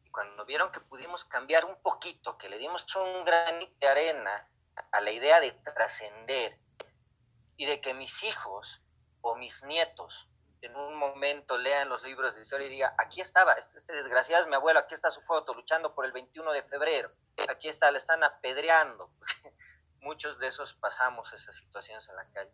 Y 0.03 0.09
cuando 0.09 0.45
vieron 0.45 0.71
que 0.71 0.81
pudimos 0.81 1.23
cambiar 1.25 1.65
un 1.65 1.81
poquito, 1.81 2.37
que 2.37 2.49
le 2.49 2.57
dimos 2.57 2.85
un 2.95 3.23
granito 3.23 3.73
de 3.79 3.87
arena 3.87 4.49
a 4.91 5.01
la 5.01 5.11
idea 5.11 5.39
de 5.39 5.51
trascender 5.51 6.59
y 7.55 7.65
de 7.65 7.79
que 7.79 7.93
mis 7.93 8.23
hijos 8.23 8.81
o 9.21 9.35
mis 9.35 9.63
nietos 9.63 10.29
en 10.61 10.75
un 10.75 10.95
momento 10.95 11.57
lean 11.57 11.89
los 11.89 12.03
libros 12.03 12.35
de 12.35 12.41
historia 12.41 12.67
y 12.67 12.71
diga, 12.71 12.93
aquí 12.97 13.19
estaba, 13.19 13.53
este, 13.53 13.77
este, 13.77 13.93
desgraciado 13.93 14.43
es 14.43 14.47
mi 14.47 14.55
abuelo, 14.55 14.79
aquí 14.79 14.93
está 14.93 15.09
su 15.09 15.21
foto, 15.21 15.53
luchando 15.53 15.95
por 15.95 16.05
el 16.05 16.11
21 16.11 16.51
de 16.53 16.61
febrero, 16.63 17.11
aquí 17.49 17.67
está, 17.67 17.89
le 17.91 17.97
están 17.97 18.23
apedreando. 18.23 19.11
Muchos 20.01 20.39
de 20.39 20.47
esos 20.47 20.73
pasamos 20.75 21.33
esas 21.33 21.55
situaciones 21.55 22.07
en 22.09 22.15
la 22.15 22.29
calle. 22.31 22.51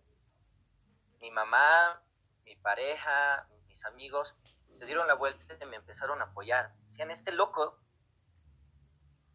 Mi 1.20 1.32
mamá, 1.32 2.02
mi 2.46 2.56
pareja, 2.56 3.48
mis 3.68 3.86
amigos, 3.86 4.36
se 4.78 4.86
dieron 4.86 5.08
la 5.08 5.16
vuelta 5.16 5.58
y 5.60 5.66
me 5.66 5.78
empezaron 5.78 6.22
a 6.22 6.26
apoyar. 6.26 6.74
Decían, 6.84 7.10
este 7.10 7.32
loco, 7.32 7.80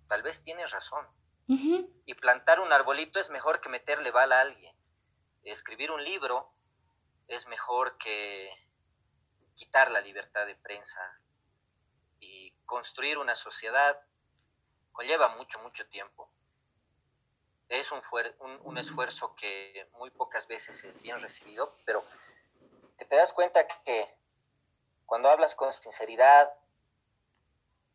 tal 0.09 0.23
vez 0.23 0.43
tiene 0.43 0.67
razón. 0.67 1.07
Y 1.49 2.15
plantar 2.15 2.61
un 2.61 2.73
arbolito 2.73 3.19
es 3.19 3.29
mejor 3.29 3.61
que 3.61 3.69
meterle 3.69 4.11
bala 4.11 4.39
a 4.39 4.41
alguien. 4.43 4.75
Escribir 5.43 5.91
un 5.91 6.03
libro 6.03 6.55
es 7.35 7.47
mejor 7.49 7.97
que 7.97 8.51
quitar 9.55 9.91
la 9.91 10.01
libertad 10.01 10.47
de 10.47 10.55
prensa. 10.55 11.19
Y 12.21 12.53
construir 12.67 13.19
una 13.19 13.35
sociedad 13.35 14.01
conlleva 14.93 15.29
mucho, 15.29 15.59
mucho 15.61 15.87
tiempo. 15.89 16.29
Es 17.69 17.91
un, 17.91 18.03
un, 18.65 18.79
esfuerzo 18.79 19.35
que 19.35 19.89
muy 19.93 20.11
pocas 20.11 20.47
veces 20.47 20.85
es 20.85 21.01
bien 21.01 21.19
recibido, 21.21 21.75
pero 21.87 22.05
que 22.99 23.07
te 23.07 23.17
das 23.17 23.33
cuenta 23.33 23.67
que 23.67 24.15
cuando 25.07 25.31
hablas 25.31 25.55
con 25.55 25.73
sinceridad, 25.73 26.55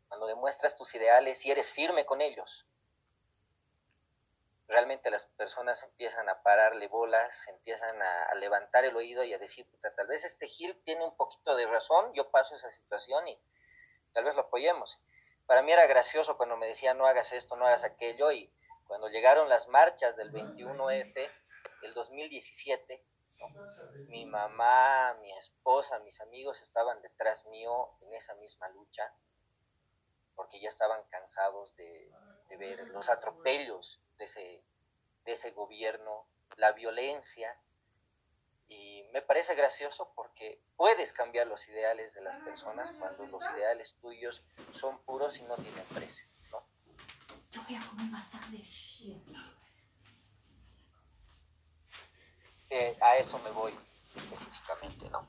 cuando 0.08 0.26
demuestras 0.26 0.76
tus 0.76 0.94
ideales 0.96 1.46
y 1.46 1.52
eres 1.52 1.72
firme 1.72 2.04
con 2.04 2.20
ellos, 2.20 2.66
realmente 4.68 5.10
las 5.10 5.22
personas 5.28 5.82
empiezan 5.82 6.28
a 6.28 6.42
pararle 6.42 6.88
bolas, 6.88 7.48
empiezan 7.48 8.00
a, 8.02 8.34
levantar 8.34 8.84
el 8.84 8.94
oído 8.96 9.24
y 9.24 9.32
a 9.32 9.38
decir, 9.38 9.66
puta, 9.68 9.94
tal 9.94 10.06
vez 10.06 10.24
este 10.24 10.46
Gil 10.46 10.80
tiene 10.82 11.04
un 11.04 11.16
poquito 11.16 11.56
de 11.56 11.66
razón, 11.66 12.12
yo 12.12 12.30
paso 12.30 12.54
esa 12.54 12.70
situación 12.70 13.26
y 13.26 13.40
tal 14.12 14.24
vez 14.24 14.36
lo 14.36 14.42
apoyemos. 14.42 15.02
Para 15.46 15.62
mí 15.62 15.72
era 15.72 15.86
gracioso 15.86 16.36
cuando 16.36 16.56
me 16.58 16.66
decían, 16.66 16.98
no 16.98 17.06
hagas 17.06 17.32
esto, 17.32 17.56
no 17.56 17.66
hagas 17.66 17.84
aquello, 17.84 18.30
y 18.30 18.52
cuando 18.86 19.08
llegaron 19.08 19.48
las 19.48 19.68
marchas 19.68 20.16
del 20.16 20.30
21F, 20.30 21.30
el 21.82 21.94
2017, 21.94 23.02
mi 24.08 24.26
mamá, 24.26 25.16
mi 25.22 25.32
esposa, 25.32 25.98
mis 26.00 26.20
amigos 26.20 26.60
estaban 26.60 27.00
detrás 27.00 27.46
mío 27.46 27.96
en 28.00 28.12
esa 28.12 28.34
misma 28.34 28.68
lucha, 28.68 29.14
porque 30.34 30.60
ya 30.60 30.68
estaban 30.68 31.02
cansados 31.08 31.74
de, 31.76 32.12
de 32.48 32.56
ver 32.56 32.88
los 32.88 33.08
atropellos 33.08 34.00
de 34.18 34.24
ese, 34.24 34.64
de 35.24 35.32
ese 35.32 35.50
gobierno, 35.52 36.26
la 36.56 36.72
violencia. 36.72 37.60
Y 38.68 39.04
me 39.12 39.22
parece 39.22 39.54
gracioso 39.54 40.12
porque 40.14 40.60
puedes 40.76 41.12
cambiar 41.12 41.46
los 41.46 41.68
ideales 41.68 42.14
de 42.14 42.20
las 42.20 42.38
personas 42.38 42.92
cuando 42.92 43.26
los 43.26 43.44
ideales 43.56 43.96
tuyos 44.00 44.44
son 44.72 44.98
puros 45.04 45.38
y 45.38 45.44
no 45.44 45.56
tienen 45.56 45.84
precio. 45.86 46.26
¿no? 46.50 46.66
Yo 47.50 47.62
voy 47.62 47.76
a 47.76 47.80
comer 47.80 48.10
más 48.10 48.30
tarde. 48.30 48.62
Eh, 52.70 52.98
a 53.00 53.16
eso 53.16 53.38
me 53.38 53.50
voy 53.50 53.74
específicamente, 54.14 55.08
¿no? 55.08 55.26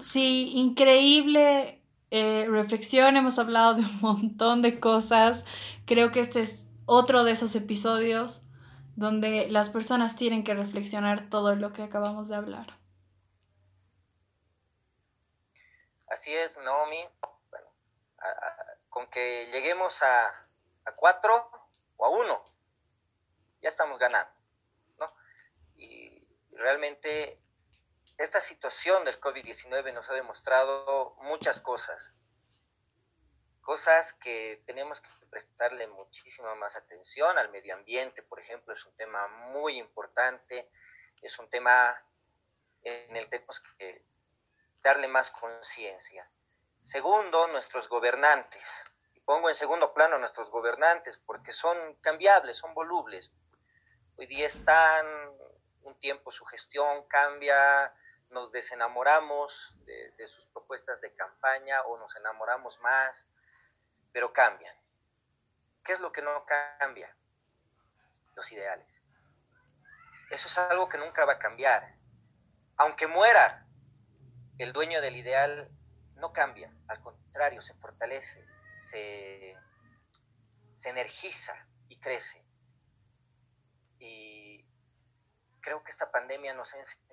Sí, 0.00 0.52
increíble 0.54 1.82
eh, 2.10 2.46
reflexión, 2.48 3.16
hemos 3.16 3.38
hablado 3.38 3.74
de 3.74 3.82
un 3.82 3.98
montón 4.00 4.62
de 4.62 4.80
cosas. 4.80 5.44
Creo 5.86 6.12
que 6.12 6.20
este 6.20 6.42
es 6.42 6.66
otro 6.86 7.24
de 7.24 7.32
esos 7.32 7.54
episodios 7.54 8.42
donde 8.96 9.48
las 9.48 9.70
personas 9.70 10.16
tienen 10.16 10.42
que 10.42 10.54
reflexionar 10.54 11.30
todo 11.30 11.54
lo 11.54 11.72
que 11.72 11.82
acabamos 11.82 12.28
de 12.28 12.36
hablar. 12.36 12.78
Así 16.08 16.34
es, 16.34 16.58
Naomi. 16.58 17.04
Bueno, 17.50 17.66
con 18.88 19.06
que 19.08 19.50
lleguemos 19.52 20.02
a, 20.02 20.26
a, 20.84 20.92
cuatro 20.96 21.50
o 21.96 22.06
a 22.06 22.08
uno, 22.08 22.42
ya 23.60 23.68
estamos 23.68 23.98
ganando, 23.98 24.32
¿no? 24.98 25.12
Y 25.76 26.26
realmente 26.52 27.40
esta 28.18 28.40
situación 28.40 29.04
del 29.04 29.20
COVID-19 29.20 29.94
nos 29.94 30.10
ha 30.10 30.14
demostrado 30.14 31.14
muchas 31.20 31.60
cosas, 31.60 32.12
cosas 33.60 34.12
que 34.12 34.62
tenemos 34.66 35.00
que 35.00 35.08
prestarle 35.30 35.86
muchísima 35.86 36.54
más 36.56 36.76
atención 36.76 37.38
al 37.38 37.50
medio 37.50 37.74
ambiente, 37.74 38.22
por 38.22 38.40
ejemplo, 38.40 38.74
es 38.74 38.84
un 38.84 38.94
tema 38.96 39.28
muy 39.28 39.78
importante, 39.78 40.68
es 41.22 41.38
un 41.38 41.48
tema 41.48 41.96
en 42.82 43.16
el 43.16 43.24
que 43.24 43.38
tenemos 43.38 43.60
que 43.60 44.04
darle 44.82 45.06
más 45.06 45.30
conciencia. 45.30 46.28
Segundo, 46.82 47.46
nuestros 47.48 47.88
gobernantes. 47.88 48.82
Y 49.14 49.20
pongo 49.20 49.48
en 49.48 49.54
segundo 49.54 49.92
plano 49.92 50.16
a 50.16 50.18
nuestros 50.18 50.50
gobernantes 50.50 51.18
porque 51.18 51.52
son 51.52 51.94
cambiables, 51.96 52.58
son 52.58 52.74
volubles. 52.74 53.32
Hoy 54.16 54.26
día 54.26 54.46
están 54.46 55.06
un 55.82 55.98
tiempo 55.98 56.30
su 56.30 56.44
gestión 56.44 57.06
cambia, 57.08 57.94
nos 58.30 58.52
desenamoramos 58.52 59.78
de, 59.84 60.26
sus 60.26 60.46
propuestas 60.46 61.00
de 61.00 61.14
campaña 61.14 61.82
o 61.82 61.98
nos 61.98 62.14
enamoramos 62.16 62.78
más, 62.80 63.28
pero 64.12 64.32
cambian. 64.32 64.74
¿Qué 65.84 65.92
es 65.92 66.00
lo 66.00 66.12
que 66.12 66.22
no 66.22 66.44
cambia? 66.44 67.16
Los 68.34 68.52
ideales. 68.52 69.02
Eso 70.30 70.48
es 70.48 70.58
algo 70.58 70.88
que 70.88 70.98
nunca 70.98 71.24
va 71.24 71.34
a 71.34 71.38
cambiar. 71.38 71.96
Aunque 72.76 73.06
muera, 73.06 73.66
el 74.58 74.72
dueño 74.72 75.00
del 75.00 75.16
ideal 75.16 75.70
no 76.16 76.32
cambia, 76.32 76.72
al 76.88 77.00
contrario, 77.00 77.62
se 77.62 77.74
fortalece, 77.74 78.44
se, 78.80 79.56
se 80.74 80.88
energiza 80.90 81.66
y 81.88 81.98
crece. 81.98 82.44
Y 83.98 84.66
creo 85.60 85.82
que 85.82 85.90
esta 85.90 86.10
pandemia 86.10 86.54
nos 86.54 86.74
ha 86.74 86.78
enseñado 86.78 87.07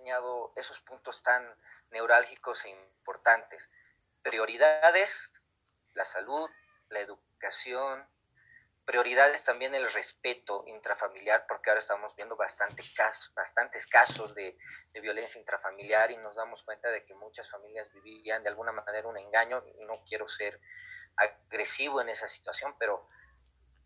esos 0.56 0.82
puntos 0.82 1.24
tan 1.24 1.44
neurálgicos 1.92 2.66
e 2.66 2.70
importantes. 2.70 3.70
Prioridades, 4.22 5.32
la 5.94 6.06
salud, 6.06 6.50
la 6.90 7.00
educación, 7.00 8.08
prioridades 8.86 9.44
también 9.44 9.74
el 9.74 9.92
respeto 9.92 10.64
intrafamiliar, 10.68 11.46
porque 11.48 11.70
ahora 11.70 11.80
estamos 11.80 12.16
viendo 12.16 12.36
bastante 12.36 12.84
casos, 12.96 13.34
bastantes 13.34 13.88
casos 13.88 14.36
de, 14.36 14.58
de, 14.94 15.02
violencia 15.02 15.40
intrafamiliar 15.40 16.12
y 16.12 16.18
nos 16.18 16.36
damos 16.36 16.64
cuenta 16.64 16.90
de 16.90 17.04
que 17.04 17.16
muchas 17.16 17.50
familias 17.50 17.92
vivían 17.92 18.44
de 18.44 18.50
alguna 18.50 18.72
manera 18.72 19.08
un 19.08 19.18
engaño. 19.18 19.64
No 19.88 20.04
quiero 20.08 20.28
ser 20.28 20.62
agresivo 21.16 22.02
en 22.02 22.10
esa 22.10 22.28
situación, 22.28 22.76
pero 22.78 23.08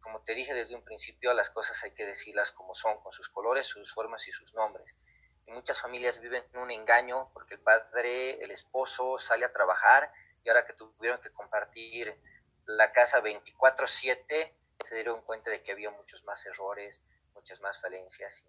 como 0.02 0.22
te 0.24 0.34
dije 0.34 0.54
desde 0.54 0.76
un 0.76 0.84
principio, 0.84 1.34
las 1.34 1.50
cosas 1.50 1.84
hay 1.84 1.94
que 1.94 2.06
decirlas 2.06 2.52
como 2.52 2.76
son, 2.76 3.00
con 3.02 3.12
sus 3.12 3.30
colores, 3.30 3.68
sus 3.68 3.94
formas 3.94 4.28
y 4.28 4.32
sus 4.32 4.54
nombres. 4.54 4.96
Y 5.50 5.52
muchas 5.52 5.82
familias 5.82 6.20
viven 6.20 6.46
en 6.54 6.60
un 6.60 6.70
engaño 6.70 7.32
porque 7.34 7.56
el 7.56 7.60
padre, 7.60 8.44
el 8.44 8.52
esposo 8.52 9.18
sale 9.18 9.46
a 9.46 9.52
trabajar 9.52 10.14
y 10.44 10.50
ahora 10.50 10.64
que 10.64 10.74
tuvieron 10.74 11.20
que 11.22 11.32
compartir 11.32 12.22
la 12.68 12.92
casa 12.92 13.20
24/7, 13.20 14.56
se 14.86 14.96
dieron 14.96 15.24
cuenta 15.24 15.50
de 15.50 15.64
que 15.64 15.72
había 15.72 15.90
muchos 15.90 16.24
más 16.24 16.46
errores, 16.46 17.02
muchas 17.34 17.62
más 17.62 17.82
falencias. 17.82 18.46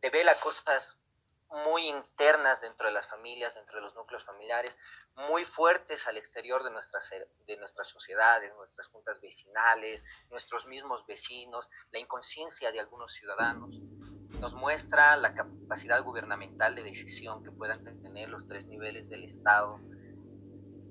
Devela 0.00 0.36
cosas 0.36 1.00
muy 1.48 1.88
internas 1.88 2.60
dentro 2.60 2.86
de 2.86 2.92
las 2.92 3.08
familias, 3.08 3.56
dentro 3.56 3.76
de 3.76 3.82
los 3.82 3.96
núcleos 3.96 4.24
familiares, 4.24 4.78
muy 5.16 5.44
fuertes 5.44 6.06
al 6.06 6.16
exterior 6.16 6.62
de 6.62 6.70
nuestras, 6.70 7.10
de 7.10 7.56
nuestras 7.56 7.88
sociedades, 7.88 8.54
nuestras 8.54 8.86
juntas 8.86 9.20
vecinales, 9.20 10.04
nuestros 10.30 10.66
mismos 10.66 11.04
vecinos, 11.06 11.70
la 11.90 11.98
inconsciencia 11.98 12.70
de 12.70 12.78
algunos 12.78 13.14
ciudadanos. 13.14 13.80
Nos 14.40 14.54
muestra 14.54 15.16
la 15.16 15.34
capacidad 15.34 16.02
gubernamental 16.04 16.74
de 16.74 16.82
decisión 16.82 17.42
que 17.42 17.50
puedan 17.50 17.82
tener 18.02 18.28
los 18.28 18.46
tres 18.46 18.66
niveles 18.66 19.08
del 19.08 19.24
Estado, 19.24 19.80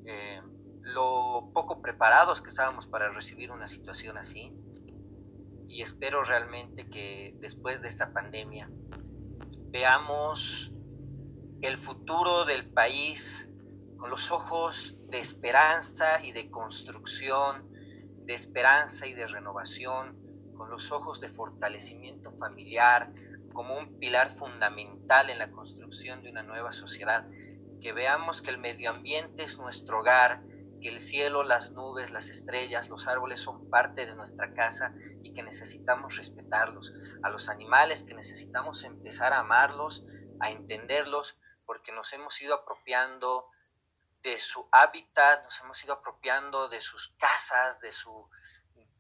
eh, 0.06 0.42
lo 0.82 1.50
poco 1.54 1.82
preparados 1.82 2.42
que 2.42 2.50
estábamos 2.50 2.88
para 2.88 3.10
recibir 3.10 3.52
una 3.52 3.68
situación 3.68 4.18
así. 4.18 4.54
Y 5.68 5.82
espero 5.82 6.24
realmente 6.24 6.90
que 6.90 7.36
después 7.40 7.82
de 7.82 7.88
esta 7.88 8.14
pandemia 8.14 8.70
veamos 9.70 10.74
el 11.62 11.78
futuro 11.78 12.46
del 12.46 12.70
país 12.70 13.50
con 13.98 14.10
los 14.10 14.32
ojos 14.32 14.98
de 15.10 15.20
esperanza 15.20 16.24
y 16.24 16.32
de 16.32 16.50
construcción, 16.50 17.70
de 18.26 18.34
esperanza 18.34 19.08
y 19.08 19.14
de 19.14 19.28
renovación, 19.28 20.18
con 20.56 20.70
los 20.70 20.92
ojos 20.92 21.22
de 21.22 21.30
fortalecimiento 21.30 22.32
familiar 22.32 23.12
como 23.58 23.76
un 23.76 23.98
pilar 23.98 24.30
fundamental 24.30 25.32
en 25.32 25.40
la 25.40 25.50
construcción 25.50 26.22
de 26.22 26.30
una 26.30 26.44
nueva 26.44 26.72
sociedad, 26.72 27.28
que 27.82 27.92
veamos 27.92 28.44
que 28.44 28.52
el 28.52 28.60
medio 28.60 28.92
ambiente 28.92 29.42
es 29.42 29.58
nuestro 29.58 30.02
hogar, 30.02 30.44
que 30.80 30.90
el 30.90 31.00
cielo, 31.00 31.42
las 31.42 31.72
nubes, 31.72 32.12
las 32.12 32.30
estrellas, 32.30 32.88
los 32.88 33.08
árboles 33.08 33.42
son 33.42 33.68
parte 33.72 34.06
de 34.06 34.14
nuestra 34.14 34.54
casa 34.54 34.94
y 35.24 35.34
que 35.34 35.42
necesitamos 35.42 36.18
respetarlos, 36.18 36.94
a 37.24 37.32
los 37.32 37.50
animales 37.50 38.04
que 38.04 38.14
necesitamos 38.14 38.84
empezar 38.84 39.34
a 39.34 39.40
amarlos, 39.40 40.06
a 40.40 40.52
entenderlos, 40.52 41.40
porque 41.66 41.92
nos 41.92 42.14
hemos 42.14 42.40
ido 42.40 42.54
apropiando 42.54 43.48
de 44.22 44.40
su 44.40 44.70
hábitat, 44.72 45.44
nos 45.46 45.60
hemos 45.62 45.84
ido 45.84 45.96
apropiando 45.96 46.70
de 46.70 46.80
sus 46.80 47.16
casas, 47.18 47.82
de 47.82 47.92
su, 47.92 48.30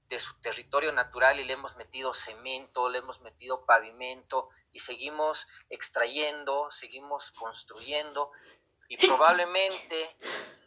de 0.09 0.19
su 0.19 0.39
territorio 0.39 0.91
natural 0.91 1.39
y 1.39 1.43
le 1.43 1.53
hemos 1.53 1.75
metido 1.75 2.13
cemento, 2.13 2.89
le 2.89 2.99
hemos 2.99 3.21
metido 3.21 3.65
pavimento 3.65 4.49
y 4.71 4.79
seguimos 4.79 5.47
extrayendo, 5.69 6.71
seguimos 6.71 7.31
construyendo 7.31 8.31
y 8.87 8.97
probablemente 9.07 10.17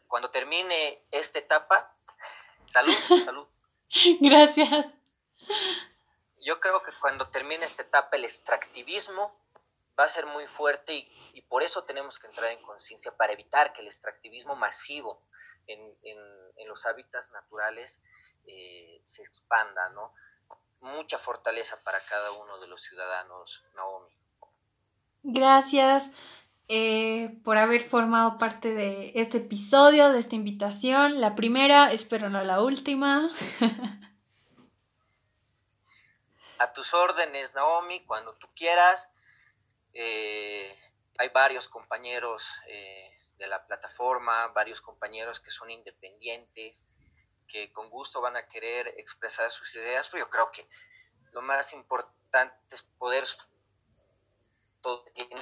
cuando 0.08 0.30
termine 0.30 1.04
esta 1.10 1.38
etapa, 1.38 1.96
salud, 2.66 2.94
salud. 3.24 3.48
Gracias. 4.20 4.86
Yo 6.42 6.60
creo 6.60 6.82
que 6.82 6.92
cuando 7.00 7.28
termine 7.28 7.64
esta 7.64 7.82
etapa 7.82 8.16
el 8.16 8.24
extractivismo 8.24 9.40
va 9.98 10.04
a 10.04 10.08
ser 10.08 10.26
muy 10.26 10.46
fuerte 10.46 10.94
y, 10.94 11.42
por 11.42 11.62
eso 11.62 11.84
tenemos 11.84 12.18
que 12.18 12.28
entrar 12.28 12.52
en 12.52 12.62
conciencia 12.62 13.16
para 13.16 13.32
evitar 13.32 13.72
que 13.72 13.80
el 13.82 13.88
extractivismo 13.88 14.54
masivo 14.54 15.22
en, 15.66 15.80
los 16.66 16.86
hábitats 16.86 17.32
naturales 17.32 18.00
eh, 18.50 19.00
se 19.04 19.22
expanda, 19.22 19.88
¿no? 19.90 20.12
Mucha 20.80 21.18
fortaleza 21.18 21.76
para 21.84 22.00
cada 22.00 22.32
uno 22.32 22.58
de 22.58 22.66
los 22.66 22.82
ciudadanos, 22.82 23.64
Naomi. 23.74 24.14
Gracias 25.22 26.10
eh, 26.68 27.36
por 27.44 27.58
haber 27.58 27.82
formado 27.82 28.38
parte 28.38 28.72
de 28.72 29.10
este 29.16 29.38
episodio, 29.38 30.12
de 30.12 30.20
esta 30.20 30.36
invitación. 30.36 31.20
La 31.20 31.34
primera, 31.34 31.92
espero 31.92 32.30
no 32.30 32.44
la 32.44 32.62
última. 32.62 33.28
A 36.60 36.72
tus 36.72 36.94
órdenes, 36.94 37.54
Naomi, 37.56 38.04
cuando 38.04 38.34
tú 38.36 38.48
quieras. 38.54 39.10
Eh, 39.94 40.78
hay 41.18 41.28
varios 41.30 41.66
compañeros 41.66 42.62
eh, 42.68 43.18
de 43.36 43.48
la 43.48 43.66
plataforma, 43.66 44.46
varios 44.48 44.80
compañeros 44.80 45.40
que 45.40 45.50
son 45.50 45.70
independientes, 45.70 46.86
que 47.50 47.72
con 47.72 47.90
gusto 47.90 48.20
van 48.20 48.36
a 48.36 48.46
querer 48.46 48.88
expresar 48.96 49.50
sus 49.50 49.74
ideas, 49.74 50.08
pero 50.08 50.24
yo 50.24 50.30
creo 50.30 50.50
que 50.52 50.68
lo 51.32 51.42
más 51.42 51.72
importante 51.72 52.56
es 52.70 52.82
poder 52.82 53.24
todo 54.80 55.04
tiene 55.12 55.34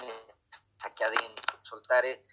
aquí 0.84 1.04
adentro, 1.04 1.58
soltar 1.62 2.04
ese 2.06 2.24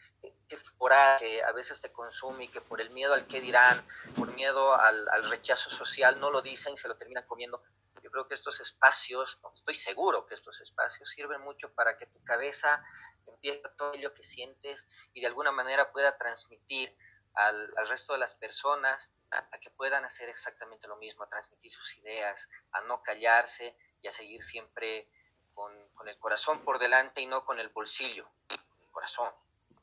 fuera 0.78 1.18
que 1.20 1.44
a 1.44 1.52
veces 1.52 1.82
te 1.82 1.92
consume 1.92 2.46
y 2.46 2.48
que 2.48 2.62
por 2.62 2.82
el 2.82 2.90
miedo 2.92 3.14
al 3.14 3.28
que 3.28 3.42
dirán, 3.42 3.86
por 4.16 4.34
miedo 4.34 4.74
al, 4.74 5.08
al 5.10 5.30
rechazo 5.30 5.70
social 5.70 6.20
no 6.20 6.32
lo 6.32 6.42
dicen 6.42 6.74
y 6.74 6.78
se 6.78 6.88
lo 6.88 6.96
terminan 6.96 7.26
comiendo. 7.28 7.62
Yo 8.02 8.12
creo 8.12 8.28
que 8.28 8.36
estos 8.36 8.60
espacios, 8.60 9.40
estoy 9.54 9.74
seguro 9.74 10.26
que 10.26 10.36
estos 10.36 10.62
espacios 10.62 11.10
sirven 11.10 11.42
mucho 11.42 11.74
para 11.74 11.98
que 11.98 12.06
tu 12.06 12.24
cabeza 12.24 12.84
empiece 13.26 13.62
todo 13.76 13.94
ello 13.94 14.14
que 14.14 14.24
sientes 14.24 14.88
y 15.14 15.22
de 15.22 15.28
alguna 15.28 15.52
manera 15.52 15.92
pueda 15.92 16.18
transmitir 16.18 16.96
al, 17.36 17.88
resto 17.88 18.14
de 18.14 18.20
las 18.20 18.36
personas 18.36 19.14
a, 19.32 19.60
que 19.60 19.70
puedan 19.70 20.06
hacer 20.06 20.30
exactamente 20.30 20.88
lo 20.88 20.98
mismo, 20.98 21.24
a 21.24 21.30
transmitir 21.30 21.72
sus 21.72 21.98
ideas, 21.98 22.50
a 22.72 22.82
no 22.82 23.02
callarse 23.02 23.78
y 24.02 24.08
a 24.08 24.12
seguir 24.12 24.42
siempre 24.42 25.10
con, 25.54 25.74
el 26.08 26.20
corazón 26.20 26.64
por 26.64 26.80
delante 26.80 27.22
y 27.22 27.26
no 27.26 27.44
con 27.46 27.60
el 27.60 27.70
bolsillo, 27.70 28.30
con 28.48 28.80
el 28.82 28.92
corazón. 28.92 29.34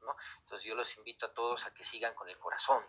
¿no? 0.01 0.17
Entonces 0.41 0.65
yo 0.65 0.75
los 0.75 0.97
invito 0.97 1.27
a 1.27 1.35
todos 1.35 1.67
a 1.67 1.75
que 1.75 1.85
sigan 1.85 2.15
con 2.15 2.29
el 2.29 2.39
corazón, 2.39 2.85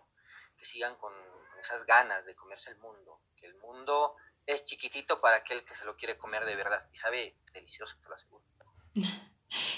que 0.56 0.64
sigan 0.64 0.96
con, 0.96 1.12
con 1.50 1.58
esas 1.58 1.84
ganas 1.84 2.26
de 2.26 2.34
comerse 2.34 2.70
el 2.70 2.78
mundo, 2.78 3.20
que 3.36 3.46
el 3.46 3.54
mundo 3.56 4.16
es 4.46 4.64
chiquitito 4.64 5.20
para 5.20 5.38
aquel 5.38 5.64
que 5.64 5.74
se 5.74 5.84
lo 5.84 5.96
quiere 5.96 6.18
comer 6.18 6.44
de 6.44 6.54
verdad 6.54 6.88
y 6.92 6.96
sabe 6.96 7.36
delicioso, 7.52 7.96
te 8.00 8.08
lo 8.08 8.14
aseguro. 8.14 8.44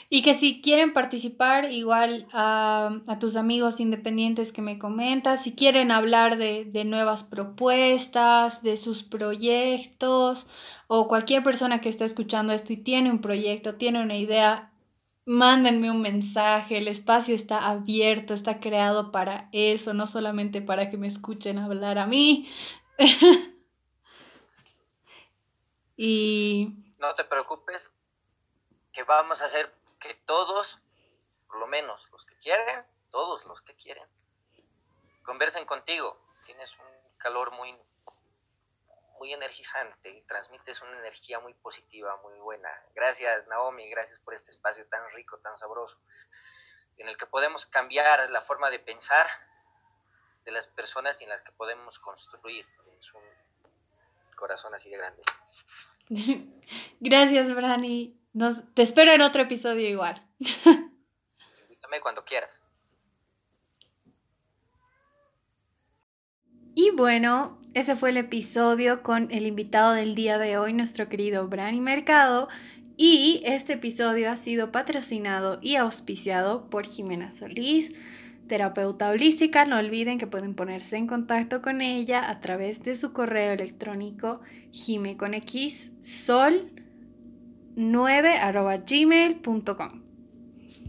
Y 0.09 0.23
que 0.23 0.35
si 0.35 0.61
quieren 0.61 0.93
participar, 0.93 1.71
igual 1.71 2.27
a, 2.33 3.01
tus 3.21 3.37
amigos 3.37 3.81
independientes 3.81 4.53
que 4.53 4.63
me 4.63 4.79
comentas, 4.79 5.43
si 5.43 5.55
quieren 5.55 5.91
hablar 5.91 6.39
de, 6.39 6.65
de, 6.65 6.85
nuevas 6.85 7.25
propuestas, 7.25 8.63
de 8.63 8.77
sus 8.77 9.03
proyectos, 9.03 10.47
o 10.87 11.09
cualquier 11.09 11.43
persona 11.43 11.81
que 11.81 11.89
esté 11.89 12.05
escuchando 12.05 12.53
esto 12.53 12.73
y 12.73 12.77
tiene 12.77 13.11
un 13.11 13.21
proyecto, 13.21 13.75
tiene 13.75 14.03
una 14.03 14.17
idea, 14.17 14.73
mándenme 15.25 15.91
un 15.91 16.01
mensaje, 16.01 16.79
el 16.79 16.89
espacio 16.89 17.35
está 17.35 17.69
abierto, 17.69 18.35
está 18.35 18.61
creado 18.61 19.11
para 19.11 19.49
eso, 19.53 19.95
no 19.95 20.07
solamente 20.07 20.63
para 20.63 20.91
que 20.91 20.97
me 20.97 21.09
escuchen 21.09 21.59
hablar 21.59 21.99
a 21.99 22.07
mí. 22.07 22.49
Y... 25.97 26.77
No 26.99 27.15
te 27.15 27.25
preocupes, 27.25 27.91
que 28.97 29.03
vamos 29.03 29.43
a 29.43 29.45
hacer 29.45 29.71
que 30.01 30.15
todos, 30.15 30.81
por 31.49 31.59
lo 31.59 31.67
menos 31.67 32.11
los 32.13 32.25
que 32.25 32.35
quieren, 32.39 32.83
todos 33.11 33.45
los 33.45 33.61
que 33.61 33.77
quieren, 33.77 34.09
conversen 35.23 35.67
contigo. 35.67 36.19
Tienes 36.47 36.79
un 36.79 36.87
calor 37.19 37.53
muy, 37.53 37.79
muy 39.19 39.35
energizante 39.35 40.09
y 40.09 40.23
transmites 40.23 40.81
una 40.81 40.99
energía 40.99 41.41
muy 41.41 41.53
positiva, 41.53 42.19
muy 42.23 42.39
buena. 42.39 42.71
Gracias 42.95 43.47
Naomi, 43.49 43.87
gracias 43.91 44.19
por 44.21 44.33
este 44.33 44.51
espacio 44.51 44.87
tan 44.87 45.07
rico, 45.11 45.37
tan 45.41 45.59
sabroso, 45.59 46.01
en 46.97 47.07
el 47.09 47.19
que 47.19 47.27
podemos 47.27 47.67
cambiar 47.67 48.31
la 48.31 48.41
forma 48.41 48.71
de 48.71 48.79
pensar 48.79 49.27
de 50.47 50.53
las 50.53 50.69
personas 50.69 51.21
y 51.21 51.25
en 51.25 51.31
las 51.31 51.43
que 51.43 51.53
podemos 51.53 51.99
construir. 51.99 52.67
Es 52.99 53.13
un 53.13 53.25
corazón 54.37 54.75
así 54.75 54.89
de 54.89 54.97
grande. 54.97 55.23
Gracias, 57.01 57.55
Brani. 57.55 58.26
Nos, 58.37 58.63
te 58.75 58.83
espero 58.83 59.13
en 59.13 59.23
otro 59.23 59.41
episodio 59.41 59.89
igual. 59.89 60.23
Invítame 60.39 62.01
cuando 62.03 62.23
quieras. 62.23 62.63
Y 66.75 66.91
bueno, 66.91 67.59
ese 67.73 67.97
fue 67.97 68.11
el 68.11 68.19
episodio 68.19 69.03
con 69.03 69.31
el 69.31 69.47
invitado 69.47 69.93
del 69.93 70.15
día 70.15 70.37
de 70.37 70.59
hoy, 70.59 70.75
nuestro 70.75 71.09
querido 71.09 71.49
Brani 71.49 71.81
Mercado. 71.81 72.49
Y 72.99 73.41
este 73.47 73.73
episodio 73.73 74.31
ha 74.31 74.37
sido 74.37 74.71
patrocinado 74.71 75.59
y 75.63 75.77
auspiciado 75.77 76.69
por 76.69 76.85
Jimena 76.85 77.33
Solís, 77.33 77.99
terapeuta 78.49 79.09
holística. 79.09 79.65
No 79.65 79.79
olviden 79.79 80.19
que 80.19 80.27
pueden 80.27 80.55
ponerse 80.55 80.99
en 80.99 81.07
contacto 81.07 81.63
con 81.63 81.81
ella 81.81 82.29
a 82.29 82.39
través 82.43 82.83
de 82.83 82.97
su 82.97 83.15
correo 83.15 83.53
electrónico 83.53 84.43
jime 84.73 85.17
9.gmail.com. 87.77 90.06